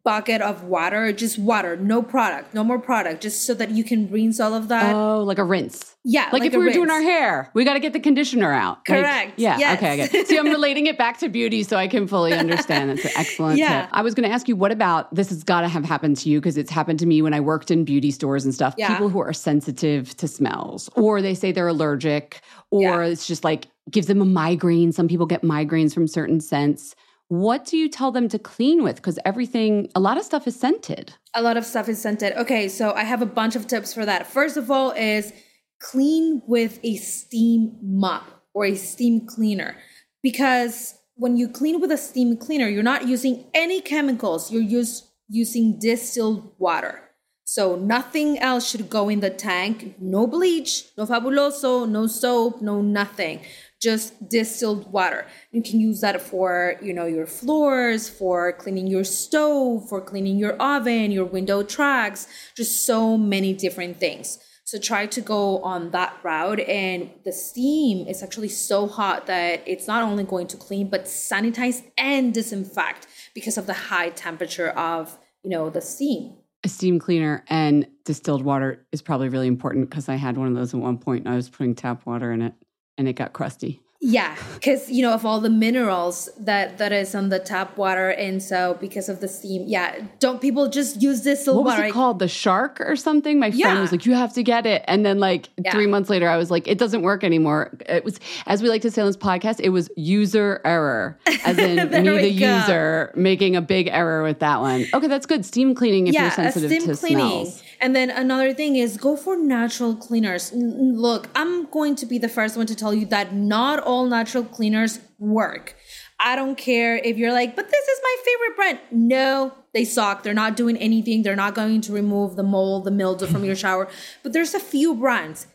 bucket 0.05 0.39
of 0.41 0.63
water, 0.63 1.11
just 1.11 1.37
water, 1.39 1.75
no 1.75 2.01
product, 2.03 2.53
no 2.53 2.63
more 2.63 2.79
product, 2.79 3.21
just 3.23 3.43
so 3.45 3.53
that 3.55 3.71
you 3.71 3.83
can 3.83 4.09
rinse 4.11 4.39
all 4.39 4.53
of 4.53 4.67
that. 4.69 4.93
oh, 4.95 5.23
like 5.23 5.39
a 5.39 5.43
rinse. 5.43 5.95
yeah, 6.05 6.29
Like, 6.31 6.43
if 6.45 6.53
we 6.53 6.59
were 6.59 6.71
doing 6.71 6.91
our 6.91 7.01
hair, 7.01 7.49
we 7.55 7.65
got 7.65 7.73
to 7.73 7.79
get 7.79 7.91
the 7.91 7.99
conditioner 7.99 8.51
out. 8.53 8.77
Like, 8.87 8.99
Correct. 9.01 9.33
yeah. 9.37 9.57
Yes. 9.57 9.77
Okay. 9.79 9.89
I 9.93 9.95
get 9.97 10.13
it. 10.13 10.27
See, 10.27 10.37
I'm 10.37 10.45
relating 10.47 10.85
it 10.85 10.97
back 10.97 11.17
to 11.19 11.27
beauty 11.29 11.63
so 11.63 11.75
I 11.75 11.87
can 11.87 12.07
fully 12.07 12.33
understand. 12.33 12.91
That's 12.91 13.03
an 13.05 13.11
excellent 13.17 13.57
Yeah. 13.57 13.81
tip. 13.81 13.89
I 13.93 14.03
was 14.03 14.13
going 14.13 14.29
to 14.29 14.33
ask 14.33 14.47
you, 14.47 14.55
what 14.55 14.71
about 14.71 15.13
this 15.13 15.29
has 15.29 15.43
got 15.43 15.61
to 15.61 15.67
have 15.67 15.83
happened 15.83 16.17
to 16.17 16.29
you 16.29 16.39
because 16.39 16.55
it's 16.55 16.69
happened 16.71 16.99
to 16.99 17.07
me 17.07 17.23
when 17.23 17.33
I 17.33 17.39
worked 17.39 17.71
in 17.71 17.83
beauty 17.83 18.11
stores 18.11 18.45
and 18.45 18.53
stuff. 18.53 18.75
Yeah. 18.77 18.89
People 18.89 19.09
who 19.09 19.19
are 19.19 19.33
sensitive 19.33 20.15
to 20.17 20.27
smells, 20.27 20.87
or 20.95 21.21
they 21.23 21.33
say 21.33 21.51
they're 21.51 21.67
allergic, 21.67 22.41
or 22.69 22.81
Yeah. 22.83 23.01
it's 23.09 23.25
just 23.25 23.43
like 23.43 23.65
gives 23.89 24.05
them 24.07 24.21
a 24.21 24.25
migraine. 24.25 24.91
Some 24.91 25.07
people 25.07 25.25
get 25.25 25.41
migraines 25.41 25.93
from 25.95 26.07
certain 26.07 26.39
scents. 26.39 26.95
What 27.27 27.65
do 27.65 27.77
you 27.77 27.89
tell 27.89 28.11
them 28.11 28.29
to 28.29 28.39
clean 28.39 28.83
with? 28.83 28.97
Because 28.97 29.17
everything, 29.25 29.89
a 29.95 29.99
lot 29.99 30.17
of 30.17 30.23
stuff 30.23 30.47
is 30.47 30.59
scented. 30.59 31.13
A 31.33 31.41
lot 31.41 31.57
of 31.57 31.65
stuff 31.65 31.89
is 31.89 31.99
scented. 31.99 32.33
Okay, 32.33 32.69
so 32.69 32.93
I 32.93 33.03
have 33.03 33.21
a 33.21 33.25
bunch 33.25 33.55
of 33.55 33.67
tips 33.67 33.93
for 33.93 34.05
that. 34.05 34.27
First 34.27 34.57
of 34.57 34.69
all, 34.69 34.91
is 34.91 35.33
clean 35.79 36.41
with 36.47 36.79
a 36.83 36.97
steam 36.97 37.77
mop 37.81 38.43
or 38.53 38.65
a 38.65 38.75
steam 38.75 39.25
cleaner 39.25 39.75
because 40.21 40.95
when 41.15 41.37
you 41.37 41.47
clean 41.47 41.81
with 41.81 41.91
a 41.91 41.97
steam 41.97 42.37
cleaner, 42.37 42.67
you're 42.67 42.83
not 42.83 43.07
using 43.07 43.45
any 43.53 43.81
chemicals. 43.81 44.51
You're 44.51 44.69
just 44.69 45.09
using 45.27 45.79
distilled 45.79 46.53
water. 46.57 47.01
So 47.45 47.75
nothing 47.75 48.39
else 48.39 48.69
should 48.69 48.89
go 48.89 49.07
in 49.07 49.19
the 49.19 49.29
tank. 49.29 49.95
No 49.99 50.25
bleach, 50.27 50.85
no 50.97 51.05
fabuloso, 51.05 51.87
no 51.87 52.07
soap, 52.07 52.61
no 52.61 52.81
nothing. 52.81 53.41
Just 53.85 54.29
distilled 54.29 54.91
water. 54.91 55.27
You 55.51 55.61
can 55.61 55.79
use 55.79 56.01
that 56.01 56.19
for, 56.19 56.75
you 56.81 56.91
know, 56.91 57.05
your 57.05 57.27
floors, 57.27 58.09
for 58.09 58.51
cleaning 58.51 58.87
your 58.87 59.03
stove, 59.03 59.87
for 59.87 60.01
cleaning 60.01 60.37
your 60.39 60.53
oven, 60.53 61.11
your 61.11 61.25
window 61.25 61.61
tracks, 61.61 62.27
just 62.57 62.83
so 62.87 63.15
many 63.15 63.53
different 63.53 63.97
things. 63.97 64.39
So 64.63 64.79
try 64.79 65.05
to 65.05 65.21
go 65.21 65.59
on 65.59 65.91
that 65.91 66.17
route. 66.23 66.61
And 66.61 67.11
the 67.23 67.31
steam 67.31 68.07
is 68.07 68.23
actually 68.23 68.49
so 68.49 68.87
hot 68.87 69.27
that 69.27 69.61
it's 69.67 69.87
not 69.87 70.01
only 70.01 70.23
going 70.23 70.47
to 70.47 70.57
clean, 70.57 70.89
but 70.89 71.05
sanitize 71.05 71.83
and 71.95 72.33
disinfect 72.33 73.05
because 73.35 73.55
of 73.55 73.67
the 73.67 73.73
high 73.91 74.09
temperature 74.09 74.69
of, 74.69 75.15
you 75.43 75.51
know, 75.51 75.69
the 75.69 75.81
steam. 75.81 76.33
A 76.63 76.69
steam 76.69 76.97
cleaner 76.97 77.43
and 77.49 77.85
distilled 78.03 78.43
water 78.43 78.87
is 78.91 79.03
probably 79.03 79.29
really 79.29 79.45
important 79.45 79.87
because 79.87 80.09
I 80.09 80.15
had 80.15 80.35
one 80.39 80.47
of 80.47 80.55
those 80.55 80.73
at 80.73 80.79
one 80.79 80.97
point 80.97 81.25
and 81.25 81.33
I 81.35 81.35
was 81.35 81.47
putting 81.47 81.75
tap 81.75 82.07
water 82.07 82.31
in 82.31 82.41
it 82.41 82.55
and 82.97 83.07
it 83.07 83.13
got 83.13 83.33
crusty. 83.33 83.81
Yeah, 84.01 84.35
because 84.53 84.91
you 84.91 85.01
know 85.01 85.13
of 85.13 85.25
all 85.25 85.39
the 85.39 85.49
minerals 85.49 86.29
that 86.37 86.77
that 86.77 86.91
is 86.91 87.15
on 87.15 87.29
the 87.29 87.39
tap 87.39 87.75
water, 87.75 88.09
and 88.11 88.43
so 88.43 88.77
because 88.79 89.09
of 89.09 89.19
the 89.19 89.27
steam, 89.27 89.63
yeah, 89.65 89.95
don't 90.19 90.39
people 90.39 90.67
just 90.69 91.01
use 91.01 91.23
this 91.23 91.47
What 91.47 91.55
was 91.63 91.73
water? 91.73 91.85
it 91.85 91.91
called? 91.93 92.19
The 92.19 92.27
shark 92.27 92.81
or 92.81 92.95
something? 92.97 93.39
My 93.39 93.49
friend 93.49 93.59
Yeah. 93.59 93.81
was 93.81 93.91
like, 93.91 94.05
"You 94.05 94.13
have 94.13 94.31
to 94.33 94.43
get 94.43 94.67
it," 94.67 94.83
and 94.87 95.03
then 95.03 95.17
like 95.19 95.49
Yeah. 95.57 95.71
three 95.71 95.87
months 95.87 96.11
later, 96.11 96.29
I 96.29 96.37
was 96.37 96.51
like, 96.51 96.67
"It 96.67 96.77
doesn't 96.77 97.01
work 97.01 97.23
anymore." 97.23 97.75
It 97.89 98.05
was, 98.05 98.19
as 98.45 98.61
we 98.61 98.69
like 98.69 98.83
to 98.83 98.91
say 98.91 99.01
on 99.01 99.07
this 99.07 99.17
podcast, 99.17 99.59
it 99.59 99.69
was 99.69 99.89
user 99.95 100.61
error, 100.65 101.17
as 101.43 101.57
in 101.57 101.75
me, 101.77 101.85
the 101.85 102.37
go. 102.39 102.57
user, 102.57 103.11
making 103.15 103.55
a 103.55 103.61
big 103.61 103.87
error 103.87 104.21
with 104.21 104.39
that 104.39 104.61
one. 104.61 104.85
Okay, 104.93 105.07
that's 105.07 105.25
good. 105.25 105.45
Steam 105.45 105.73
cleaning 105.73 106.05
if 106.07 106.13
you're 106.13 106.29
sensitive 106.29 106.69
steam 106.69 106.85
to 106.93 106.95
cleaning. 106.95 107.25
smells. 107.45 107.63
And 107.79 107.95
then 107.95 108.09
another 108.09 108.53
thing 108.53 108.75
is 108.75 108.97
go 108.97 109.15
for 109.15 109.37
natural 109.37 109.95
cleaners. 109.95 110.51
Look, 110.53 111.29
I'm 111.35 111.65
going 111.69 111.95
to 111.97 112.05
be 112.05 112.17
the 112.17 112.29
first 112.29 112.57
one 112.57 112.65
to 112.67 112.75
tell 112.75 112.93
you 112.93 113.05
that 113.07 113.33
not 113.33 113.79
all 113.79 114.05
natural 114.05 114.43
cleaners 114.43 114.99
work. 115.19 115.75
I 116.19 116.35
don't 116.35 116.57
care 116.57 116.95
if 116.97 117.17
you're 117.17 117.33
like, 117.33 117.55
but 117.55 117.69
this 117.69 117.87
is 117.87 117.99
my 118.01 118.15
favorite 118.23 118.55
brand. 118.55 118.79
No, 118.91 119.53
they 119.73 119.83
suck. 119.83 120.23
They're 120.23 120.33
not 120.33 120.55
doing 120.55 120.77
anything. 120.77 121.23
They're 121.23 121.35
not 121.35 121.55
going 121.55 121.81
to 121.81 121.93
remove 121.93 122.35
the 122.35 122.43
mold, 122.43 122.85
the 122.85 122.91
mildew 122.91 123.27
from 123.27 123.43
your 123.43 123.55
mm-hmm. 123.55 123.61
shower. 123.61 123.89
But 124.23 124.33
there's 124.33 124.53
a 124.53 124.59
few 124.59 124.95
brands, 124.95 125.47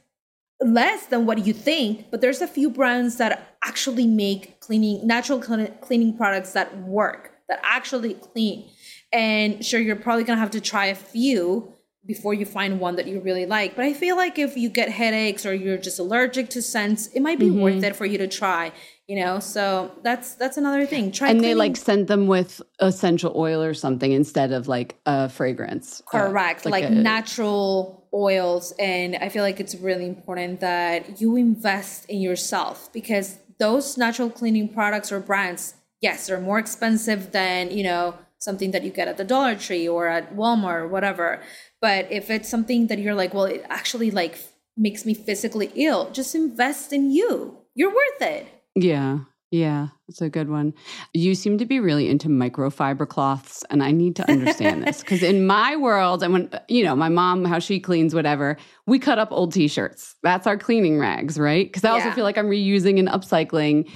less 0.61 1.07
than 1.07 1.25
what 1.25 1.47
you 1.47 1.55
think, 1.55 2.11
but 2.11 2.21
there's 2.21 2.43
a 2.43 2.47
few 2.47 2.69
brands 2.71 3.17
that 3.17 3.57
actually 3.65 4.07
make 4.07 4.61
cleaning, 4.61 5.07
natural 5.07 5.41
clean- 5.41 5.75
cleaning 5.81 6.17
products 6.17 6.53
that 6.53 6.77
work, 6.83 7.33
that 7.49 7.61
actually 7.63 8.15
clean. 8.15 8.69
And 9.13 9.65
sure, 9.65 9.81
you're 9.81 9.97
probably 9.97 10.25
gonna 10.25 10.41
have 10.41 10.51
to 10.53 10.61
try 10.61 10.87
a 10.87 10.95
few 10.95 11.75
before 12.11 12.35
you 12.35 12.45
find 12.45 12.81
one 12.81 12.97
that 12.97 13.07
you 13.07 13.21
really 13.21 13.47
like. 13.47 13.77
But 13.77 13.85
I 13.85 13.93
feel 13.93 14.17
like 14.17 14.37
if 14.37 14.57
you 14.57 14.69
get 14.69 14.89
headaches 14.89 15.47
or 15.47 15.55
you're 15.55 15.79
just 15.79 16.01
allergic 16.01 16.51
to 16.51 16.61
scents, 16.61 17.07
it 17.17 17.21
might 17.21 17.39
be 17.39 17.51
worth 17.63 17.85
it 17.85 17.95
for 17.95 18.05
you 18.05 18.19
to 18.19 18.27
try. 18.27 18.73
You 19.07 19.17
know, 19.23 19.39
so 19.39 19.93
that's 20.03 20.35
that's 20.35 20.57
another 20.57 20.87
thing. 20.87 21.13
Try 21.13 21.31
And 21.31 21.41
they 21.41 21.55
like 21.55 21.77
sent 21.77 22.09
them 22.09 22.27
with 22.27 22.61
essential 22.81 23.33
oil 23.37 23.63
or 23.63 23.75
something 23.75 24.11
instead 24.11 24.51
of 24.51 24.67
like 24.67 24.97
a 25.07 25.29
fragrance. 25.29 26.03
Uh, 26.13 26.19
Correct. 26.19 26.67
like 26.67 26.85
a- 26.85 26.91
natural 26.91 28.09
oils. 28.13 28.73
And 28.79 29.17
I 29.17 29.29
feel 29.29 29.45
like 29.45 29.61
it's 29.61 29.77
really 29.77 30.07
important 30.07 30.61
that 30.61 31.21
you 31.21 31.37
invest 31.37 32.07
in 32.09 32.21
yourself 32.21 32.93
because 32.93 33.39
those 33.59 33.97
natural 33.97 34.31
cleaning 34.31 34.69
products 34.69 35.13
or 35.13 35.21
brands, 35.21 35.75
yes, 36.01 36.27
they're 36.27 36.41
more 36.41 36.59
expensive 36.59 37.31
than, 37.31 37.71
you 37.71 37.85
know, 37.85 38.15
something 38.41 38.71
that 38.73 38.83
you 38.83 38.91
get 38.91 39.07
at 39.07 39.17
the 39.17 39.25
Dollar 39.25 39.55
Tree 39.55 39.87
or 39.87 40.09
at 40.09 40.35
Walmart 40.35 40.81
or 40.83 40.89
whatever. 40.89 41.41
But 41.81 42.11
if 42.11 42.31
it's 42.31 42.49
something 42.49 42.89
that 42.89 42.99
you're 42.99 43.15
like, 43.15 43.35
well, 43.35 43.45
it 43.45 43.65
actually 43.69 44.11
like 44.11 44.39
makes 44.77 45.05
me 45.07 45.15
physically 45.15 45.71
ill, 45.75 46.11
just 46.11 46.35
invest 46.35 46.93
in 46.93 47.11
you. 47.11 47.59
You're 47.75 47.91
worth 47.91 48.23
it. 48.23 48.47
Yeah. 48.75 49.21
Yeah, 49.53 49.89
that's 50.07 50.21
a 50.21 50.29
good 50.29 50.49
one. 50.49 50.75
You 51.13 51.35
seem 51.35 51.59
to 51.59 51.67
be 51.67 51.81
really 51.81 52.09
into 52.09 52.29
microfiber 52.29 53.09
cloths, 53.09 53.65
and 53.69 53.83
I 53.83 53.91
need 53.91 54.15
to 54.17 54.31
understand 54.31 54.85
this 54.87 55.01
because 55.01 55.25
in 55.25 55.45
my 55.45 55.75
world, 55.75 56.23
and 56.23 56.33
when 56.33 56.51
you 56.69 56.85
know 56.85 56.95
my 56.95 57.09
mom, 57.09 57.45
how 57.45 57.59
she 57.59 57.81
cleans 57.81 58.15
whatever, 58.15 58.57
we 58.87 59.01
cut 59.01 59.19
up 59.19 59.33
old 59.33 59.53
T-shirts. 59.53 60.15
That's 60.23 60.47
our 60.47 60.57
cleaning 60.57 61.01
rags, 61.01 61.37
right? 61.37 61.67
Because 61.67 61.85
I 61.85 61.91
also 61.91 62.13
feel 62.13 62.23
like 62.23 62.39
I'm 62.39 62.49
reusing 62.49 63.01
and 63.01 63.09
upcycling. 63.09 63.91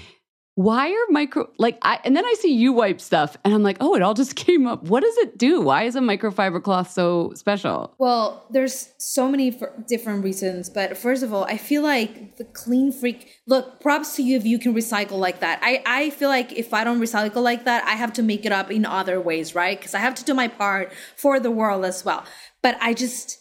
Why 0.57 0.91
are 0.91 1.07
micro 1.11 1.51
like 1.59 1.79
I? 1.83 1.99
And 2.05 2.17
then 2.17 2.25
I 2.25 2.35
see 2.39 2.55
you 2.55 2.73
wipe 2.73 3.01
stuff, 3.01 3.37
and 3.45 3.53
I'm 3.53 3.65
like, 3.65 3.77
oh, 3.81 3.97
it 3.97 4.03
all 4.03 4.15
just 4.15 4.37
came 4.47 4.67
up. 4.69 4.85
What 4.85 5.03
does 5.03 5.17
it 5.19 5.37
do? 5.37 5.61
Why 5.61 5.83
is 5.83 5.97
a 5.97 6.01
microfiber 6.01 6.63
cloth 6.63 6.93
so 6.93 7.33
special? 7.35 7.93
Well, 7.99 8.47
there's 8.51 8.93
so 8.99 9.29
many 9.29 9.49
f- 9.49 9.87
different 9.89 10.23
reasons, 10.23 10.71
but 10.71 10.97
first 10.97 11.25
of 11.25 11.35
all, 11.35 11.45
I 11.45 11.57
feel 11.57 11.83
like 11.83 12.37
the 12.37 12.45
clean 12.45 12.93
freak. 12.93 13.41
Look, 13.49 13.81
props 13.81 14.15
to 14.17 14.23
you 14.23 14.37
if 14.37 14.47
you 14.47 14.61
can 14.61 14.75
recycle 14.75 15.19
like 15.19 15.41
that. 15.41 15.59
I 15.63 15.83
I 15.87 16.11
feel 16.11 16.29
like 16.29 16.53
if 16.53 16.73
I 16.73 16.85
don't 16.85 17.01
recycle 17.01 17.43
like 17.43 17.65
that, 17.65 17.85
I 17.85 17.93
have 17.93 18.13
to 18.15 18.23
make 18.23 18.47
it 18.47 18.53
up 18.53 18.71
in 18.71 18.87
other 18.87 19.21
ways, 19.21 19.57
right? 19.57 19.77
Because 19.77 19.95
I 19.95 19.99
have 19.99 20.15
to 20.17 20.25
do 20.25 20.35
my 20.35 20.47
part 20.47 20.93
for 21.17 21.41
the 21.41 21.51
world 21.51 21.85
as 21.85 22.05
well. 22.05 22.25
But 22.63 22.79
I 22.81 22.95
just 22.95 23.41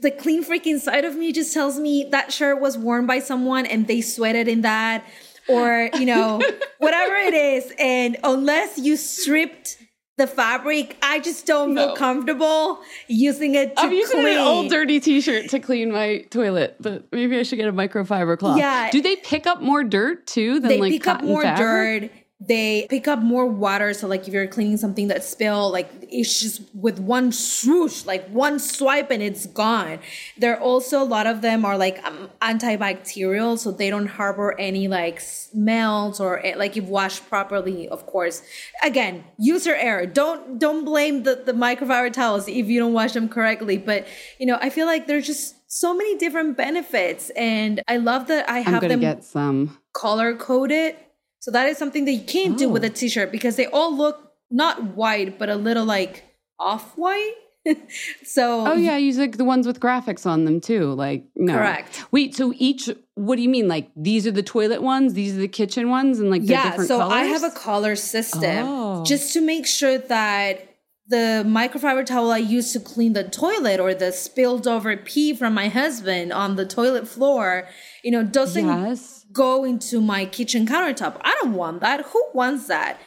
the 0.00 0.12
clean 0.12 0.44
freak 0.44 0.66
inside 0.66 1.04
of 1.04 1.16
me 1.16 1.32
just 1.32 1.52
tells 1.52 1.78
me 1.78 2.06
that 2.10 2.32
shirt 2.32 2.60
was 2.60 2.78
worn 2.78 3.04
by 3.04 3.18
someone 3.18 3.66
and 3.66 3.88
they 3.88 4.00
sweated 4.00 4.46
in 4.46 4.60
that 4.60 5.04
or 5.48 5.90
you 5.98 6.06
know 6.06 6.40
whatever 6.78 7.14
it 7.16 7.34
is 7.34 7.72
and 7.78 8.16
unless 8.24 8.78
you 8.78 8.96
stripped 8.96 9.78
the 10.18 10.26
fabric 10.26 10.96
i 11.02 11.18
just 11.20 11.46
don't 11.46 11.74
No. 11.74 11.88
feel 11.88 11.96
comfortable 11.96 12.78
using 13.06 13.54
it 13.54 13.76
to 13.76 13.82
I'm 13.82 13.92
using 13.92 14.20
clean. 14.20 14.38
an 14.38 14.42
old 14.46 14.70
dirty 14.70 14.98
T-shirt 15.00 15.50
to 15.50 15.58
clean 15.60 15.92
my 15.92 16.18
toilet, 16.30 16.76
but 16.80 17.04
maybe 17.12 17.38
I 17.38 17.42
should 17.42 17.56
get 17.56 17.68
a 17.68 17.72
microfiber 17.72 18.38
cloth. 18.38 18.58
Yeah. 18.58 18.90
Do 18.90 19.00
they 19.02 19.16
pick 19.16 19.46
up 19.46 19.60
more 19.60 19.84
dirt 19.84 20.26
too 20.26 20.58
than 20.60 20.68
they 20.70 20.78
like 20.80 20.92
pick 20.92 21.06
up 21.06 21.22
more 21.22 21.42
fabric? 21.42 22.10
dirt 22.10 22.10
they 22.38 22.86
pick 22.90 23.08
up 23.08 23.20
more 23.20 23.46
water. 23.46 23.94
So 23.94 24.06
like 24.06 24.28
if 24.28 24.34
you're 24.34 24.46
cleaning 24.46 24.76
something 24.76 25.08
that 25.08 25.24
spill 25.24 25.72
like 25.72 25.90
it's 26.02 26.40
just 26.40 26.62
with 26.74 27.00
one 27.00 27.32
swoosh 27.32 28.04
like 28.04 28.28
one 28.28 28.58
swipe 28.58 29.10
and 29.10 29.22
it's 29.22 29.46
gone. 29.46 29.98
There 30.36 30.60
also 30.60 31.02
a 31.02 31.04
lot 31.04 31.26
of 31.26 31.40
them 31.40 31.64
are 31.64 31.78
like 31.78 32.04
um, 32.04 32.28
antibacterial 32.42 33.58
so 33.58 33.72
they 33.72 33.88
don't 33.88 34.06
harbor 34.06 34.54
any 34.58 34.86
like 34.86 35.20
smells 35.20 36.20
or 36.20 36.44
eh, 36.44 36.54
like 36.56 36.76
if 36.76 36.84
washed 36.84 37.26
properly 37.28 37.88
of 37.88 38.06
course. 38.06 38.42
Again 38.82 39.24
user 39.38 39.74
error 39.74 40.04
don't 40.06 40.58
don't 40.58 40.84
blame 40.84 41.22
the, 41.22 41.36
the 41.36 41.52
microfiber 41.52 42.12
towels 42.12 42.48
if 42.48 42.66
you 42.66 42.78
don't 42.80 42.92
wash 42.92 43.12
them 43.12 43.28
correctly. 43.30 43.78
But 43.78 44.06
you 44.38 44.46
know 44.46 44.58
i 44.60 44.68
feel 44.70 44.86
like 44.86 45.06
there's 45.06 45.26
just 45.26 45.54
so 45.70 45.94
many 45.94 46.16
different 46.16 46.56
benefits 46.56 47.30
and 47.30 47.82
i 47.88 47.96
love 47.96 48.28
that 48.28 48.48
i 48.48 48.58
I'm 48.58 48.64
have 48.64 48.80
gonna 48.82 48.94
them 48.94 49.00
get 49.00 49.24
some. 49.24 49.78
color 49.92 50.34
coded. 50.36 50.96
So 51.40 51.50
that 51.52 51.68
is 51.68 51.78
something 51.78 52.04
that 52.06 52.12
you 52.12 52.24
can't 52.24 52.58
do 52.58 52.68
with 52.68 52.82
Oh. 52.82 52.86
a 52.86 52.90
t-shirt 52.90 53.30
because 53.30 53.56
they 53.56 53.66
all 53.66 53.96
look 53.96 54.32
not 54.50 54.94
white 54.96 55.38
but 55.38 55.48
a 55.48 55.56
little 55.56 55.84
like 55.84 56.24
off 56.58 56.96
white. 56.96 57.34
so 58.24 58.66
Oh 58.66 58.74
yeah, 58.74 58.94
I 58.94 58.98
use 58.98 59.18
like 59.18 59.36
the 59.38 59.44
ones 59.44 59.66
with 59.66 59.80
graphics 59.80 60.24
on 60.26 60.44
them 60.44 60.60
too. 60.60 60.92
Like 60.94 61.24
no. 61.34 61.54
Correct. 61.54 62.04
Wait, 62.12 62.34
so 62.34 62.52
each 62.56 62.88
what 63.14 63.36
do 63.36 63.42
you 63.42 63.48
mean? 63.48 63.68
Like 63.68 63.90
these 63.96 64.26
are 64.26 64.30
the 64.30 64.42
toilet 64.42 64.82
ones, 64.82 65.14
these 65.14 65.34
are 65.36 65.40
the 65.40 65.48
kitchen 65.48 65.90
ones, 65.90 66.18
and 66.20 66.30
like 66.30 66.42
yeah, 66.44 66.70
different 66.70 66.88
so 66.88 66.98
colors? 67.00 67.12
I 67.14 67.22
have 67.24 67.42
a 67.42 67.50
color 67.50 67.96
system 67.96 68.66
Oh. 68.68 69.04
just 69.04 69.32
to 69.34 69.40
make 69.40 69.66
sure 69.66 69.98
that 69.98 70.72
the 71.08 71.44
microfiber 71.46 72.04
towel 72.04 72.32
I 72.32 72.38
use 72.38 72.72
to 72.72 72.80
clean 72.80 73.12
the 73.12 73.22
toilet 73.22 73.78
or 73.78 73.94
the 73.94 74.10
spilled 74.12 74.66
over 74.66 74.96
pee 74.96 75.34
from 75.34 75.54
my 75.54 75.68
husband 75.68 76.32
on 76.32 76.56
the 76.56 76.66
toilet 76.66 77.06
floor, 77.06 77.68
you 78.02 78.10
know, 78.10 78.24
doesn't 78.24 78.66
Yes. 78.66 79.15
Go 79.36 79.64
into 79.64 80.00
my 80.00 80.24
kitchen 80.24 80.66
countertop. 80.66 81.20
I 81.22 81.36
don't 81.42 81.52
want 81.54 81.80
that. 81.80 82.06
Who 82.06 82.24
wants 82.32 82.66
that? 82.68 82.98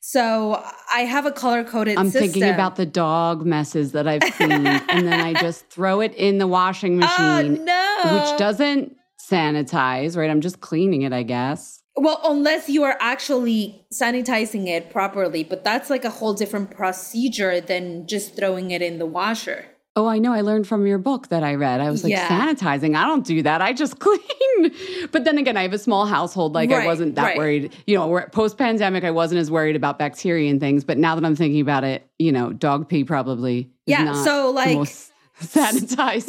So 0.00 0.62
I 0.94 1.00
have 1.00 1.26
a 1.26 1.32
color 1.32 1.64
coded 1.64 1.98
I'm 1.98 2.10
system. 2.10 2.30
thinking 2.30 2.54
about 2.54 2.76
the 2.76 2.86
dog 2.86 3.44
messes 3.44 3.92
that 3.92 4.06
I've 4.06 4.22
seen, 4.34 4.52
and 4.66 5.06
then 5.06 5.20
I 5.20 5.34
just 5.34 5.68
throw 5.70 6.00
it 6.00 6.14
in 6.14 6.38
the 6.38 6.46
washing 6.46 7.02
Oh 7.02 7.06
machine, 7.06 7.64
no! 7.64 8.00
which 8.04 8.38
doesn't 8.38 8.94
sanitize, 9.30 10.16
right? 10.16 10.30
I'm 10.30 10.40
just 10.40 10.60
cleaning 10.60 11.02
it, 11.02 11.12
I 11.12 11.24
guess. 11.24 11.82
Well, 11.96 12.20
unless 12.24 12.68
you 12.68 12.84
are 12.84 12.96
actually 13.00 13.84
sanitizing 13.92 14.68
it 14.68 14.90
properly, 14.90 15.42
but 15.42 15.64
that's 15.64 15.90
like 15.90 16.04
a 16.04 16.10
whole 16.10 16.32
different 16.32 16.70
procedure 16.70 17.60
than 17.60 18.06
just 18.06 18.36
throwing 18.36 18.70
it 18.70 18.82
in 18.82 18.98
the 18.98 19.06
washer. 19.06 19.66
Oh, 19.98 20.06
I 20.06 20.18
know. 20.18 20.32
I 20.32 20.42
learned 20.42 20.68
from 20.68 20.86
your 20.86 20.98
book 20.98 21.28
that 21.28 21.42
I 21.42 21.54
read. 21.56 21.80
I 21.80 21.90
was 21.90 22.04
like, 22.04 22.12
Yeah. 22.12 22.28
sanitizing. 22.28 22.94
I 22.96 23.04
don't 23.04 23.26
do 23.26 23.42
that. 23.42 23.60
I 23.60 23.72
just 23.72 23.98
clean. 24.04 24.20
But 25.10 25.24
then 25.24 25.38
again, 25.38 25.56
I 25.56 25.62
have 25.62 25.72
a 25.72 25.78
small 25.78 26.06
household. 26.06 26.54
Like, 26.54 26.70
I 26.70 26.86
wasn't 26.86 27.16
that 27.16 27.22
right. 27.22 27.36
worried. 27.36 27.74
You 27.86 27.96
know, 27.98 28.20
post 28.32 28.56
pandemic, 28.58 29.02
I 29.04 29.10
wasn't 29.10 29.40
as 29.40 29.50
worried 29.50 29.76
about 29.76 29.98
bacteria 29.98 30.50
and 30.50 30.60
things. 30.60 30.84
But 30.84 30.98
now 30.98 31.14
that 31.16 31.24
I'm 31.24 31.34
thinking 31.36 31.60
about 31.60 31.82
it, 31.84 32.06
you 32.18 32.30
know, 32.32 32.52
dog 32.52 32.88
pee 32.88 33.02
probably. 33.04 33.58
Is 33.60 33.66
Yeah, 33.86 34.04
not 34.04 34.24
so, 34.24 34.50
like- 34.50 34.78
sanitized. 35.40 36.28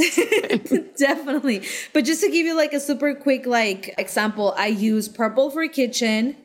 Definitely. 0.98 1.64
But 1.94 2.06
just 2.06 2.22
to 2.24 2.30
give 2.30 2.46
you 2.46 2.56
like 2.56 2.74
a 2.74 2.80
super 2.80 3.14
quick 3.16 3.46
like 3.46 3.94
example, 3.98 4.54
I 4.58 4.68
use 4.68 5.08
purple 5.10 5.50
for 5.52 5.68
kitchen, 5.68 6.36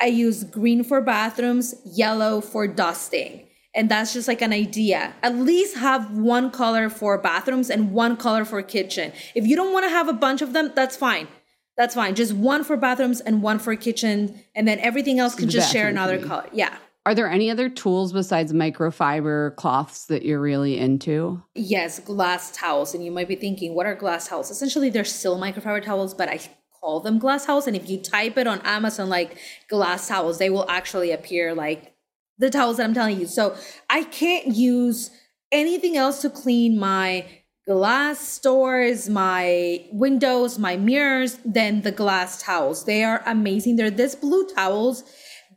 I 0.00 0.06
use 0.06 0.44
green 0.44 0.84
for 0.84 1.00
bathrooms, 1.00 1.74
yellow 1.84 2.40
for 2.40 2.66
dusting. 2.68 3.47
And 3.74 3.90
that's 3.90 4.12
just 4.12 4.28
like 4.28 4.42
an 4.42 4.52
idea. 4.52 5.14
At 5.22 5.36
least 5.36 5.76
have 5.76 6.10
one 6.16 6.50
color 6.50 6.88
for 6.88 7.18
bathrooms 7.18 7.70
and 7.70 7.92
one 7.92 8.16
color 8.16 8.44
for 8.44 8.62
kitchen. 8.62 9.12
If 9.34 9.46
you 9.46 9.56
don't 9.56 9.72
want 9.72 9.84
to 9.84 9.90
have 9.90 10.08
a 10.08 10.12
bunch 10.12 10.42
of 10.42 10.52
them, 10.52 10.72
that's 10.74 10.96
fine. 10.96 11.28
That's 11.76 11.94
fine. 11.94 12.16
Just 12.16 12.32
one 12.32 12.64
for 12.64 12.76
bathrooms 12.76 13.20
and 13.20 13.40
one 13.40 13.60
for 13.60 13.76
kitchen, 13.76 14.42
and 14.56 14.66
then 14.66 14.80
everything 14.80 15.20
else 15.20 15.36
can 15.36 15.48
just 15.48 15.72
share 15.72 15.86
another 15.86 16.18
color. 16.18 16.46
Yeah. 16.52 16.76
Are 17.06 17.14
there 17.14 17.30
any 17.30 17.50
other 17.50 17.68
tools 17.68 18.12
besides 18.12 18.52
microfiber 18.52 19.54
cloths 19.56 20.06
that 20.06 20.24
you're 20.24 20.40
really 20.40 20.76
into? 20.76 21.42
Yes, 21.54 22.00
glass 22.00 22.50
towels. 22.50 22.94
And 22.94 23.04
you 23.04 23.12
might 23.12 23.28
be 23.28 23.36
thinking, 23.36 23.74
what 23.74 23.86
are 23.86 23.94
glass 23.94 24.28
towels? 24.28 24.50
Essentially, 24.50 24.90
they're 24.90 25.04
still 25.04 25.38
microfiber 25.38 25.82
towels, 25.84 26.14
but 26.14 26.28
I 26.28 26.40
call 26.80 27.00
them 27.00 27.18
glass 27.18 27.46
towels. 27.46 27.66
And 27.66 27.76
if 27.76 27.88
you 27.88 27.98
type 27.98 28.36
it 28.36 28.46
on 28.46 28.60
Amazon 28.62 29.08
like 29.08 29.38
glass 29.68 30.08
towels, 30.08 30.38
they 30.38 30.50
will 30.50 30.68
actually 30.68 31.12
appear 31.12 31.54
like 31.54 31.94
the 32.38 32.50
towels 32.50 32.76
that 32.76 32.84
I'm 32.84 32.94
telling 32.94 33.20
you. 33.20 33.26
So 33.26 33.56
I 33.90 34.04
can't 34.04 34.48
use 34.48 35.10
anything 35.50 35.96
else 35.96 36.22
to 36.22 36.30
clean 36.30 36.78
my 36.78 37.26
glass 37.66 38.38
doors, 38.38 39.10
my 39.10 39.84
windows, 39.92 40.58
my 40.58 40.76
mirrors 40.76 41.38
than 41.44 41.82
the 41.82 41.92
glass 41.92 42.42
towels. 42.42 42.84
They 42.86 43.04
are 43.04 43.22
amazing. 43.26 43.76
They're 43.76 43.90
this 43.90 44.14
blue 44.14 44.48
towels 44.48 45.04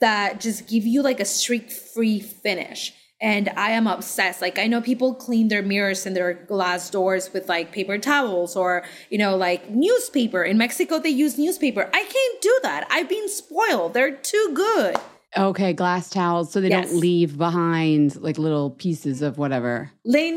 that 0.02 0.42
just 0.42 0.68
give 0.68 0.86
you 0.86 1.02
like 1.02 1.20
a 1.20 1.26
streak 1.26 1.72
free 1.72 2.20
finish. 2.20 2.94
And 3.22 3.50
I 3.56 3.72
am 3.72 3.86
obsessed. 3.86 4.42
Like 4.42 4.58
I 4.58 4.68
know 4.68 4.82
people 4.82 5.14
clean 5.14 5.48
their 5.48 5.62
mirrors 5.62 6.06
and 6.06 6.16
their 6.16 6.34
glass 6.34 6.90
doors 6.90 7.32
with 7.32 7.48
like 7.48 7.72
paper 7.72 7.98
towels 8.00 8.56
or, 8.56 8.84
you 9.10 9.18
know, 9.20 9.38
like 9.38 9.70
newspaper. 9.70 10.44
In 10.44 10.58
Mexico 10.58 11.00
they 11.00 11.10
use 11.10 11.38
newspaper. 11.38 11.90
I 11.94 12.04
can't 12.04 12.42
do 12.42 12.60
that. 12.64 12.88
I've 12.90 13.08
been 13.08 13.30
spoiled. 13.30 13.94
They're 13.94 14.16
too 14.16 14.52
good. 14.54 14.98
Okay, 15.38 15.74
glass 15.74 16.10
towels 16.10 16.52
so 16.52 16.60
they 16.60 16.70
Yes. 16.70 16.90
don't 16.92 17.00
leave 17.00 17.38
behind 17.38 18.16
like 18.22 18.38
little 18.38 18.72
pieces 18.72 19.22
of 19.22 19.38
whatever. 19.38 19.92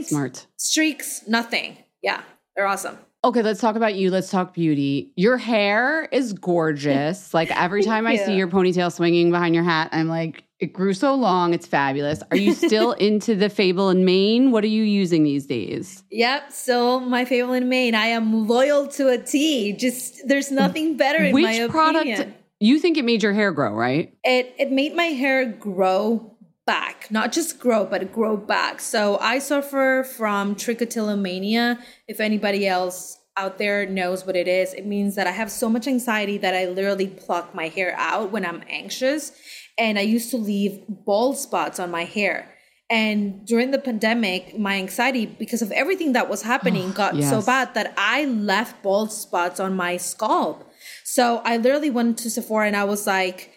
Smart. 0.04 0.46
streaks, 0.56 1.22
nothing. 1.26 1.76
Yeah, 2.02 2.20
they're 2.56 2.66
awesome. 2.66 2.98
Okay, 3.24 3.40
let's 3.40 3.58
talk 3.60 3.74
about 3.74 3.94
you. 3.94 4.10
Let's 4.10 4.30
talk 4.30 4.52
beauty. 4.52 5.10
Your 5.16 5.38
hair 5.38 6.04
is 6.12 6.34
gorgeous. 6.34 7.32
Like 7.34 7.50
every 7.58 7.82
time 7.82 8.06
I 8.06 8.16
see 8.16 8.36
your 8.36 8.48
ponytail 8.48 8.92
swinging 8.92 9.30
behind 9.30 9.54
your 9.54 9.64
hat, 9.64 9.88
I'm 9.92 10.08
like, 10.08 10.44
it 10.60 10.72
grew 10.74 10.92
so 10.92 11.14
long. 11.14 11.52
It's 11.54 11.66
fabulous. 11.66 12.22
Are 12.30 12.36
you 12.36 12.52
still 12.52 12.92
into 13.08 13.34
the 13.34 13.48
Fable 13.48 13.88
and 13.88 14.04
Mane? 14.04 14.50
What 14.50 14.62
are 14.62 14.68
you 14.68 14.82
using 14.84 15.24
these 15.24 15.46
days? 15.46 16.04
Yep, 16.10 16.52
still 16.52 17.00
my 17.00 17.24
Fable 17.24 17.54
and 17.54 17.68
Mane. 17.68 17.94
I 17.94 18.06
am 18.08 18.46
loyal 18.46 18.86
to 18.88 19.08
a 19.08 19.18
T. 19.18 19.72
Just 19.72 20.28
there's 20.28 20.52
nothing 20.52 20.96
better 20.98 21.24
in 21.24 21.32
Which 21.32 21.44
my 21.44 21.66
product? 21.68 22.28
You 22.60 22.78
think 22.78 22.96
it 22.96 23.04
made 23.04 23.22
your 23.22 23.32
hair 23.32 23.52
grow, 23.52 23.72
right? 23.72 24.14
It 24.24 24.54
it 24.58 24.70
made 24.70 24.94
my 24.94 25.06
hair 25.06 25.44
grow 25.44 26.34
back, 26.66 27.10
not 27.10 27.32
just 27.32 27.58
grow, 27.58 27.84
but 27.84 28.12
grow 28.12 28.36
back. 28.36 28.80
So 28.80 29.18
I 29.18 29.38
suffer 29.38 30.06
from 30.16 30.54
trichotillomania. 30.54 31.78
If 32.08 32.20
anybody 32.20 32.66
else 32.66 33.18
out 33.36 33.58
there 33.58 33.86
knows 33.86 34.24
what 34.24 34.36
it 34.36 34.48
is, 34.48 34.72
it 34.72 34.86
means 34.86 35.16
that 35.16 35.26
I 35.26 35.32
have 35.32 35.50
so 35.50 35.68
much 35.68 35.86
anxiety 35.86 36.38
that 36.38 36.54
I 36.54 36.66
literally 36.66 37.08
pluck 37.08 37.54
my 37.54 37.68
hair 37.68 37.94
out 37.98 38.30
when 38.30 38.46
I'm 38.46 38.62
anxious. 38.68 39.32
And 39.76 39.98
I 39.98 40.02
used 40.02 40.30
to 40.30 40.36
leave 40.36 40.84
bald 40.88 41.36
spots 41.36 41.80
on 41.80 41.90
my 41.90 42.04
hair. 42.04 42.50
And 42.90 43.44
during 43.46 43.70
the 43.70 43.78
pandemic, 43.78 44.56
my 44.58 44.76
anxiety, 44.76 45.26
because 45.26 45.62
of 45.62 45.72
everything 45.72 46.12
that 46.12 46.28
was 46.28 46.42
happening, 46.42 46.92
got 46.92 47.20
so 47.24 47.42
bad 47.42 47.74
that 47.74 47.92
I 47.96 48.26
left 48.26 48.82
bald 48.82 49.10
spots 49.10 49.58
on 49.58 49.74
my 49.74 49.96
scalp. 49.96 50.70
So 51.14 51.40
I 51.44 51.58
literally 51.58 51.90
went 51.90 52.18
to 52.18 52.28
Sephora 52.28 52.66
and 52.66 52.74
I 52.74 52.82
was 52.82 53.06
like, 53.06 53.52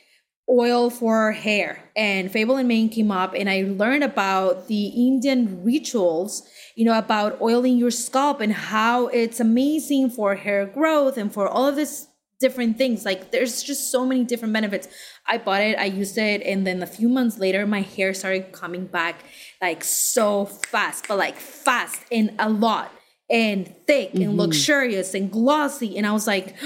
oil 0.47 0.91
for 0.91 1.32
hair. 1.32 1.89
And 1.95 2.32
Fable 2.32 2.55
and 2.55 2.68
Mane 2.68 2.88
came 2.88 3.10
up, 3.10 3.34
and 3.34 3.49
I 3.49 3.64
learned 3.64 4.03
about 4.03 4.68
the 4.68 4.89
Indian 4.89 5.64
rituals, 5.64 6.47
you 6.76 6.86
know, 6.86 6.95
about 6.95 7.41
oiling 7.41 7.80
your 7.80 7.89
scalp 7.89 8.41
and 8.41 8.53
how 8.53 9.08
it's 9.08 9.39
amazing 9.39 10.12
for 10.12 10.36
hair 10.36 10.68
growth 10.68 11.18
and 11.18 11.34
for 11.34 11.47
all 11.47 11.68
of 11.68 11.76
this 11.76 12.05
different 12.39 12.78
things. 12.78 13.05
Like 13.05 13.32
there's 13.32 13.64
just 13.64 13.91
so 13.91 14.05
many 14.05 14.24
different 14.24 14.53
benefits. 14.53 14.88
I 15.26 15.39
bought 15.39 15.62
it, 15.62 15.80
I 15.80 15.86
used 15.86 16.20
it, 16.20 16.43
and 16.43 16.68
then 16.68 16.84
a 16.84 16.86
few 16.86 17.10
months 17.10 17.39
later, 17.39 17.66
my 17.66 17.82
hair 17.82 18.14
started 18.14 18.51
coming 18.51 18.86
back 18.86 19.24
like 19.60 19.84
so 19.84 20.45
fast, 20.45 21.08
but 21.08 21.18
like 21.18 21.38
fast 21.38 22.01
and 22.12 22.36
a 22.38 22.49
lot. 22.51 22.91
And 23.30 23.67
thick 23.86 24.13
and 24.13 24.23
mm-hmm. 24.23 24.39
luxurious 24.39 25.13
and 25.13 25.30
glossy. 25.30 25.97
And 25.97 26.07
I 26.07 26.13
was 26.13 26.28
like, 26.28 26.57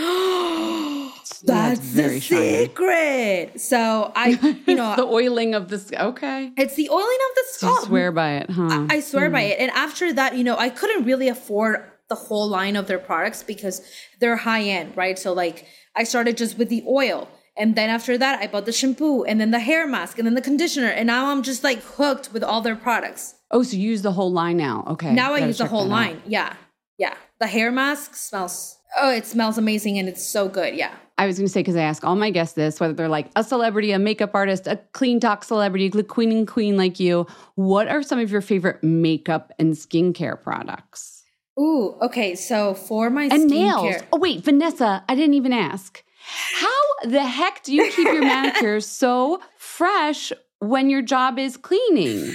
that's, 1.44 1.80
very 1.80 2.16
the 2.16 2.20
shiny. 2.20 2.66
secret. 2.66 3.60
So 3.60 4.12
I, 4.16 4.62
you 4.68 4.76
know, 4.76 4.96
the 4.96 5.06
oiling 5.06 5.56
of 5.56 5.70
this. 5.70 5.92
Okay. 5.92 6.52
it's 6.58 6.76
the 6.76 6.90
oiling 6.90 7.02
of 7.02 7.36
the 7.36 7.44
So 7.54 7.68
scalp. 7.68 7.88
swear 7.88 8.12
by 8.12 8.34
it, 8.34 8.50
huh? 8.52 8.88
I 8.90 9.00
swear 9.00 9.30
by 9.30 9.42
hmm. 9.42 9.52
it. 9.52 9.60
And 9.60 9.72
after 9.72 10.14
that, 10.14 10.38
you 10.38 10.44
know, 10.44 10.56
I 10.58 10.70
couldn't 10.70 11.06
really 11.06 11.30
afford 11.30 11.84
the 12.10 12.16
whole 12.16 12.48
line 12.48 12.76
of 12.76 12.88
their 12.88 13.00
products 13.00 13.42
because 13.42 13.82
they're 14.20 14.36
high 14.36 14.64
end, 14.64 14.96
right? 14.98 15.18
So 15.18 15.34
like 15.34 15.66
I 15.96 16.04
started 16.04 16.38
just 16.38 16.58
with 16.58 16.70
the 16.70 16.84
oil. 16.88 17.30
And 17.58 17.76
then 17.76 17.90
after 17.90 18.18
that, 18.18 18.40
I 18.42 18.48
bought 18.48 18.66
the 18.66 18.72
shampoo 18.72 19.24
and 19.24 19.40
then 19.40 19.52
the 19.52 19.60
hair 19.60 19.86
mask 19.86 20.18
and 20.18 20.26
then 20.26 20.36
the 20.36 20.42
conditioner. 20.42 20.88
And 20.88 21.08
now 21.08 21.32
I'm 21.32 21.44
just 21.44 21.64
like 21.64 21.80
hooked 21.84 22.32
with 22.34 22.44
all 22.44 22.62
their 22.62 22.76
products. 22.76 23.36
oh, 23.52 23.64
so 23.64 23.76
you 23.76 23.90
use 23.90 24.02
the 24.02 24.14
whole 24.14 24.32
line 24.32 24.58
now. 24.58 24.86
Okay. 24.88 25.14
now 25.14 25.34
I 25.34 25.40
use 25.40 25.58
the 25.58 25.66
whole 25.68 25.86
that 25.86 25.94
out. 25.94 26.00
line. 26.08 26.22
Yeah. 26.26 26.54
Yeah. 26.98 27.16
The 27.40 27.48
hair 27.48 27.72
mask 27.72 28.16
smells, 28.16 28.78
oh, 28.98 29.12
it 29.12 29.26
smells 29.26 29.58
amazing 29.58 29.98
and 30.00 30.08
it's 30.08 30.26
so 30.26 30.48
good. 30.48 30.76
Yeah. 30.76 30.94
I 31.18 31.28
was 31.28 31.38
going 31.38 31.46
to 31.46 31.52
say 31.52 31.60
because 31.60 31.76
I 31.76 31.82
ask 31.82 32.04
all 32.04 32.16
my 32.16 32.32
guests 32.32 32.56
this, 32.56 32.80
whether 32.80 32.94
they're 32.94 33.10
like 33.10 33.30
a 33.36 33.44
celebrity, 33.44 33.92
a 33.92 34.00
makeup 34.00 34.32
artist, 34.34 34.66
a 34.66 34.80
CleanTok 34.94 35.44
celebrity, 35.44 35.92
a 35.94 36.04
queen 36.04 36.32
and 36.32 36.48
queen 36.48 36.78
like 36.78 37.00
you. 37.00 37.28
What 37.56 37.88
are 37.90 38.02
some 38.02 38.18
of 38.18 38.32
your 38.32 38.42
favorite 38.42 38.82
makeup 38.84 39.52
and 39.60 39.74
skincare 39.74 40.42
products? 40.42 41.24
Ooh, 41.60 41.96
okay. 42.02 42.34
So 42.34 42.74
for 42.74 43.10
my 43.10 43.24
And 43.24 43.34
skincare, 43.34 43.50
nails. 43.50 43.96
Oh 44.14 44.18
wait, 44.20 44.44
Vanessa, 44.44 45.04
I 45.10 45.16
didn't 45.16 45.34
even 45.36 45.54
ask. 45.54 46.04
How 46.32 47.10
the 47.10 47.26
heck 47.26 47.64
do 47.64 47.74
you 47.74 47.92
keep 47.92 48.06
your 48.06 48.22
manicure 48.22 48.80
so 49.02 49.42
fresh 49.58 50.32
when 50.60 50.90
your 50.90 51.02
job 51.02 51.40
is 51.40 51.58
cleaning? 51.58 52.34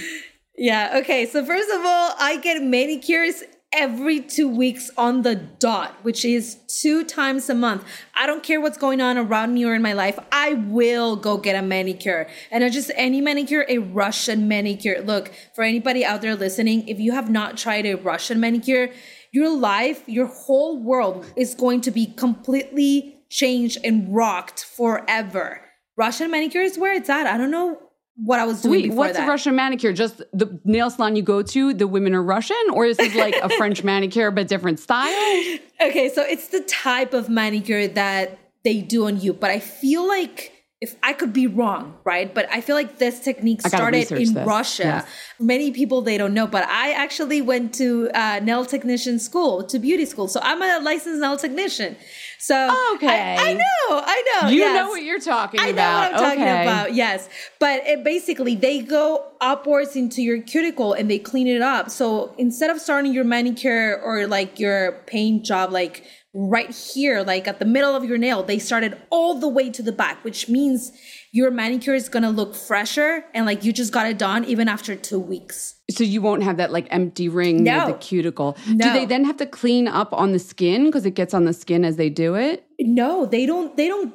Yeah, 0.57 0.97
okay. 0.97 1.25
So 1.25 1.45
first 1.45 1.69
of 1.69 1.81
all, 1.85 2.13
I 2.19 2.37
get 2.37 2.61
manicures 2.63 3.43
every 3.73 4.21
2 4.21 4.47
weeks 4.47 4.89
on 4.97 5.21
the 5.21 5.35
dot, 5.35 5.95
which 6.03 6.23
is 6.23 6.57
two 6.81 7.03
times 7.03 7.49
a 7.49 7.53
month. 7.53 7.83
I 8.15 8.25
don't 8.25 8.41
care 8.41 8.61
what's 8.61 8.77
going 8.77 9.01
on 9.01 9.17
around 9.17 9.53
me 9.53 9.65
or 9.65 9.75
in 9.75 9.81
my 9.81 9.93
life. 9.93 10.17
I 10.31 10.53
will 10.53 11.15
go 11.15 11.37
get 11.37 11.55
a 11.55 11.61
manicure. 11.61 12.27
And 12.49 12.63
not 12.63 12.71
just 12.71 12.91
any 12.95 13.21
manicure, 13.21 13.65
a 13.67 13.79
Russian 13.79 14.47
manicure. 14.47 15.01
Look, 15.01 15.31
for 15.53 15.63
anybody 15.63 16.05
out 16.05 16.21
there 16.21 16.35
listening, 16.35 16.87
if 16.87 16.99
you 16.99 17.11
have 17.11 17.29
not 17.29 17.57
tried 17.57 17.85
a 17.85 17.95
Russian 17.95 18.39
manicure, 18.39 18.89
your 19.31 19.49
life, 19.55 20.03
your 20.07 20.27
whole 20.27 20.81
world 20.81 21.25
is 21.35 21.53
going 21.53 21.81
to 21.81 21.91
be 21.91 22.05
completely 22.05 23.16
changed 23.29 23.77
and 23.83 24.13
rocked 24.13 24.63
forever. 24.63 25.61
Russian 25.95 26.31
manicure 26.31 26.61
is 26.61 26.77
where 26.77 26.93
it's 26.93 27.09
at. 27.09 27.27
I 27.27 27.37
don't 27.37 27.51
know 27.51 27.79
what 28.15 28.39
I 28.39 28.45
was 28.45 28.61
doing 28.61 28.89
Wait, 28.89 28.93
what's 28.93 29.17
that. 29.17 29.25
a 29.25 29.29
Russian 29.29 29.55
manicure? 29.55 29.93
Just 29.93 30.17
the 30.33 30.59
nail 30.63 30.89
salon 30.89 31.15
you 31.15 31.21
go 31.21 31.41
to, 31.41 31.73
the 31.73 31.87
women 31.87 32.13
are 32.13 32.23
Russian? 32.23 32.57
Or 32.73 32.85
is 32.85 32.97
this 32.97 33.15
like 33.15 33.35
a 33.35 33.49
French 33.49 33.83
manicure 33.85 34.31
but 34.31 34.47
different 34.47 34.79
style? 34.79 35.57
Okay, 35.81 36.09
so 36.09 36.23
it's 36.23 36.47
the 36.47 36.61
type 36.61 37.13
of 37.13 37.29
manicure 37.29 37.87
that 37.87 38.39
they 38.63 38.81
do 38.81 39.05
on 39.05 39.19
you, 39.21 39.33
but 39.33 39.51
I 39.51 39.59
feel 39.59 40.07
like 40.07 40.51
if 40.79 40.95
I 41.01 41.13
could 41.13 41.33
be 41.33 41.47
wrong, 41.47 41.97
right? 42.03 42.31
But 42.31 42.47
I 42.51 42.61
feel 42.61 42.75
like 42.75 42.99
this 42.99 43.19
technique 43.19 43.61
started 43.61 44.11
in 44.11 44.33
this, 44.35 44.45
Russia. 44.45 44.83
yes. 44.83 45.07
Many 45.39 45.71
people 45.71 46.03
they 46.03 46.19
don't 46.19 46.35
know, 46.35 46.45
but 46.45 46.65
I 46.65 46.91
actually 46.91 47.41
went 47.41 47.73
to 47.75 48.11
uh, 48.13 48.39
nail 48.43 48.63
technician 48.63 49.17
school, 49.17 49.63
to 49.63 49.79
beauty 49.79 50.05
school. 50.05 50.27
So 50.27 50.39
I'm 50.43 50.61
a 50.61 50.79
licensed 50.83 51.19
nail 51.19 51.35
technician. 51.35 51.97
So 52.37 52.55
Okay. 52.93 53.07
I, 53.07 53.49
I 53.49 53.53
know, 53.53 54.01
I 54.05 54.23
know. 54.41 54.49
You 54.49 54.59
yes. 54.59 54.75
know 54.75 54.89
what 54.89 55.01
you're 55.01 55.19
talking 55.19 55.59
about. 55.59 55.67
I 55.67 55.71
know 55.71 55.99
what 55.99 56.13
I'm 56.13 56.19
talking 56.19 56.43
about. 56.43 56.93
Yes, 56.93 57.27
but 57.59 57.81
it 57.87 58.03
basically 58.03 58.53
they 58.53 58.81
go 58.81 59.25
upwards 59.41 59.95
into 59.95 60.21
your 60.21 60.41
cuticle 60.43 60.93
and 60.93 61.09
they 61.09 61.17
clean 61.17 61.47
it 61.47 61.63
up. 61.63 61.89
So 61.89 62.35
instead 62.37 62.69
of 62.69 62.79
starting 62.79 63.13
your 63.13 63.23
manicure 63.23 63.99
or 64.03 64.27
like 64.27 64.59
your 64.59 65.03
paint 65.07 65.43
job 65.43 65.71
like 65.71 66.03
right 66.39 66.69
here, 66.69 67.23
like 67.23 67.47
at 67.47 67.57
the 67.57 67.65
middle 67.65 67.95
of 67.95 68.03
your 68.05 68.17
nail, 68.19 68.43
they 68.43 68.59
started 68.59 68.95
all 69.09 69.39
the 69.39 69.47
way 69.47 69.71
to 69.71 69.81
the 69.81 69.91
back, 69.91 70.23
which 70.23 70.47
means 70.47 70.91
your 71.31 71.49
manicure 71.49 71.95
is 71.95 72.09
gonna 72.09 72.29
look 72.29 72.53
fresher 72.53 73.25
and 73.33 73.45
like 73.47 73.63
you 73.65 73.73
just 73.73 73.91
got 73.91 74.05
it 74.07 74.19
done 74.19 74.45
even 74.45 74.67
after 74.69 74.95
two 74.95 75.19
weeks. 75.19 75.75
So 75.89 76.03
you 76.03 76.21
won't 76.21 76.43
have 76.43 76.57
that 76.57 76.71
like 76.71 76.87
empty 76.91 77.27
ring 77.27 77.63
No. 77.63 77.77
near 77.77 77.93
the 77.93 77.97
cuticle. 77.97 78.55
No. 78.67 78.85
Do 78.85 78.93
they 78.93 79.05
then 79.05 79.25
have 79.25 79.37
to 79.37 79.47
clean 79.47 79.87
up 79.87 80.13
on 80.13 80.31
the 80.31 80.39
skin 80.39 80.85
because 80.85 81.05
it 81.07 81.15
gets 81.15 81.33
on 81.33 81.45
the 81.45 81.53
skin 81.53 81.83
as 81.83 81.95
they 81.95 82.09
do 82.09 82.35
it? 82.35 82.65
No, 82.79 83.25
they 83.25 83.45
don't. 83.47 83.75
They 83.75 83.87
don't. 83.87 84.13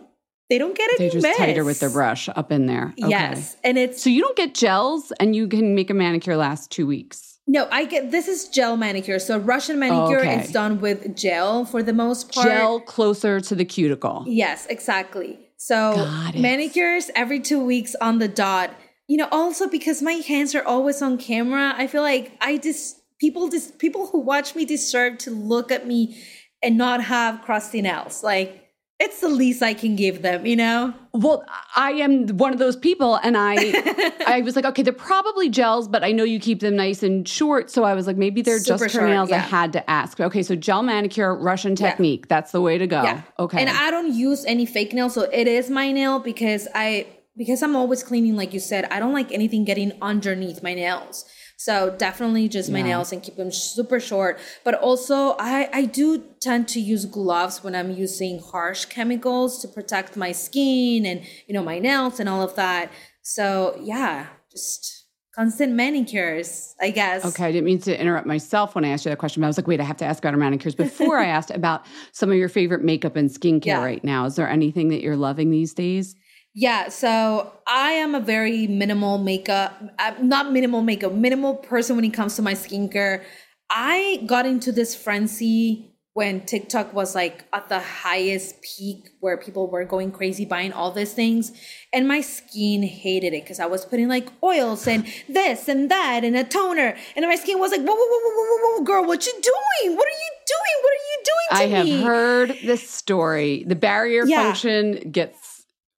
They 0.48 0.58
don't 0.58 0.76
get 0.76 0.90
They're 0.98 1.06
any 1.06 1.12
just 1.14 1.22
mess. 1.22 1.36
tighter 1.38 1.64
with 1.64 1.80
their 1.80 1.88
brush 1.90 2.28
up 2.28 2.52
in 2.52 2.66
there. 2.66 2.92
Okay. 3.00 3.08
Yes, 3.10 3.56
and 3.64 3.78
it's 3.78 4.02
So 4.02 4.10
you 4.10 4.20
don't 4.20 4.36
get 4.36 4.54
gels 4.54 5.10
and 5.18 5.34
you 5.34 5.48
can 5.48 5.74
make 5.74 5.88
a 5.88 5.94
manicure 5.94 6.36
last 6.36 6.70
two 6.70 6.86
weeks. 6.86 7.31
No, 7.46 7.68
I 7.70 7.84
get 7.86 8.10
this 8.10 8.28
is 8.28 8.48
gel 8.48 8.76
manicure. 8.76 9.18
So 9.18 9.38
Russian 9.38 9.76
oh, 9.76 9.80
manicure 9.80 10.20
Okay. 10.20 10.40
it's 10.40 10.52
done 10.52 10.80
with 10.80 11.16
gel 11.16 11.64
for 11.64 11.82
the 11.82 11.92
most 11.92 12.32
part. 12.32 12.46
Gel 12.46 12.80
closer 12.80 13.40
to 13.40 13.54
the 13.54 13.64
cuticle. 13.64 14.24
Yes, 14.26 14.66
exactly. 14.66 15.38
So 15.56 15.94
manicures 16.34 17.10
every 17.14 17.40
2 17.40 17.64
weeks 17.64 17.94
on 18.00 18.18
the 18.18 18.28
dot. 18.28 18.70
You 19.08 19.16
know, 19.16 19.28
also 19.30 19.68
because 19.68 20.02
my 20.02 20.14
hands 20.14 20.54
are 20.54 20.64
always 20.64 21.02
on 21.02 21.18
camera, 21.18 21.74
I 21.76 21.86
feel 21.86 22.02
like 22.02 22.32
I 22.40 22.58
just 22.58 23.00
people 23.18 23.48
just 23.48 23.78
people 23.78 24.06
who 24.06 24.20
watch 24.20 24.54
me 24.54 24.64
deserve 24.64 25.18
to 25.18 25.30
look 25.30 25.70
at 25.70 25.86
me 25.86 26.22
and 26.62 26.78
not 26.78 27.02
have 27.04 27.42
crusty 27.42 27.82
nails. 27.82 28.22
Like 28.22 28.61
it's 29.02 29.20
the 29.20 29.28
least 29.28 29.62
I 29.62 29.74
can 29.74 29.96
give 29.96 30.22
them, 30.22 30.46
you 30.46 30.54
know? 30.54 30.94
Well, 31.12 31.44
I 31.74 31.90
am 31.92 32.28
one 32.28 32.52
of 32.52 32.60
those 32.60 32.76
people, 32.76 33.16
and 33.16 33.36
I, 33.36 33.56
I 34.26 34.42
was 34.42 34.54
like, 34.54 34.64
okay, 34.64 34.82
they're 34.82 34.92
probably 34.92 35.48
gels, 35.48 35.88
but 35.88 36.04
I 36.04 36.12
know 36.12 36.22
you 36.22 36.38
keep 36.38 36.60
them 36.60 36.76
nice 36.76 37.02
and 37.02 37.28
short, 37.28 37.68
so 37.68 37.82
I 37.82 37.94
was 37.94 38.06
like, 38.06 38.16
maybe 38.16 38.42
they're 38.42 38.60
Super 38.60 38.84
just 38.84 38.94
short, 38.94 39.08
nails. 39.08 39.32
I 39.32 39.38
had 39.38 39.72
to 39.72 39.90
ask. 39.90 40.20
Okay, 40.20 40.42
so 40.42 40.54
gel 40.54 40.82
manicure, 40.82 41.34
Russian 41.34 41.74
technique, 41.74 42.28
that's 42.28 42.52
the 42.52 42.60
way 42.60 42.78
to 42.78 42.86
go. 42.86 43.02
Yeah. 43.02 43.22
Okay, 43.40 43.60
And 43.60 43.68
I 43.68 43.90
don't 43.90 44.14
use 44.14 44.44
any 44.44 44.66
fake 44.66 44.92
nails, 44.92 45.14
so 45.14 45.22
it 45.22 45.48
is 45.48 45.68
my 45.68 45.90
nail 45.90 46.20
because 46.20 46.68
I 46.74 47.06
because 47.36 47.62
I'm 47.62 47.74
always 47.74 48.02
cleaning, 48.02 48.36
like 48.36 48.52
you 48.52 48.60
said. 48.60 48.84
I 48.90 48.98
don't 49.00 49.14
like 49.14 49.32
anything 49.32 49.64
getting 49.64 49.92
underneath 50.02 50.62
my 50.62 50.74
nails. 50.74 51.24
So 51.64 51.94
definitely 52.06 52.48
just 52.48 52.68
my 52.70 52.78
Yeah. 52.78 52.90
nails 52.90 53.12
and 53.12 53.22
keep 53.22 53.36
them 53.36 53.52
super 53.52 54.00
short. 54.00 54.34
But 54.64 54.74
also, 54.88 55.36
I 55.38 55.68
I 55.80 55.84
do 56.00 56.06
tend 56.40 56.62
to 56.74 56.80
use 56.80 57.04
gloves 57.18 57.62
when 57.64 57.74
I'm 57.78 57.90
using 58.06 58.34
harsh 58.52 58.82
chemicals 58.86 59.50
to 59.62 59.68
protect 59.68 60.16
my 60.16 60.32
skin 60.32 61.06
and 61.10 61.18
you 61.46 61.54
know 61.54 61.62
my 61.72 61.78
nails 61.78 62.18
and 62.20 62.28
all 62.28 62.42
of 62.42 62.54
that. 62.56 62.90
So 63.22 63.44
yeah, 63.80 64.26
just 64.50 65.06
constant 65.36 65.72
manicures, 65.72 66.74
I 66.80 66.90
guess. 66.90 67.24
Okay, 67.24 67.44
I 67.46 67.52
didn't 67.52 67.64
mean 67.64 67.80
to 67.82 67.92
interrupt 68.02 68.26
myself 68.26 68.74
when 68.74 68.84
I 68.84 68.88
asked 68.88 69.04
you 69.06 69.10
that 69.10 69.18
question, 69.18 69.40
but 69.40 69.46
I 69.46 69.48
was 69.48 69.56
like, 69.56 69.68
wait, 69.68 69.80
I 69.80 69.84
have 69.84 69.96
to 69.98 70.04
ask 70.04 70.22
about 70.24 70.36
manicures 70.38 70.74
before 70.74 71.16
I 71.18 71.26
asked 71.38 71.50
about 71.50 71.86
some 72.12 72.30
of 72.30 72.36
your 72.36 72.48
favorite 72.50 72.82
makeup 72.84 73.14
and 73.16 73.30
skincare 73.30 73.64
Yeah. 73.66 73.84
right 73.90 74.02
now. 74.04 74.26
Is 74.26 74.34
there 74.36 74.48
anything 74.48 74.88
that 74.88 75.00
you're 75.00 75.16
loving 75.16 75.50
these 75.50 75.72
days? 75.74 76.16
Yeah, 76.54 76.88
so 76.90 77.52
I 77.66 77.92
am 77.92 78.14
a 78.14 78.20
very 78.20 78.66
minimal 78.66 79.16
makeup, 79.18 79.82
uh, 79.98 80.14
not 80.20 80.52
minimal 80.52 80.82
makeup, 80.82 81.12
minimal 81.12 81.54
person 81.54 81.96
when 81.96 82.04
it 82.04 82.12
comes 82.12 82.36
to 82.36 82.42
my 82.42 82.52
skincare. 82.52 83.24
I 83.70 84.22
got 84.26 84.44
into 84.44 84.70
this 84.70 84.94
frenzy 84.94 85.88
when 86.14 86.42
TikTok 86.42 86.92
was 86.92 87.14
like 87.14 87.46
at 87.54 87.70
the 87.70 87.80
highest 87.80 88.60
peak 88.60 89.08
where 89.20 89.38
people 89.38 89.70
were 89.70 89.86
going 89.86 90.12
crazy 90.12 90.44
buying 90.44 90.72
all 90.74 90.90
these 90.90 91.14
things. 91.14 91.52
And 91.90 92.06
my 92.06 92.20
skin 92.20 92.82
hated 92.82 93.32
it 93.32 93.44
because 93.44 93.58
I 93.58 93.64
was 93.64 93.86
putting 93.86 94.08
like 94.08 94.28
oils 94.42 94.86
and 94.86 95.06
this 95.26 95.68
and 95.68 95.90
that 95.90 96.22
and 96.22 96.36
a 96.36 96.44
toner. 96.44 96.94
And 97.16 97.26
my 97.26 97.36
skin 97.36 97.58
was 97.58 97.70
like, 97.70 97.80
whoa, 97.80 97.94
whoa, 97.94 97.96
whoa, 97.96 98.20
whoa, 98.20 98.58
whoa, 98.58 98.78
whoa, 98.78 98.84
girl, 98.84 99.06
what 99.06 99.24
you 99.24 99.32
doing? 99.32 99.96
What 99.96 100.06
are 100.06 100.10
you 100.10 100.32
doing? 100.46 100.76
What 100.82 100.92
are 100.92 101.06
you 101.08 101.22
doing 101.24 101.48
to 101.48 101.56
I 101.56 101.78
have 101.78 102.04
heard 102.04 102.58
this 102.62 102.90
story. 102.90 103.64
The 103.66 103.76
barrier 103.76 104.26
Yeah. 104.26 104.52
function 104.52 105.10
gets 105.10 105.41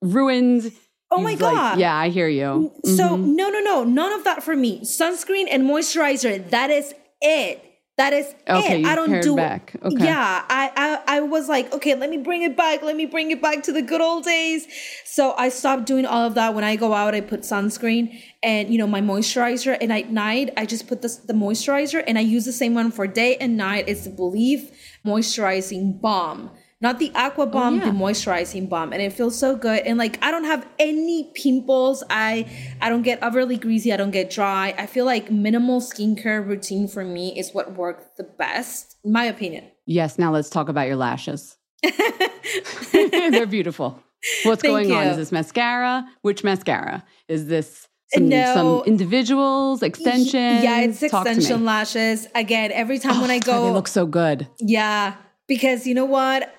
ruined. 0.05 0.73
Oh 1.11 1.19
my 1.21 1.31
like- 1.31 1.39
God. 1.39 1.79
yeah, 1.79 1.95
I 1.97 2.09
hear 2.09 2.29
you. 2.29 2.73
So 2.85 3.05
Mhm. 3.11 3.35
no, 3.37 3.49
no, 3.51 3.61
no, 3.61 3.85
none 3.85 4.13
of 4.13 4.25
that 4.25 4.43
for 4.43 4.57
me. 4.57 4.81
Sunscreen 4.83 5.47
and 5.51 5.63
moisturizer. 5.65 6.49
That 6.51 6.71
is 6.71 6.93
it. 7.21 7.61
That 7.97 8.13
is 8.13 8.27
Okay, 8.51 8.79
it. 8.79 8.81
you 8.81 8.89
I 8.89 8.97
don't 8.97 9.23
do 9.23 9.37
back. 9.37 9.73
Okay. 9.81 10.05
Yeah, 10.05 10.43
I, 10.49 10.73
I 10.75 11.19
I 11.19 11.21
was 11.21 11.49
like, 11.49 11.73
okay, 11.73 11.95
let 11.95 12.11
me 12.11 12.17
bring 12.19 12.43
it 12.43 12.57
back. 12.57 12.83
Let 12.83 12.97
me 12.97 13.07
bring 13.07 13.31
it 13.31 13.41
back 13.41 13.63
to 13.65 13.73
the 13.73 13.83
good 13.83 14.01
old 14.01 14.25
days. 14.25 14.67
So 15.05 15.33
I 15.39 15.49
stopped 15.49 15.87
doing 15.87 16.05
all 16.05 16.27
of 16.27 16.35
that. 16.35 16.55
When 16.57 16.65
I 16.65 16.75
go 16.75 16.93
out, 16.93 17.15
I 17.15 17.21
put 17.21 17.43
sunscreen 17.43 18.21
and 18.43 18.69
you 18.73 18.79
know 18.79 18.89
my 18.89 19.01
moisturizer. 19.01 19.77
And 19.81 19.93
at 19.93 20.11
night, 20.11 20.51
I 20.57 20.67
just 20.67 20.89
put 20.89 21.03
the 21.03 21.11
the 21.31 21.35
moisturizer, 21.35 22.03
and 22.05 22.19
I 22.19 22.23
use 22.23 22.45
the 22.47 22.53
same 22.63 22.75
one 22.75 22.91
for 22.91 23.07
day 23.07 23.37
and 23.37 23.57
night. 23.57 23.85
It's 23.87 24.03
the 24.03 24.11
Belif 24.11 24.63
moisturizing 25.07 26.01
balm. 26.01 26.51
Not 26.85 26.99
the 26.99 27.11
aqua 27.15 27.45
oh, 27.45 27.47
balm, 27.47 27.79
yeah. 27.79 27.87
the 27.87 27.93
moisturizing 27.93 28.69
balm, 28.69 28.93
and 28.93 29.01
it 29.01 29.15
feels 29.15 29.39
so 29.39 29.57
good. 29.57 29.81
And 29.87 29.97
like 29.97 30.19
I 30.23 30.31
don't 30.31 30.45
have 30.45 30.67
any 30.79 31.33
pimples. 31.35 32.05
I 32.11 32.45
I 32.79 32.91
don't 32.91 33.01
get 33.01 33.23
overly 33.23 33.57
greasy. 33.57 33.91
I 33.91 33.97
don't 33.97 34.11
get 34.11 34.29
dry. 34.29 34.75
I 34.77 34.85
feel 34.85 35.07
like 35.07 35.31
minimal 35.31 35.81
skincare 35.81 36.47
routine 36.47 36.87
for 36.87 37.03
me 37.03 37.39
is 37.39 37.55
what 37.55 37.73
worked 37.73 38.19
the 38.19 38.25
best, 38.25 38.97
in 39.03 39.13
my 39.13 39.25
opinion. 39.25 39.65
Yes, 39.87 40.19
now 40.19 40.31
let's 40.31 40.51
talk 40.51 40.69
about 40.69 40.87
your 40.87 40.97
lashes. 40.97 41.57
They're 42.93 43.47
beautiful. 43.47 44.03
What's 44.43 44.61
Thank 44.61 44.89
going 44.89 44.93
on? 44.93 45.07
Is 45.07 45.17
this 45.17 45.33
mascara? 45.33 46.07
Which 46.21 46.45
mascara? 46.45 47.03
Is 47.29 47.47
this 47.47 47.89
some, 48.13 48.29
No. 48.29 48.55
some 48.55 48.83
individuals, 48.87 49.83
extensions? 49.83 50.63
Yeah, 50.63 50.81
it's 50.81 51.01
Talk 51.01 51.27
extension 51.27 51.65
lashes. 51.65 52.29
Again, 52.35 52.73
every 52.73 52.99
time 52.99 53.17
oh, 53.17 53.21
when 53.23 53.31
Oh, 53.31 53.35
I 53.35 53.39
God, 53.39 53.47
go, 53.61 53.65
they 53.65 53.71
look 53.73 53.89
so 53.89 54.05
good. 54.05 54.49
Yeah, 54.61 55.15
because 55.49 55.87
you 55.87 55.95
know 55.95 56.05
what? 56.05 56.53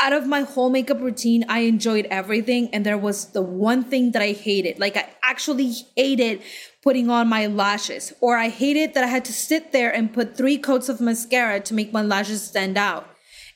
Out 0.00 0.12
of 0.12 0.26
my 0.26 0.40
whole 0.40 0.70
makeup 0.70 1.00
routine, 1.00 1.44
I 1.48 1.60
enjoyed 1.60 2.06
everything. 2.10 2.68
And 2.72 2.84
there 2.84 2.98
was 2.98 3.26
the 3.26 3.42
one 3.42 3.84
thing 3.84 4.10
that 4.12 4.22
I 4.22 4.32
hated. 4.32 4.78
Like, 4.78 4.96
I 4.96 5.08
actually 5.22 5.72
hated 5.96 6.42
putting 6.82 7.08
on 7.08 7.28
my 7.28 7.46
lashes, 7.46 8.12
or 8.20 8.36
I 8.36 8.48
hated 8.48 8.94
that 8.94 9.04
I 9.04 9.06
had 9.06 9.24
to 9.26 9.32
sit 9.32 9.72
there 9.72 9.90
and 9.90 10.12
put 10.12 10.36
three 10.36 10.58
coats 10.58 10.88
of 10.88 11.00
mascara 11.00 11.60
to 11.60 11.74
make 11.74 11.92
my 11.92 12.02
lashes 12.02 12.42
stand 12.42 12.76
out 12.76 13.08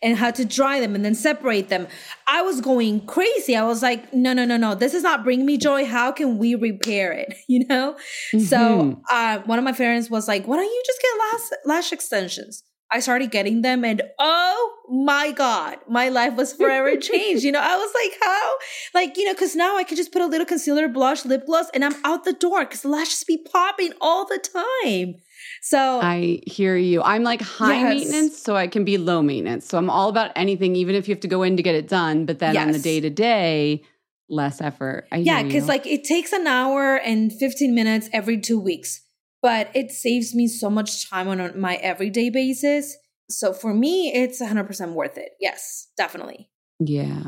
and 0.03 0.17
had 0.17 0.35
to 0.37 0.45
dry 0.45 0.81
them 0.81 0.95
and 0.95 1.05
then 1.05 1.15
separate 1.15 1.69
them. 1.69 1.87
I 2.27 2.43
was 2.43 2.61
going 2.61 3.05
crazy. 3.07 3.57
I 3.57 3.65
was 3.65 3.83
like, 3.83 4.13
no, 4.15 4.33
no, 4.33 4.45
no, 4.45 4.57
no. 4.57 4.75
This 4.75 4.95
is 4.95 5.03
not 5.03 5.25
bringing 5.25 5.45
me 5.45 5.59
joy. 5.59 5.85
How 5.85 6.13
can 6.13 6.39
we 6.39 6.55
repair 6.55 7.13
it? 7.13 7.35
You 7.49 7.67
know? 7.67 7.97
So 8.47 9.03
uh, 9.11 9.39
one 9.47 9.59
of 9.59 9.65
my 9.65 9.73
parents 9.73 10.11
was 10.11 10.29
like, 10.29 10.47
why 10.47 10.57
don't 10.57 10.65
you 10.67 10.83
just 10.87 11.01
get 11.01 11.11
lash, 11.19 11.59
lash 11.65 11.93
extensions? 11.93 12.63
I 12.91 13.01
started 13.01 13.31
getting 13.31 13.63
them 13.63 13.85
and 13.85 14.03
oh 14.19 14.75
my 14.89 15.33
God, 15.33 15.79
my 15.89 16.09
life 16.09 16.35
was 16.35 16.53
forever 16.53 16.97
changed. 17.01 17.45
You 17.45 17.53
know, 17.53 17.61
I 17.61 17.77
was 17.77 17.93
like, 17.95 18.19
how? 18.23 18.53
Like, 18.95 19.17
you 19.17 19.25
know, 19.25 19.35
cause 19.35 19.55
now 19.55 19.77
I 19.77 19.85
can 19.85 19.97
just 19.97 20.13
put 20.13 20.23
a 20.23 20.27
little 20.27 20.47
concealer, 20.47 20.89
blush, 20.89 21.25
lip 21.25 21.47
gloss, 21.47 21.67
and 21.75 21.85
I'm 21.85 21.95
out 22.05 22.25
the 22.25 22.33
door 22.33 22.65
because 22.65 22.83
the 22.83 22.89
lashes 22.89 23.25
be 23.25 23.39
popping 23.53 23.93
all 24.01 24.27
the 24.27 24.39
time. 24.39 25.17
So 25.63 26.01
I 26.01 26.41
hear 26.47 26.77
you. 26.77 27.03
I'm 27.03 27.23
like 27.23 27.41
high 27.41 27.83
Yes. 27.83 27.89
maintenance, 27.89 28.39
so 28.39 28.57
I 28.57 28.67
can 28.67 28.85
be 28.85 28.99
low 28.99 29.23
maintenance. 29.23 29.67
So 29.67 29.79
I'm 29.79 29.91
all 29.91 30.09
about 30.09 30.33
anything, 30.37 30.77
even 30.77 30.95
if 30.95 31.09
you 31.09 31.15
have 31.15 31.21
to 31.23 31.29
go 31.29 31.43
in 31.43 31.57
to 31.57 31.63
get 31.63 31.75
it 31.75 31.89
done. 31.89 32.27
But 32.27 32.39
then 32.39 32.57
on 32.57 32.73
the 32.73 32.79
day 32.79 33.01
to 33.01 33.11
day, 33.11 33.83
less 34.29 34.61
effort. 34.61 35.07
I 35.13 35.17
yeah, 35.17 35.43
because 35.43 35.69
like 35.69 35.87
it 35.87 36.05
takes 36.05 36.33
an 36.33 36.47
hour 36.47 36.97
and 36.97 37.33
15 37.33 37.75
minutes 37.75 38.09
every 38.13 38.41
two 38.41 38.61
weeks, 38.61 39.03
but 39.43 39.71
it 39.75 39.91
saves 39.91 40.35
me 40.35 40.47
so 40.49 40.69
much 40.71 41.09
time 41.09 41.29
on 41.29 41.61
my 41.61 41.77
everyday 41.77 42.31
basis. 42.31 42.97
So 43.31 43.53
for 43.53 43.75
me, 43.75 44.13
it's 44.15 44.41
100% 44.41 44.93
worth 44.93 45.19
it. 45.19 45.31
Yes, 45.41 45.89
definitely. 45.97 46.51
yeah. 46.81 47.25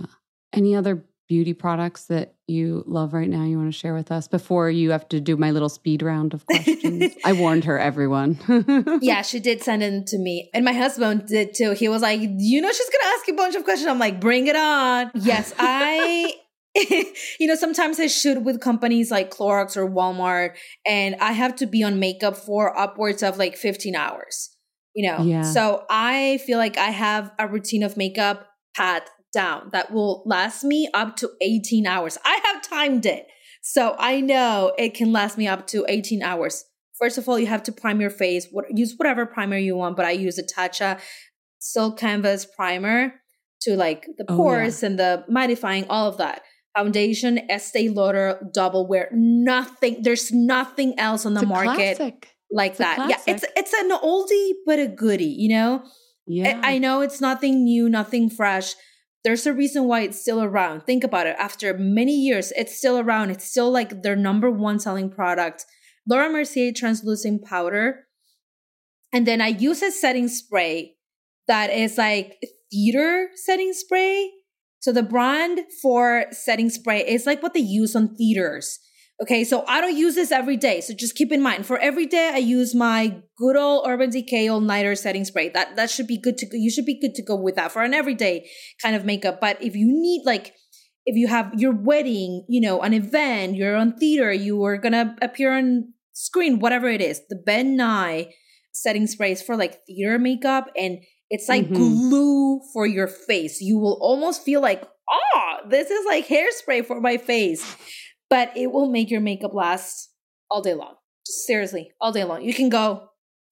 Any 0.52 0.74
other 0.74 1.04
beauty 1.28 1.54
products 1.54 2.06
that 2.06 2.34
you 2.48 2.82
love 2.88 3.12
right 3.12 3.28
now 3.28 3.44
you 3.44 3.56
want 3.56 3.72
to 3.72 3.78
share 3.78 3.94
with 3.94 4.10
us 4.10 4.26
before 4.26 4.68
you 4.68 4.90
have 4.90 5.08
to 5.08 5.20
do 5.20 5.36
my 5.36 5.52
little 5.52 5.68
speed 5.68 6.02
round 6.02 6.34
of 6.34 6.44
questions? 6.46 7.12
I 7.24 7.32
warned 7.34 7.64
her, 7.66 7.78
everyone. 7.78 8.36
yeah, 9.00 9.22
she 9.22 9.38
did 9.38 9.62
send 9.62 9.84
it 9.84 10.08
to 10.08 10.18
me. 10.18 10.50
And 10.52 10.64
my 10.64 10.72
husband 10.72 11.26
did 11.28 11.54
too. 11.54 11.70
He 11.74 11.88
was 11.88 12.02
like, 12.02 12.18
you 12.20 12.60
know, 12.60 12.72
she's 12.72 12.90
going 12.90 13.00
to 13.00 13.06
ask 13.16 13.28
you 13.28 13.34
a 13.34 13.36
bunch 13.36 13.54
of 13.54 13.62
questions. 13.62 13.88
I'm 13.88 14.00
like, 14.00 14.20
bring 14.20 14.48
it 14.48 14.56
on. 14.56 15.12
Yes, 15.22 15.54
I. 15.56 16.32
you 16.74 17.46
know, 17.46 17.54
sometimes 17.56 17.98
I 17.98 18.06
shoot 18.06 18.42
with 18.42 18.60
companies 18.60 19.10
like 19.10 19.30
Clorox 19.30 19.76
or 19.76 19.88
Walmart, 19.88 20.56
and 20.86 21.16
I 21.20 21.32
have 21.32 21.56
to 21.56 21.66
be 21.66 21.82
on 21.82 21.98
makeup 21.98 22.36
for 22.36 22.76
upwards 22.78 23.22
of 23.22 23.38
like 23.38 23.56
15 23.56 23.94
hours. 23.96 24.50
You 24.94 25.10
know, 25.10 25.22
Yeah. 25.24 25.42
so 25.42 25.84
I 25.88 26.38
feel 26.46 26.58
like 26.58 26.76
I 26.76 26.90
have 26.90 27.30
a 27.38 27.46
routine 27.46 27.82
of 27.82 27.96
makeup 27.96 28.46
pat 28.76 29.08
down 29.32 29.70
that 29.72 29.92
will 29.92 30.22
last 30.26 30.64
me 30.64 30.88
up 30.92 31.16
to 31.16 31.30
18 31.40 31.86
hours. 31.86 32.18
I 32.24 32.40
have 32.44 32.62
timed 32.62 33.06
it. 33.06 33.26
So 33.62 33.94
I 33.98 34.20
know 34.20 34.72
it 34.78 34.94
can 34.94 35.12
last 35.12 35.38
me 35.38 35.46
up 35.46 35.66
to 35.68 35.84
18 35.88 36.22
hours. 36.22 36.64
First 36.98 37.18
of 37.18 37.28
all, 37.28 37.38
you 37.38 37.46
have 37.46 37.62
to 37.64 37.72
prime 37.72 38.00
your 38.00 38.10
face. 38.10 38.48
What, 38.50 38.64
use 38.76 38.94
whatever 38.96 39.26
primer 39.26 39.56
you 39.56 39.76
want, 39.76 39.96
but 39.96 40.06
I 40.06 40.10
use 40.10 40.38
a 40.38 40.42
Tatcha 40.42 41.00
Silk 41.60 41.98
Canvas 41.98 42.44
primer 42.46 43.14
to 43.62 43.76
like 43.76 44.06
the 44.18 44.24
Oh, 44.28 44.32
yeah. 44.32 44.36
pores 44.36 44.82
and 44.82 44.98
the 44.98 45.24
mattifying, 45.30 45.86
all 45.88 46.08
of 46.08 46.16
that. 46.18 46.42
Foundation, 46.76 47.50
Estee 47.50 47.88
Lauder 47.88 48.48
Double 48.52 48.86
Wear. 48.86 49.08
Nothing. 49.12 50.02
There's 50.02 50.30
nothing 50.32 50.98
else 50.98 51.26
on 51.26 51.34
the 51.34 51.46
market 51.46 51.96
classic. 51.96 52.28
like 52.50 52.72
It's 52.72 52.78
that. 52.78 53.08
Yeah, 53.10 53.16
it's 53.26 53.44
it's 53.56 53.72
an 53.72 53.90
oldie 53.90 54.52
but 54.66 54.78
a 54.78 54.86
goodie. 54.86 55.36
You 55.38 55.50
know. 55.50 55.82
Yeah. 56.26 56.60
I 56.62 56.74
I 56.74 56.78
know 56.78 57.00
it's 57.00 57.20
nothing 57.20 57.64
new, 57.64 57.88
nothing 57.88 58.30
fresh. 58.30 58.74
There's 59.22 59.46
a 59.46 59.52
reason 59.52 59.84
why 59.84 60.00
it's 60.02 60.20
still 60.20 60.42
around. 60.42 60.82
Think 60.82 61.04
about 61.04 61.26
it. 61.26 61.36
After 61.38 61.76
many 61.76 62.14
years, 62.14 62.52
it's 62.56 62.76
still 62.76 62.98
around. 62.98 63.30
It's 63.30 63.44
still 63.44 63.70
like 63.70 64.02
their 64.02 64.16
number 64.16 64.50
one 64.50 64.78
selling 64.78 65.10
product. 65.10 65.66
Laura 66.08 66.30
Mercier 66.30 66.72
translucent 66.72 67.44
powder. 67.44 68.06
And 69.12 69.26
then 69.26 69.40
I 69.40 69.48
use 69.48 69.82
a 69.82 69.90
setting 69.90 70.28
spray 70.28 70.96
that 71.48 71.70
is 71.70 71.98
like 71.98 72.38
theater 72.70 73.28
setting 73.34 73.72
spray. 73.72 74.30
So 74.80 74.92
the 74.92 75.02
brand 75.02 75.60
for 75.82 76.26
setting 76.32 76.70
spray 76.70 77.06
is 77.06 77.26
like 77.26 77.42
what 77.42 77.54
they 77.54 77.60
use 77.60 77.94
on 77.94 78.16
theaters. 78.16 78.78
Okay, 79.22 79.44
so 79.44 79.64
I 79.68 79.82
don't 79.82 79.96
use 79.96 80.14
this 80.14 80.32
every 80.32 80.56
day. 80.56 80.80
So 80.80 80.94
just 80.94 81.14
keep 81.14 81.30
in 81.30 81.42
mind, 81.42 81.66
for 81.66 81.78
every 81.78 82.06
day, 82.06 82.30
I 82.32 82.38
use 82.38 82.74
my 82.74 83.20
good 83.36 83.54
old 83.54 83.86
Urban 83.86 84.08
Decay 84.08 84.48
All 84.48 84.60
Nighter 84.60 84.94
setting 84.94 85.26
spray. 85.26 85.50
That 85.50 85.76
that 85.76 85.90
should 85.90 86.06
be 86.06 86.18
good 86.18 86.38
to 86.38 86.46
go. 86.46 86.52
You 86.54 86.70
should 86.70 86.86
be 86.86 86.98
good 86.98 87.14
to 87.16 87.22
go 87.22 87.36
with 87.36 87.56
that 87.56 87.70
for 87.70 87.82
an 87.82 87.92
everyday 87.92 88.48
kind 88.82 88.96
of 88.96 89.04
makeup. 89.04 89.38
But 89.38 89.62
if 89.62 89.76
you 89.76 89.86
need 89.86 90.22
like, 90.24 90.54
if 91.04 91.16
you 91.16 91.28
have 91.28 91.52
your 91.58 91.74
wedding, 91.74 92.46
you 92.48 92.62
know, 92.62 92.80
an 92.80 92.94
event, 92.94 93.56
you're 93.56 93.76
on 93.76 93.98
theater, 93.98 94.32
you 94.32 94.64
are 94.64 94.78
gonna 94.78 95.14
appear 95.20 95.52
on 95.52 95.92
screen, 96.14 96.58
whatever 96.58 96.88
it 96.88 97.02
is, 97.02 97.20
the 97.28 97.36
Ben 97.36 97.76
Nye 97.76 98.32
setting 98.72 99.06
spray 99.06 99.32
is 99.32 99.42
for 99.42 99.54
like 99.54 99.80
theater 99.86 100.18
makeup, 100.18 100.68
and 100.74 101.00
It's 101.30 101.48
like 101.48 101.66
Mhm. 101.68 101.74
glue 101.74 102.60
for 102.72 102.86
your 102.86 103.06
face. 103.06 103.60
You 103.60 103.78
will 103.78 103.98
almost 104.00 104.42
feel 104.42 104.60
like, 104.60 104.82
oh, 105.10 105.56
this 105.68 105.90
is 105.90 106.04
like 106.06 106.26
hairspray 106.26 106.84
for 106.84 107.00
my 107.00 107.16
face. 107.16 107.64
But 108.28 108.56
it 108.56 108.72
will 108.72 108.90
make 108.90 109.10
your 109.10 109.20
makeup 109.20 109.54
last 109.54 110.10
all 110.50 110.60
day 110.62 110.74
long. 110.74 110.94
Just 111.26 111.46
seriously, 111.46 111.92
all 112.00 112.12
day 112.12 112.24
long. 112.24 112.42
You 112.42 112.54
can 112.54 112.68
go 112.68 113.08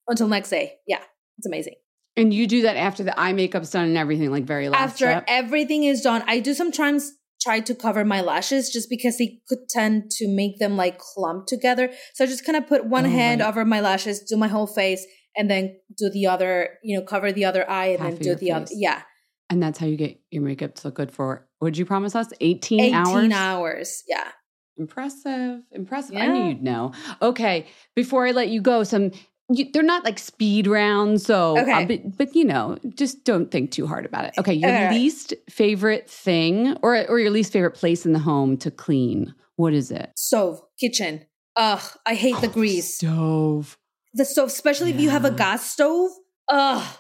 until 0.09 0.29
next 0.29 0.51
day. 0.51 0.75
Yeah, 0.87 1.03
it's 1.39 1.47
amazing. 1.47 1.75
And 2.17 2.35
you 2.35 2.47
do 2.49 2.63
that 2.63 2.77
after 2.77 3.05
the 3.05 3.19
eye 3.19 3.33
makeup's 3.33 3.71
done 3.71 3.85
and 3.85 3.97
everything, 3.97 4.31
like 4.31 4.45
very 4.45 4.69
last 4.69 4.81
After 4.93 5.05
step? 5.07 5.25
everything 5.29 5.85
is 5.85 6.01
done, 6.01 6.23
I 6.27 6.41
do 6.41 6.53
sometimes 6.55 7.13
try 7.41 7.61
to 7.61 7.75
cover 7.75 8.05
my 8.05 8.21
lashes 8.21 8.71
just 8.71 8.91
because 8.91 9.19
they 9.19 9.39
could 9.49 9.69
tend 9.69 10.11
to 10.11 10.27
make 10.29 10.59
them 10.59 10.77
like 10.77 10.99
clump 10.99 11.47
together. 11.47 11.93
So 12.15 12.25
I 12.25 12.27
just 12.27 12.45
kind 12.45 12.57
of 12.57 12.67
put 12.67 12.87
one 12.87 13.07
Oh, 13.07 13.11
hand 13.11 13.41
right. 13.41 13.49
over 13.49 13.65
my 13.65 13.81
lashes, 13.81 14.21
do 14.29 14.37
my 14.37 14.49
whole 14.49 14.67
face, 14.67 15.07
and 15.39 15.51
then 15.51 15.77
do 15.97 16.11
the 16.11 16.27
other, 16.27 16.79
you 16.83 16.99
know, 16.99 17.05
cover 17.05 17.33
the 17.33 17.47
other 17.47 17.69
eye 17.71 17.87
and 17.87 18.01
Half 18.01 18.13
then 18.15 18.21
do 18.23 18.35
the 18.35 18.53
other. 18.53 18.67
Yeah. 18.75 19.01
and 19.49 19.63
that's 19.63 19.79
how 19.79 19.87
you 19.87 19.97
get 19.97 20.21
your 20.31 20.43
makeup 20.43 20.75
to 20.75 20.89
look 20.89 20.97
good 20.97 21.11
for, 21.11 21.49
would 21.63 21.79
you 21.79 21.87
promise 21.87 22.15
us? 22.15 22.29
18, 22.41 22.81
18 22.81 22.95
hours? 22.95 23.33
hours. 23.33 24.03
Yeah. 24.07 24.29
Impressive. 24.77 25.63
Impressive. 25.73 26.17
I 26.17 26.27
knew 26.27 26.49
you'd 26.51 26.63
know. 26.63 26.93
Okay. 27.23 27.67
Before 27.97 28.27
I 28.27 28.33
let 28.33 28.49
you 28.49 28.61
go, 28.61 28.83
some. 28.85 29.11
You, 29.51 29.65
they're 29.73 29.83
not 29.83 30.05
like 30.05 30.19
speed 30.19 30.67
rounds, 30.67 31.25
so 31.25 31.57
uh, 31.57 31.63
Okay. 31.63 31.85
but 31.87 32.19
but 32.19 32.35
you 32.37 32.45
know, 32.45 32.77
just 32.95 33.25
don't 33.25 33.51
think 33.51 33.71
too 33.71 33.87
hard 33.87 34.05
about 34.05 34.27
it. 34.27 34.35
Okay, 34.37 34.53
your 34.53 34.71
right. 34.71 34.91
least 34.93 35.33
favorite 35.49 36.09
thing, 36.11 36.77
or 36.83 36.95
or 37.09 37.19
your 37.19 37.31
least 37.31 37.51
favorite 37.55 37.71
place 37.75 38.05
in 38.05 38.13
the 38.13 38.19
home 38.19 38.59
to 38.59 38.71
clean. 38.71 39.35
What 39.57 39.73
is 39.73 39.91
it? 39.91 40.13
Stove, 40.17 40.61
kitchen. 40.79 41.25
Ugh, 41.57 41.81
I 42.05 42.15
hate 42.15 42.39
the 42.43 42.49
grease. 42.49 42.97
Stove. 42.97 43.79
The 44.19 44.25
stove, 44.27 44.49
especially 44.49 44.91
if 44.91 45.01
you 45.01 45.09
have 45.11 45.25
a 45.25 45.31
gas 45.31 45.65
stove. 45.71 46.11
Ugh. 46.49 46.97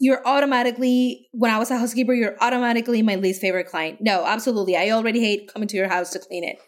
You're 0.00 0.26
automatically, 0.26 1.28
when 1.32 1.50
I 1.52 1.58
was 1.58 1.70
a 1.70 1.78
housekeeper, 1.78 2.12
you're 2.12 2.36
automatically 2.40 3.00
my 3.02 3.14
least 3.14 3.40
favorite 3.40 3.68
client. 3.68 3.98
No, 4.00 4.24
absolutely. 4.26 4.76
I 4.76 4.90
already 4.90 5.20
hate 5.20 5.52
coming 5.52 5.68
to 5.68 5.76
your 5.76 5.88
house 5.88 6.10
to 6.10 6.18
clean 6.18 6.42
it. 6.42 6.58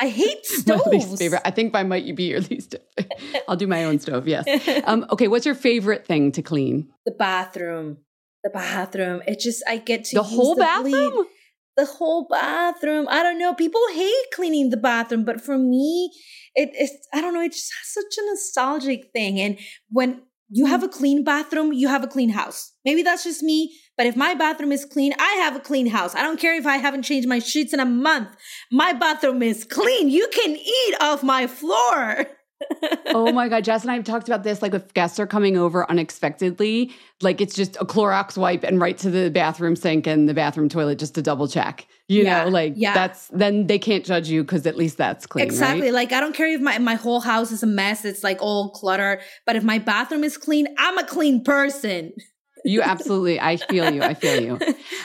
I 0.00 0.08
hate 0.08 0.38
My 0.66 0.76
stoves. 0.76 0.86
least 0.86 1.18
favorite. 1.18 1.42
I 1.44 1.50
think 1.50 1.72
mine 1.72 1.88
might 1.88 2.14
be 2.16 2.24
your 2.24 2.40
least. 2.40 2.76
I'll 3.48 3.56
do 3.56 3.66
my 3.66 3.84
own 3.84 3.98
stove. 3.98 4.28
Yes. 4.28 4.46
Um, 4.86 5.04
okay. 5.10 5.28
What's 5.28 5.44
your 5.46 5.54
favorite 5.54 6.06
thing 6.06 6.32
to 6.32 6.42
clean? 6.42 6.88
the 7.04 7.12
bathroom. 7.12 7.98
The 8.44 8.50
bathroom. 8.50 9.22
It 9.26 9.38
just 9.40 9.62
I 9.68 9.76
get 9.78 10.04
to 10.06 10.16
The 10.16 10.22
whole 10.22 10.54
the 10.54 10.60
bathroom. 10.62 10.92
bleed- 11.12 11.26
the 11.76 11.86
whole 11.86 12.26
bathroom. 12.28 13.06
I 13.08 13.22
don't 13.22 13.38
know. 13.38 13.54
People 13.54 13.80
hate 13.92 14.26
cleaning 14.34 14.70
the 14.70 14.76
bathroom, 14.76 15.24
but 15.24 15.40
for 15.40 15.58
me, 15.58 16.10
it, 16.54 16.70
it's 16.74 17.08
I 17.12 17.20
don't 17.20 17.34
know. 17.34 17.42
It's 17.42 17.56
just 17.56 17.94
such 17.94 18.18
a 18.18 18.26
nostalgic 18.26 19.10
thing. 19.12 19.40
And 19.40 19.58
when 19.88 20.22
you 20.54 20.66
have 20.66 20.82
a 20.82 20.88
mm. 20.88 20.92
clean 20.92 21.24
bathroom, 21.24 21.72
you 21.72 21.88
have 21.88 22.04
a 22.04 22.08
clean 22.08 22.28
house. 22.28 22.72
Maybe 22.84 23.02
that's 23.02 23.24
just 23.24 23.42
me, 23.42 23.74
but 23.96 24.06
if 24.06 24.16
my 24.16 24.34
bathroom 24.34 24.70
is 24.70 24.84
clean, 24.84 25.14
I 25.18 25.32
have 25.40 25.56
a 25.56 25.60
clean 25.60 25.86
house. 25.86 26.14
I 26.14 26.22
don't 26.22 26.38
care 26.38 26.54
if 26.54 26.66
I 26.66 26.76
haven't 26.76 27.04
changed 27.04 27.28
my 27.28 27.38
sheets 27.38 27.72
in 27.72 27.80
a 27.80 27.86
month. 27.86 28.28
My 28.70 28.92
bathroom 28.92 29.42
is 29.42 29.64
clean. 29.64 30.10
You 30.10 30.28
can 30.28 30.50
eat 30.50 30.94
off 31.00 31.22
my 31.22 31.46
floor. 31.46 32.26
oh 33.08 33.32
my 33.32 33.48
god, 33.48 33.64
Jess 33.64 33.82
and 33.82 33.90
I 33.90 33.94
have 33.94 34.04
talked 34.04 34.28
about 34.28 34.42
this. 34.42 34.62
Like 34.62 34.74
if 34.74 34.92
guests 34.94 35.18
are 35.20 35.26
coming 35.26 35.56
over 35.56 35.88
unexpectedly, 35.90 36.92
like 37.20 37.40
it's 37.40 37.54
just 37.54 37.76
a 37.76 37.84
Clorox 37.84 38.36
wipe 38.36 38.64
and 38.64 38.80
right 38.80 38.96
to 38.98 39.10
the 39.10 39.30
bathroom 39.30 39.76
sink 39.76 40.06
and 40.06 40.28
the 40.28 40.34
bathroom 40.34 40.68
toilet 40.68 40.98
just 40.98 41.14
to 41.16 41.22
double 41.22 41.48
check. 41.48 41.86
You 42.08 42.24
Yeah, 42.24 42.44
know, 42.44 42.50
like 42.50 42.74
yeah. 42.76 42.94
that's 42.94 43.28
then 43.28 43.66
they 43.66 43.78
can't 43.78 44.04
judge 44.04 44.28
you 44.28 44.42
because 44.42 44.66
at 44.66 44.76
least 44.76 44.96
that's 44.98 45.26
clean. 45.26 45.44
Exactly. 45.44 45.82
right? 45.86 45.92
Like 45.92 46.12
I 46.12 46.20
don't 46.20 46.34
care 46.34 46.48
if 46.48 46.60
my 46.60 46.78
my 46.78 46.94
whole 46.94 47.20
house 47.20 47.52
is 47.52 47.62
a 47.62 47.66
mess. 47.66 48.04
It's 48.04 48.22
like 48.24 48.38
all 48.40 48.70
clutter. 48.70 49.20
But 49.46 49.56
if 49.56 49.64
my 49.64 49.78
bathroom 49.78 50.24
is 50.24 50.36
clean, 50.36 50.66
I'm 50.78 50.98
a 50.98 51.04
clean 51.06 51.42
person. 51.44 52.12
You 52.64 52.82
absolutely. 52.82 53.40
I 53.40 53.56
feel 53.56 53.92
you. 53.92 54.02
I 54.02 54.14
feel 54.14 54.40
you. 54.40 54.58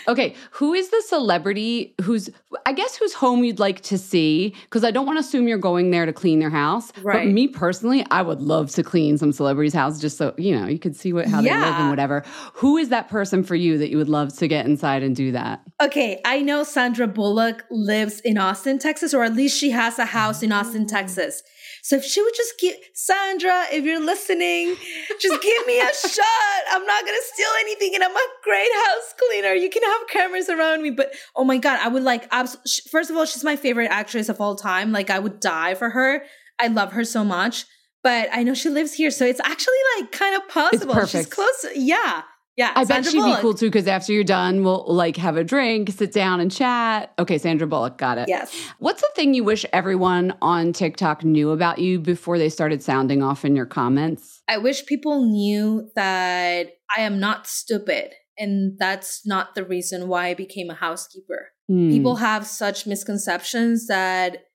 Okay, 0.07 0.35
who 0.51 0.73
is 0.73 0.89
the 0.89 1.03
celebrity 1.07 1.93
who's 2.01 2.29
I 2.65 2.73
guess 2.73 2.95
whose 2.95 3.13
home 3.13 3.43
you'd 3.43 3.59
like 3.59 3.81
to 3.81 3.97
see? 3.97 4.55
Because 4.63 4.83
I 4.83 4.91
don't 4.91 5.05
want 5.05 5.17
to 5.17 5.21
assume 5.21 5.47
you're 5.47 5.57
going 5.57 5.91
there 5.91 6.05
to 6.05 6.13
clean 6.13 6.39
their 6.39 6.49
house. 6.49 6.91
But 6.91 7.03
Right. 7.03 7.27
me 7.27 7.47
personally, 7.47 8.05
I 8.11 8.21
would 8.21 8.41
love 8.41 8.71
to 8.71 8.83
clean 8.83 9.17
some 9.17 9.31
celebrities' 9.31 9.73
house 9.73 9.99
just 9.99 10.17
so 10.17 10.33
you 10.37 10.57
know 10.57 10.67
you 10.67 10.79
could 10.79 10.95
see 10.95 11.13
what 11.13 11.27
how 11.27 11.41
they 11.41 11.49
live 11.49 11.75
and 11.75 11.89
whatever. 11.89 12.23
Who 12.53 12.77
is 12.77 12.89
that 12.89 13.09
person 13.09 13.43
for 13.43 13.55
you 13.55 13.77
that 13.77 13.89
you 13.89 13.97
would 13.97 14.09
love 14.09 14.37
to 14.37 14.47
get 14.47 14.65
inside 14.65 15.03
and 15.03 15.15
do 15.15 15.31
that? 15.31 15.61
Okay, 15.81 16.21
I 16.25 16.41
know 16.41 16.63
Sandra 16.63 17.07
Bullock 17.07 17.65
lives 17.69 18.19
in 18.21 18.37
Austin, 18.37 18.79
Texas, 18.79 19.13
or 19.13 19.23
at 19.23 19.33
least 19.33 19.57
she 19.57 19.71
has 19.71 19.99
a 19.99 20.05
house 20.05 20.43
in 20.43 20.51
Austin, 20.51 20.83
oh. 20.83 20.87
Texas. 20.87 21.43
So 21.87 21.95
if 21.95 22.03
she 22.03 22.21
would 22.21 22.33
just 22.35 22.59
give 22.59 22.75
Sandra, 22.93 23.63
if 23.71 23.85
you're 23.85 24.03
listening, 24.05 24.75
just 25.21 25.41
give 25.41 25.65
me 25.67 25.79
a 25.79 25.85
shot. 25.93 26.61
I'm 26.69 26.85
not 26.85 27.05
gonna 27.05 27.17
steal 27.33 27.47
anything, 27.61 27.95
and 27.95 28.03
I'm 28.03 28.13
a 28.13 28.27
great 28.43 28.69
house 28.87 29.13
cleaner. 29.17 29.53
You 29.53 29.69
can 29.69 29.83
have 29.83 30.07
cameras 30.09 30.49
around 30.49 30.83
me, 30.83 30.89
but 30.89 31.13
oh 31.33 31.45
my 31.45 31.57
god, 31.57 31.79
I 31.81 31.87
would 31.87 32.03
like. 32.03 32.27
Abs- 32.33 32.81
First 32.91 33.09
of 33.09 33.15
all, 33.15 33.23
she's 33.23 33.45
my 33.45 33.55
favorite 33.55 33.87
actress 33.89 34.27
of 34.27 34.41
all 34.41 34.57
time. 34.57 34.91
Like 34.91 35.09
I 35.09 35.19
would 35.19 35.39
die 35.39 35.75
for 35.75 35.89
her. 35.91 36.23
I 36.59 36.67
love 36.67 36.91
her 36.91 37.05
so 37.05 37.23
much. 37.23 37.65
But 38.03 38.27
I 38.33 38.43
know 38.43 38.53
she 38.53 38.67
lives 38.67 38.91
here, 38.93 39.09
so 39.09 39.25
it's 39.25 39.39
actually 39.45 39.81
like 39.97 40.11
kind 40.11 40.35
of 40.35 40.45
possible. 40.49 41.05
She's 41.05 41.25
close. 41.25 41.65
Yeah, 41.73 42.23
yeah. 42.57 42.73
I 42.75 42.83
bet 42.83 43.05
she'd 43.05 43.23
be 43.23 43.35
cool 43.35 43.53
too 43.53 43.67
because 43.67 43.87
after 43.87 44.11
you're 44.11 44.23
done, 44.23 44.63
we'll 44.63 44.83
like 44.87 45.15
have 45.17 45.37
a 45.37 45.43
drink, 45.43 45.91
sit 45.91 46.11
down 46.11 46.39
and 46.39 46.51
chat. 46.51 47.13
Okay, 47.17 47.37
Sandra 47.37 47.67
Bullock, 47.67 47.97
got 47.97 48.17
it. 48.17 48.27
Yes. 48.27 48.53
What's 48.79 49.01
the 49.01 49.09
thing 49.15 49.33
you 49.33 49.43
wish 49.43 49.65
everyone 49.71 50.35
on 50.41 50.73
TikTok 50.73 51.23
knew 51.23 51.51
about 51.51 51.79
you 51.79 51.99
before 51.99 52.37
they 52.37 52.49
started 52.49 52.83
sounding 52.83 53.23
off 53.23 53.45
in 53.45 53.55
your 53.55 53.65
comments? 53.65 54.41
I 54.49 54.57
wish 54.57 54.85
people 54.85 55.23
knew 55.23 55.89
that 55.95 56.67
I 56.95 57.01
am 57.01 57.19
not 57.19 57.47
stupid. 57.47 58.11
And 58.37 58.77
that's 58.77 59.25
not 59.25 59.55
the 59.55 59.63
reason 59.63 60.07
why 60.07 60.27
I 60.27 60.33
became 60.33 60.69
a 60.69 60.75
housekeeper. 60.75 61.49
Hmm. 61.67 61.89
People 61.89 62.17
have 62.17 62.45
such 62.45 62.85
misconceptions 62.85 63.87
that 63.87 64.45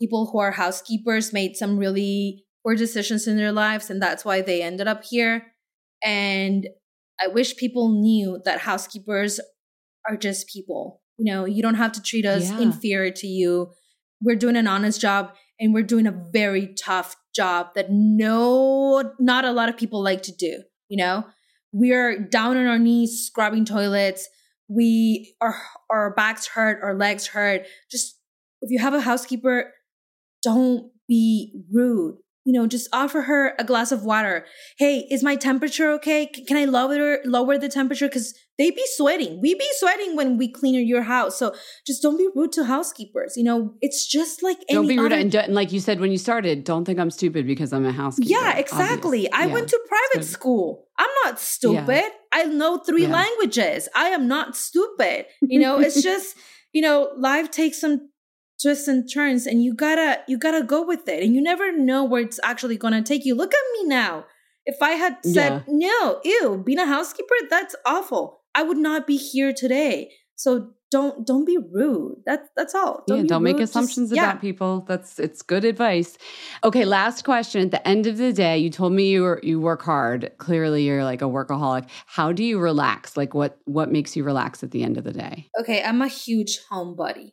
people 0.00 0.30
who 0.30 0.38
are 0.38 0.52
housekeepers 0.52 1.32
made 1.32 1.56
some 1.56 1.78
really 1.78 2.44
poor 2.64 2.74
decisions 2.74 3.26
in 3.26 3.36
their 3.36 3.52
lives, 3.52 3.90
and 3.90 4.02
that's 4.02 4.24
why 4.24 4.40
they 4.40 4.62
ended 4.62 4.88
up 4.88 5.04
here. 5.04 5.46
And 6.02 6.66
I 7.20 7.26
wish 7.28 7.56
people 7.56 7.88
knew 8.00 8.40
that 8.44 8.60
housekeepers 8.60 9.40
are 10.08 10.16
just 10.16 10.48
people. 10.48 11.02
You 11.16 11.24
know, 11.32 11.44
you 11.44 11.62
don't 11.62 11.74
have 11.74 11.92
to 11.92 12.02
treat 12.02 12.24
us 12.24 12.50
Yeah. 12.50 12.60
inferior 12.60 13.10
to 13.12 13.26
you. 13.26 13.72
We're 14.22 14.36
doing 14.36 14.56
an 14.56 14.66
honest 14.66 15.00
job 15.00 15.34
and 15.60 15.74
we're 15.74 15.82
doing 15.82 16.06
a 16.06 16.12
very 16.32 16.74
tough 16.74 17.16
job 17.34 17.74
that 17.74 17.90
no 17.90 19.14
not 19.18 19.44
a 19.44 19.52
lot 19.52 19.68
of 19.68 19.76
people 19.76 20.02
like 20.02 20.22
to 20.22 20.32
do, 20.32 20.62
you 20.88 20.96
know? 20.96 21.24
We're 21.72 22.18
down 22.18 22.56
on 22.56 22.66
our 22.66 22.78
knees 22.78 23.26
scrubbing 23.26 23.64
toilets. 23.64 24.28
We 24.68 25.34
our 25.40 25.54
our 25.90 26.14
backs 26.14 26.46
hurt, 26.46 26.80
our 26.82 26.94
legs 26.94 27.26
hurt. 27.28 27.66
Just 27.90 28.18
if 28.62 28.70
you 28.70 28.78
have 28.78 28.94
a 28.94 29.00
housekeeper, 29.00 29.72
don't 30.42 30.90
be 31.08 31.62
rude. 31.72 32.18
You 32.48 32.54
know, 32.54 32.66
just 32.66 32.88
offer 32.94 33.20
her 33.30 33.52
a 33.58 33.64
glass 33.70 33.92
of 33.92 34.04
water. 34.04 34.46
Hey, 34.78 35.06
is 35.10 35.22
my 35.22 35.36
temperature 35.36 35.90
okay? 35.96 36.20
Can 36.48 36.56
I 36.56 36.64
lower 36.64 37.18
lower 37.26 37.58
the 37.58 37.68
temperature? 37.68 38.08
Because 38.08 38.32
they 38.56 38.70
be 38.70 38.84
sweating. 38.96 39.32
We 39.42 39.52
be 39.54 39.68
sweating 39.80 40.16
when 40.16 40.38
we 40.38 40.46
clean 40.50 40.74
your 40.92 41.02
house. 41.02 41.38
So 41.38 41.54
just 41.86 42.00
don't 42.00 42.16
be 42.16 42.26
rude 42.34 42.52
to 42.52 42.64
housekeepers. 42.64 43.34
You 43.36 43.44
know, 43.44 43.74
it's 43.82 44.00
just 44.16 44.42
like 44.42 44.56
Don't 44.70 44.88
be 44.88 44.96
rude. 44.98 45.12
other- 45.12 45.20
And, 45.20 45.34
and 45.34 45.54
like 45.54 45.72
you 45.72 45.80
said 45.80 46.00
when 46.00 46.10
you 46.10 46.16
started, 46.16 46.64
don't 46.64 46.86
think 46.86 46.98
I'm 46.98 47.10
stupid 47.10 47.46
because 47.46 47.70
I'm 47.74 47.84
a 47.84 47.92
housekeeper. 47.92 48.30
yeah, 48.30 48.56
exactly. 48.56 49.28
Obvious. 49.28 49.34
I 49.42 49.46
Yeah. 49.46 49.52
went 49.52 49.68
to 49.68 49.80
private 49.86 50.24
Good. 50.26 50.32
school. 50.36 50.88
I'm 50.98 51.14
not 51.26 51.38
stupid. 51.38 52.04
I 52.32 52.44
know 52.44 52.78
three 52.78 53.02
Yeah. 53.08 53.12
languages. 53.22 53.90
I 53.94 54.06
am 54.16 54.26
not 54.26 54.56
stupid. 54.56 55.26
You 55.42 55.60
know, 55.64 55.78
it's 55.80 56.02
just, 56.02 56.34
you 56.72 56.80
know, 56.80 57.10
life 57.18 57.50
takes 57.50 57.78
some 57.78 58.08
twists 58.60 58.88
and 58.88 59.10
turns 59.12 59.46
and 59.46 59.62
you 59.62 59.74
gotta 59.74 60.20
you 60.28 60.38
gotta 60.38 60.62
go 60.62 60.84
with 60.84 61.08
it. 61.08 61.22
And 61.22 61.34
you 61.34 61.40
never 61.40 61.76
know 61.76 62.04
where 62.04 62.22
it's 62.22 62.40
actually 62.42 62.76
gonna 62.76 63.02
take 63.02 63.24
you. 63.24 63.34
Look 63.34 63.54
at 63.54 63.80
me 63.80 63.88
now. 63.88 64.24
If 64.66 64.82
I 64.82 64.90
had 64.90 65.16
said, 65.24 65.64
no, 65.66 66.20
ew, 66.24 66.62
being 66.64 66.78
a 66.78 66.84
housekeeper, 66.84 67.34
that's 67.48 67.74
awful. 67.86 68.42
I 68.54 68.62
would 68.62 68.76
not 68.76 69.06
be 69.06 69.16
here 69.16 69.54
today. 69.54 70.10
So 70.36 70.72
don't 70.90 71.26
don't 71.26 71.44
be 71.44 71.58
rude. 71.58 72.22
That's 72.24 72.48
that's 72.56 72.74
all. 72.74 73.04
yeah, 73.06 73.22
be 73.22 73.28
don't 73.28 73.42
make 73.42 73.54
rude. 73.54 73.62
Just- 73.62 73.72
assumptions 73.72 74.12
yeah. 74.12 74.30
about 74.30 74.40
people. 74.40 74.84
That's 74.86 75.18
it's 75.18 75.42
good 75.42 75.64
advice. 75.64 76.16
Okay, 76.64 76.84
last 76.84 77.24
question. 77.24 77.62
At 77.62 77.70
the 77.70 77.86
end 77.86 78.06
of 78.06 78.16
the 78.16 78.32
day, 78.32 78.58
you 78.58 78.70
told 78.70 78.92
me 78.92 79.10
you 79.10 79.22
were, 79.22 79.40
you 79.42 79.60
work 79.60 79.82
hard. 79.82 80.32
Clearly, 80.38 80.84
you're 80.84 81.04
like 81.04 81.22
a 81.22 81.26
workaholic. 81.26 81.88
How 82.06 82.32
do 82.32 82.44
you 82.44 82.58
relax? 82.58 83.16
Like 83.16 83.34
what 83.34 83.58
what 83.64 83.90
makes 83.90 84.16
you 84.16 84.24
relax 84.24 84.62
at 84.62 84.70
the 84.70 84.82
end 84.82 84.96
of 84.96 85.04
the 85.04 85.12
day? 85.12 85.48
okay, 85.60 85.82
I'm 85.82 86.02
a 86.02 86.08
huge 86.08 86.58
homebody. 86.70 87.32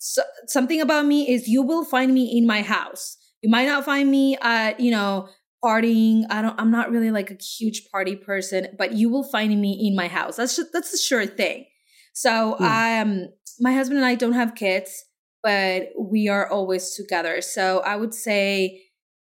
So, 0.00 0.22
something 0.46 0.80
about 0.80 1.04
me 1.06 1.28
is 1.30 1.46
you 1.46 1.62
will 1.62 1.84
find 1.84 2.12
me 2.14 2.36
in 2.36 2.46
my 2.46 2.62
house. 2.62 3.16
You 3.42 3.50
might 3.50 3.66
not 3.66 3.84
find 3.84 4.10
me 4.10 4.36
at, 4.40 4.80
you 4.80 4.90
know, 4.90 5.28
partying. 5.64 6.24
I 6.30 6.40
don't 6.42 6.58
I'm 6.58 6.70
not 6.70 6.90
really 6.90 7.10
like 7.10 7.30
a 7.30 7.36
huge 7.36 7.88
party 7.92 8.16
person, 8.16 8.68
but 8.78 8.94
you 8.94 9.10
will 9.10 9.24
find 9.24 9.60
me 9.60 9.78
in 9.86 9.94
my 9.94 10.08
house. 10.08 10.36
That's 10.36 10.56
just, 10.56 10.72
that's 10.72 10.94
a 10.94 10.98
sure 10.98 11.26
thing. 11.26 11.66
So, 12.14 12.58
um 12.60 13.28
my 13.60 13.74
husband 13.74 13.98
and 13.98 14.06
I 14.06 14.14
don't 14.14 14.32
have 14.32 14.54
kids, 14.54 15.04
but 15.42 15.88
we 15.98 16.28
are 16.28 16.48
always 16.50 16.94
together. 16.94 17.42
So, 17.42 17.80
I 17.80 17.96
would 17.96 18.14
say 18.14 18.82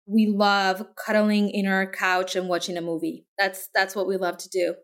we 0.07 0.27
love 0.27 0.85
cuddling 0.97 1.51
in 1.51 1.67
our 1.69 1.91
couch 1.91 2.37
and 2.37 2.49
watching 2.49 2.77
a 2.77 2.81
movie. 2.83 3.27
That's 3.39 3.69
that's 3.75 3.95
what 3.97 4.07
we 4.09 4.17
love 4.17 4.39
to 4.39 4.49
do. 4.49 4.75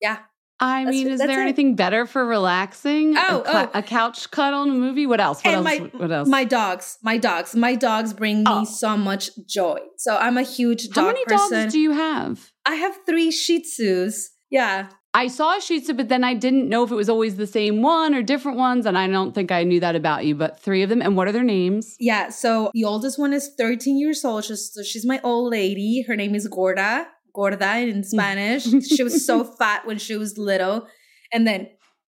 Yeah. 0.00 0.18
I 0.60 0.84
That's- 0.84 0.90
mean, 0.94 1.08
is 1.08 1.18
there 1.20 1.40
it. 1.40 1.42
anything 1.42 1.74
better 1.74 2.04
for 2.06 2.24
relaxing? 2.26 3.14
Oh, 3.16 3.42
a, 3.46 3.68
oh. 3.68 3.70
a 3.74 3.82
couch 3.82 4.30
cuddle 4.30 4.62
and 4.62 4.72
a 4.72 4.74
movie. 4.74 5.06
What 5.06 5.20
else? 5.20 5.38
What 5.42 5.54
and 5.54 5.66
else? 5.66 5.80
my 5.80 5.98
what 5.98 6.12
else? 6.12 6.28
my 6.28 6.44
dogs, 6.44 6.98
my 7.02 7.16
dogs, 7.18 7.54
my 7.56 7.74
dogs 7.74 8.12
bring 8.12 8.38
me 8.38 8.44
Oh. 8.46 8.64
so 8.64 8.96
much 8.96 9.30
joy. 9.46 9.78
So 9.96 10.16
I'm 10.16 10.36
a 10.36 10.42
huge 10.42 10.88
dog 10.90 10.96
How 11.04 11.06
many 11.12 11.24
person. 11.24 11.60
dogs 11.62 11.72
do 11.72 11.80
you 11.80 11.92
have? 11.92 12.50
I 12.66 12.74
have 12.74 12.94
three 13.06 13.30
Shih 13.30 13.62
Tzus. 13.62 14.28
Yeah, 14.50 14.88
I 15.14 15.28
saw 15.28 15.56
a 15.56 15.60
Shih 15.60 15.80
Tzu, 15.80 15.94
but 15.94 16.08
then 16.08 16.22
I 16.24 16.34
didn't 16.34 16.68
know 16.68 16.84
if 16.84 16.90
it 16.90 16.94
was 16.96 17.08
always 17.08 17.36
the 17.36 17.46
same 17.46 17.82
one 17.82 18.14
or 18.14 18.22
different 18.22 18.58
ones, 18.58 18.84
and 18.84 18.98
I 18.98 19.06
don't 19.06 19.32
think 19.34 19.50
I 19.52 19.62
knew 19.64 19.80
that 19.80 19.96
about 19.96 20.24
you. 20.24 20.34
But 20.34 20.60
three 20.60 20.82
of 20.82 20.88
them, 20.88 21.00
and 21.02 21.16
what 21.16 21.26
are 21.28 21.32
their 21.32 21.42
names? 21.44 21.96
yeah. 22.00 22.28
So 22.30 22.70
the 22.74 22.84
oldest 22.84 23.18
one 23.18 23.32
is 23.32 23.50
13 23.56 23.98
years 23.98 24.24
old. 24.24 24.44
She's, 24.44 24.72
so 24.72 24.82
she's 24.82 25.06
my 25.06 25.20
old 25.24 25.50
lady. 25.52 26.02
Her 26.06 26.16
name 26.16 26.34
is 26.34 26.46
Gorda. 26.48 27.06
Gorda 27.34 27.78
in 27.78 28.04
Spanish. 28.14 28.64
she 28.86 29.02
was 29.02 29.24
so 29.26 29.44
fat 29.44 29.86
when 29.86 29.98
she 29.98 30.16
was 30.16 30.36
little. 30.38 30.86
And 31.32 31.46
then 31.46 31.68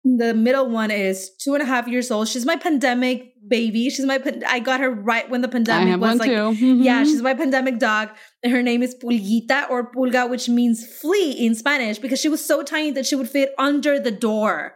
the 0.05 0.33
middle 0.33 0.69
one 0.71 0.91
is 0.91 1.31
two 1.39 1.53
and 1.55 1.63
a 1.63 1.67
half 1.67 1.87
years 1.87 2.11
old. 2.11 2.27
She's 2.29 2.47
my 2.47 2.57
pandemic 2.57 3.35
baby. 3.47 3.91
She's 3.91 4.07
my. 4.07 4.17
pan- 4.19 4.43
I 4.47 4.59
got 4.61 4.81
her 4.81 4.91
right 4.91 5.29
when 5.29 5.43
the 5.43 5.49
pandemic 5.49 5.89
was 6.01 6.19
like 6.21 6.31
too. 6.31 6.53
Yeah, 6.83 7.05
she's 7.05 7.21
my 7.31 7.35
pandemic 7.35 7.79
dog. 7.79 8.09
And 8.43 8.53
her 8.53 8.63
name 8.63 8.83
is 8.83 8.95
Pulguita 8.95 9.69
or 9.69 9.93
Pulga, 9.93 10.29
which 10.31 10.49
means 10.49 10.87
flea 10.87 11.33
in 11.33 11.55
Spanish 11.55 11.99
because 11.99 12.19
she 12.21 12.29
was 12.31 12.43
so 12.45 12.63
tiny 12.63 12.91
that 12.93 13.05
she 13.05 13.15
would 13.15 13.29
fit 13.29 13.51
under 13.59 13.99
the 14.01 14.11
door, 14.11 14.75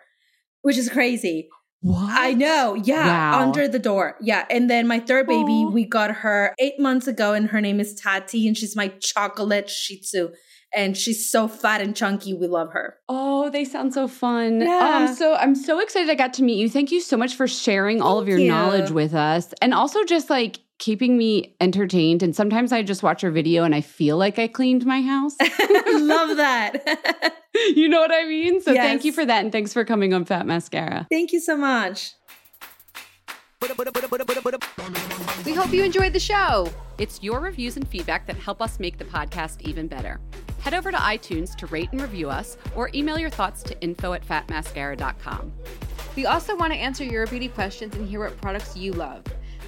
which 0.62 0.76
is 0.76 0.90
crazy. 0.90 1.48
What? 1.84 2.10
I 2.18 2.32
know. 2.32 2.74
Yeah. 2.74 3.06
Wow. 3.06 3.42
Under 3.42 3.68
the 3.68 3.78
door. 3.78 4.16
Yeah. 4.22 4.46
And 4.48 4.70
then 4.70 4.86
my 4.86 5.00
third 5.00 5.26
baby, 5.26 5.52
Aw. 5.52 5.68
we 5.70 5.84
got 5.84 6.10
her 6.10 6.54
eight 6.58 6.80
months 6.80 7.06
ago, 7.06 7.34
and 7.34 7.48
her 7.50 7.60
name 7.60 7.78
is 7.78 7.94
Tati, 7.94 8.48
and 8.48 8.56
she's 8.56 8.74
my 8.74 8.88
chocolate 9.00 9.68
Shih 9.68 10.00
Tzu. 10.00 10.30
And 10.74 10.96
she's 10.96 11.30
so 11.30 11.46
fat 11.46 11.80
and 11.82 11.94
chunky. 11.94 12.32
We 12.34 12.46
love 12.48 12.72
her. 12.72 12.96
Oh, 13.08 13.48
they 13.50 13.64
sound 13.64 13.92
so 13.94 14.08
fun. 14.08 14.62
Oh, 14.62 14.64
Yeah. 14.64 14.80
I'm 15.08 15.14
so 15.14 15.36
I'm 15.36 15.54
so 15.54 15.78
excited 15.78 16.08
I 16.10 16.14
got 16.14 16.32
to 16.34 16.42
meet 16.42 16.56
you. 16.58 16.68
Thank 16.70 16.90
you 16.90 17.00
so 17.00 17.16
much 17.18 17.36
for 17.36 17.46
sharing 17.46 18.00
all 18.02 18.18
of 18.18 18.26
your 18.26 18.38
you. 18.38 18.48
knowledge 18.48 18.90
with 18.90 19.14
us. 19.14 19.52
And 19.62 19.72
also 19.74 20.02
just 20.04 20.30
like 20.30 20.58
keeping 20.78 21.16
me 21.16 21.56
entertained. 21.60 22.22
And 22.22 22.34
sometimes 22.34 22.72
I 22.72 22.82
just 22.82 23.02
watch 23.02 23.22
her 23.22 23.30
video 23.30 23.64
and 23.64 23.74
I 23.74 23.80
feel 23.80 24.16
like 24.16 24.38
I 24.38 24.48
cleaned 24.48 24.84
my 24.84 25.00
house. 25.00 25.34
love 25.40 26.36
that. 26.36 27.34
you 27.54 27.88
know 27.88 28.00
what 28.00 28.12
I 28.12 28.24
mean? 28.24 28.60
So 28.60 28.74
thank 28.74 29.04
you 29.04 29.12
for 29.12 29.24
that. 29.24 29.42
And 29.44 29.52
thanks 29.52 29.72
for 29.72 29.84
coming 29.84 30.12
on 30.12 30.24
Fat 30.24 30.46
Mascara. 30.46 31.06
Thank 31.10 31.32
you 31.32 31.40
so 31.40 31.56
much. 31.56 32.14
We 35.44 35.54
hope 35.54 35.72
you 35.72 35.84
enjoyed 35.84 36.12
the 36.12 36.20
show. 36.20 36.70
It's 36.98 37.22
your 37.22 37.40
reviews 37.40 37.76
and 37.76 37.88
feedback 37.88 38.26
that 38.26 38.36
help 38.36 38.60
us 38.60 38.78
make 38.78 38.98
the 38.98 39.06
podcast 39.06 39.62
even 39.62 39.88
better. 39.88 40.20
Head 40.60 40.74
over 40.74 40.90
to 40.90 40.96
iTunes 40.98 41.54
to 41.56 41.66
rate 41.66 41.90
and 41.92 42.00
review 42.00 42.28
us 42.28 42.58
or 42.74 42.90
email 42.94 43.18
your 43.18 43.30
thoughts 43.30 43.62
to 43.62 43.80
info 43.80 44.12
at 44.12 44.26
fatmascara.com. 44.26 45.52
We 46.16 46.26
also 46.26 46.56
want 46.56 46.72
to 46.72 46.78
answer 46.78 47.04
your 47.04 47.26
beauty 47.26 47.48
questions 47.48 47.94
and 47.96 48.06
hear 48.06 48.20
what 48.20 48.40
products 48.40 48.76
you 48.76 48.92
love. 48.92 49.24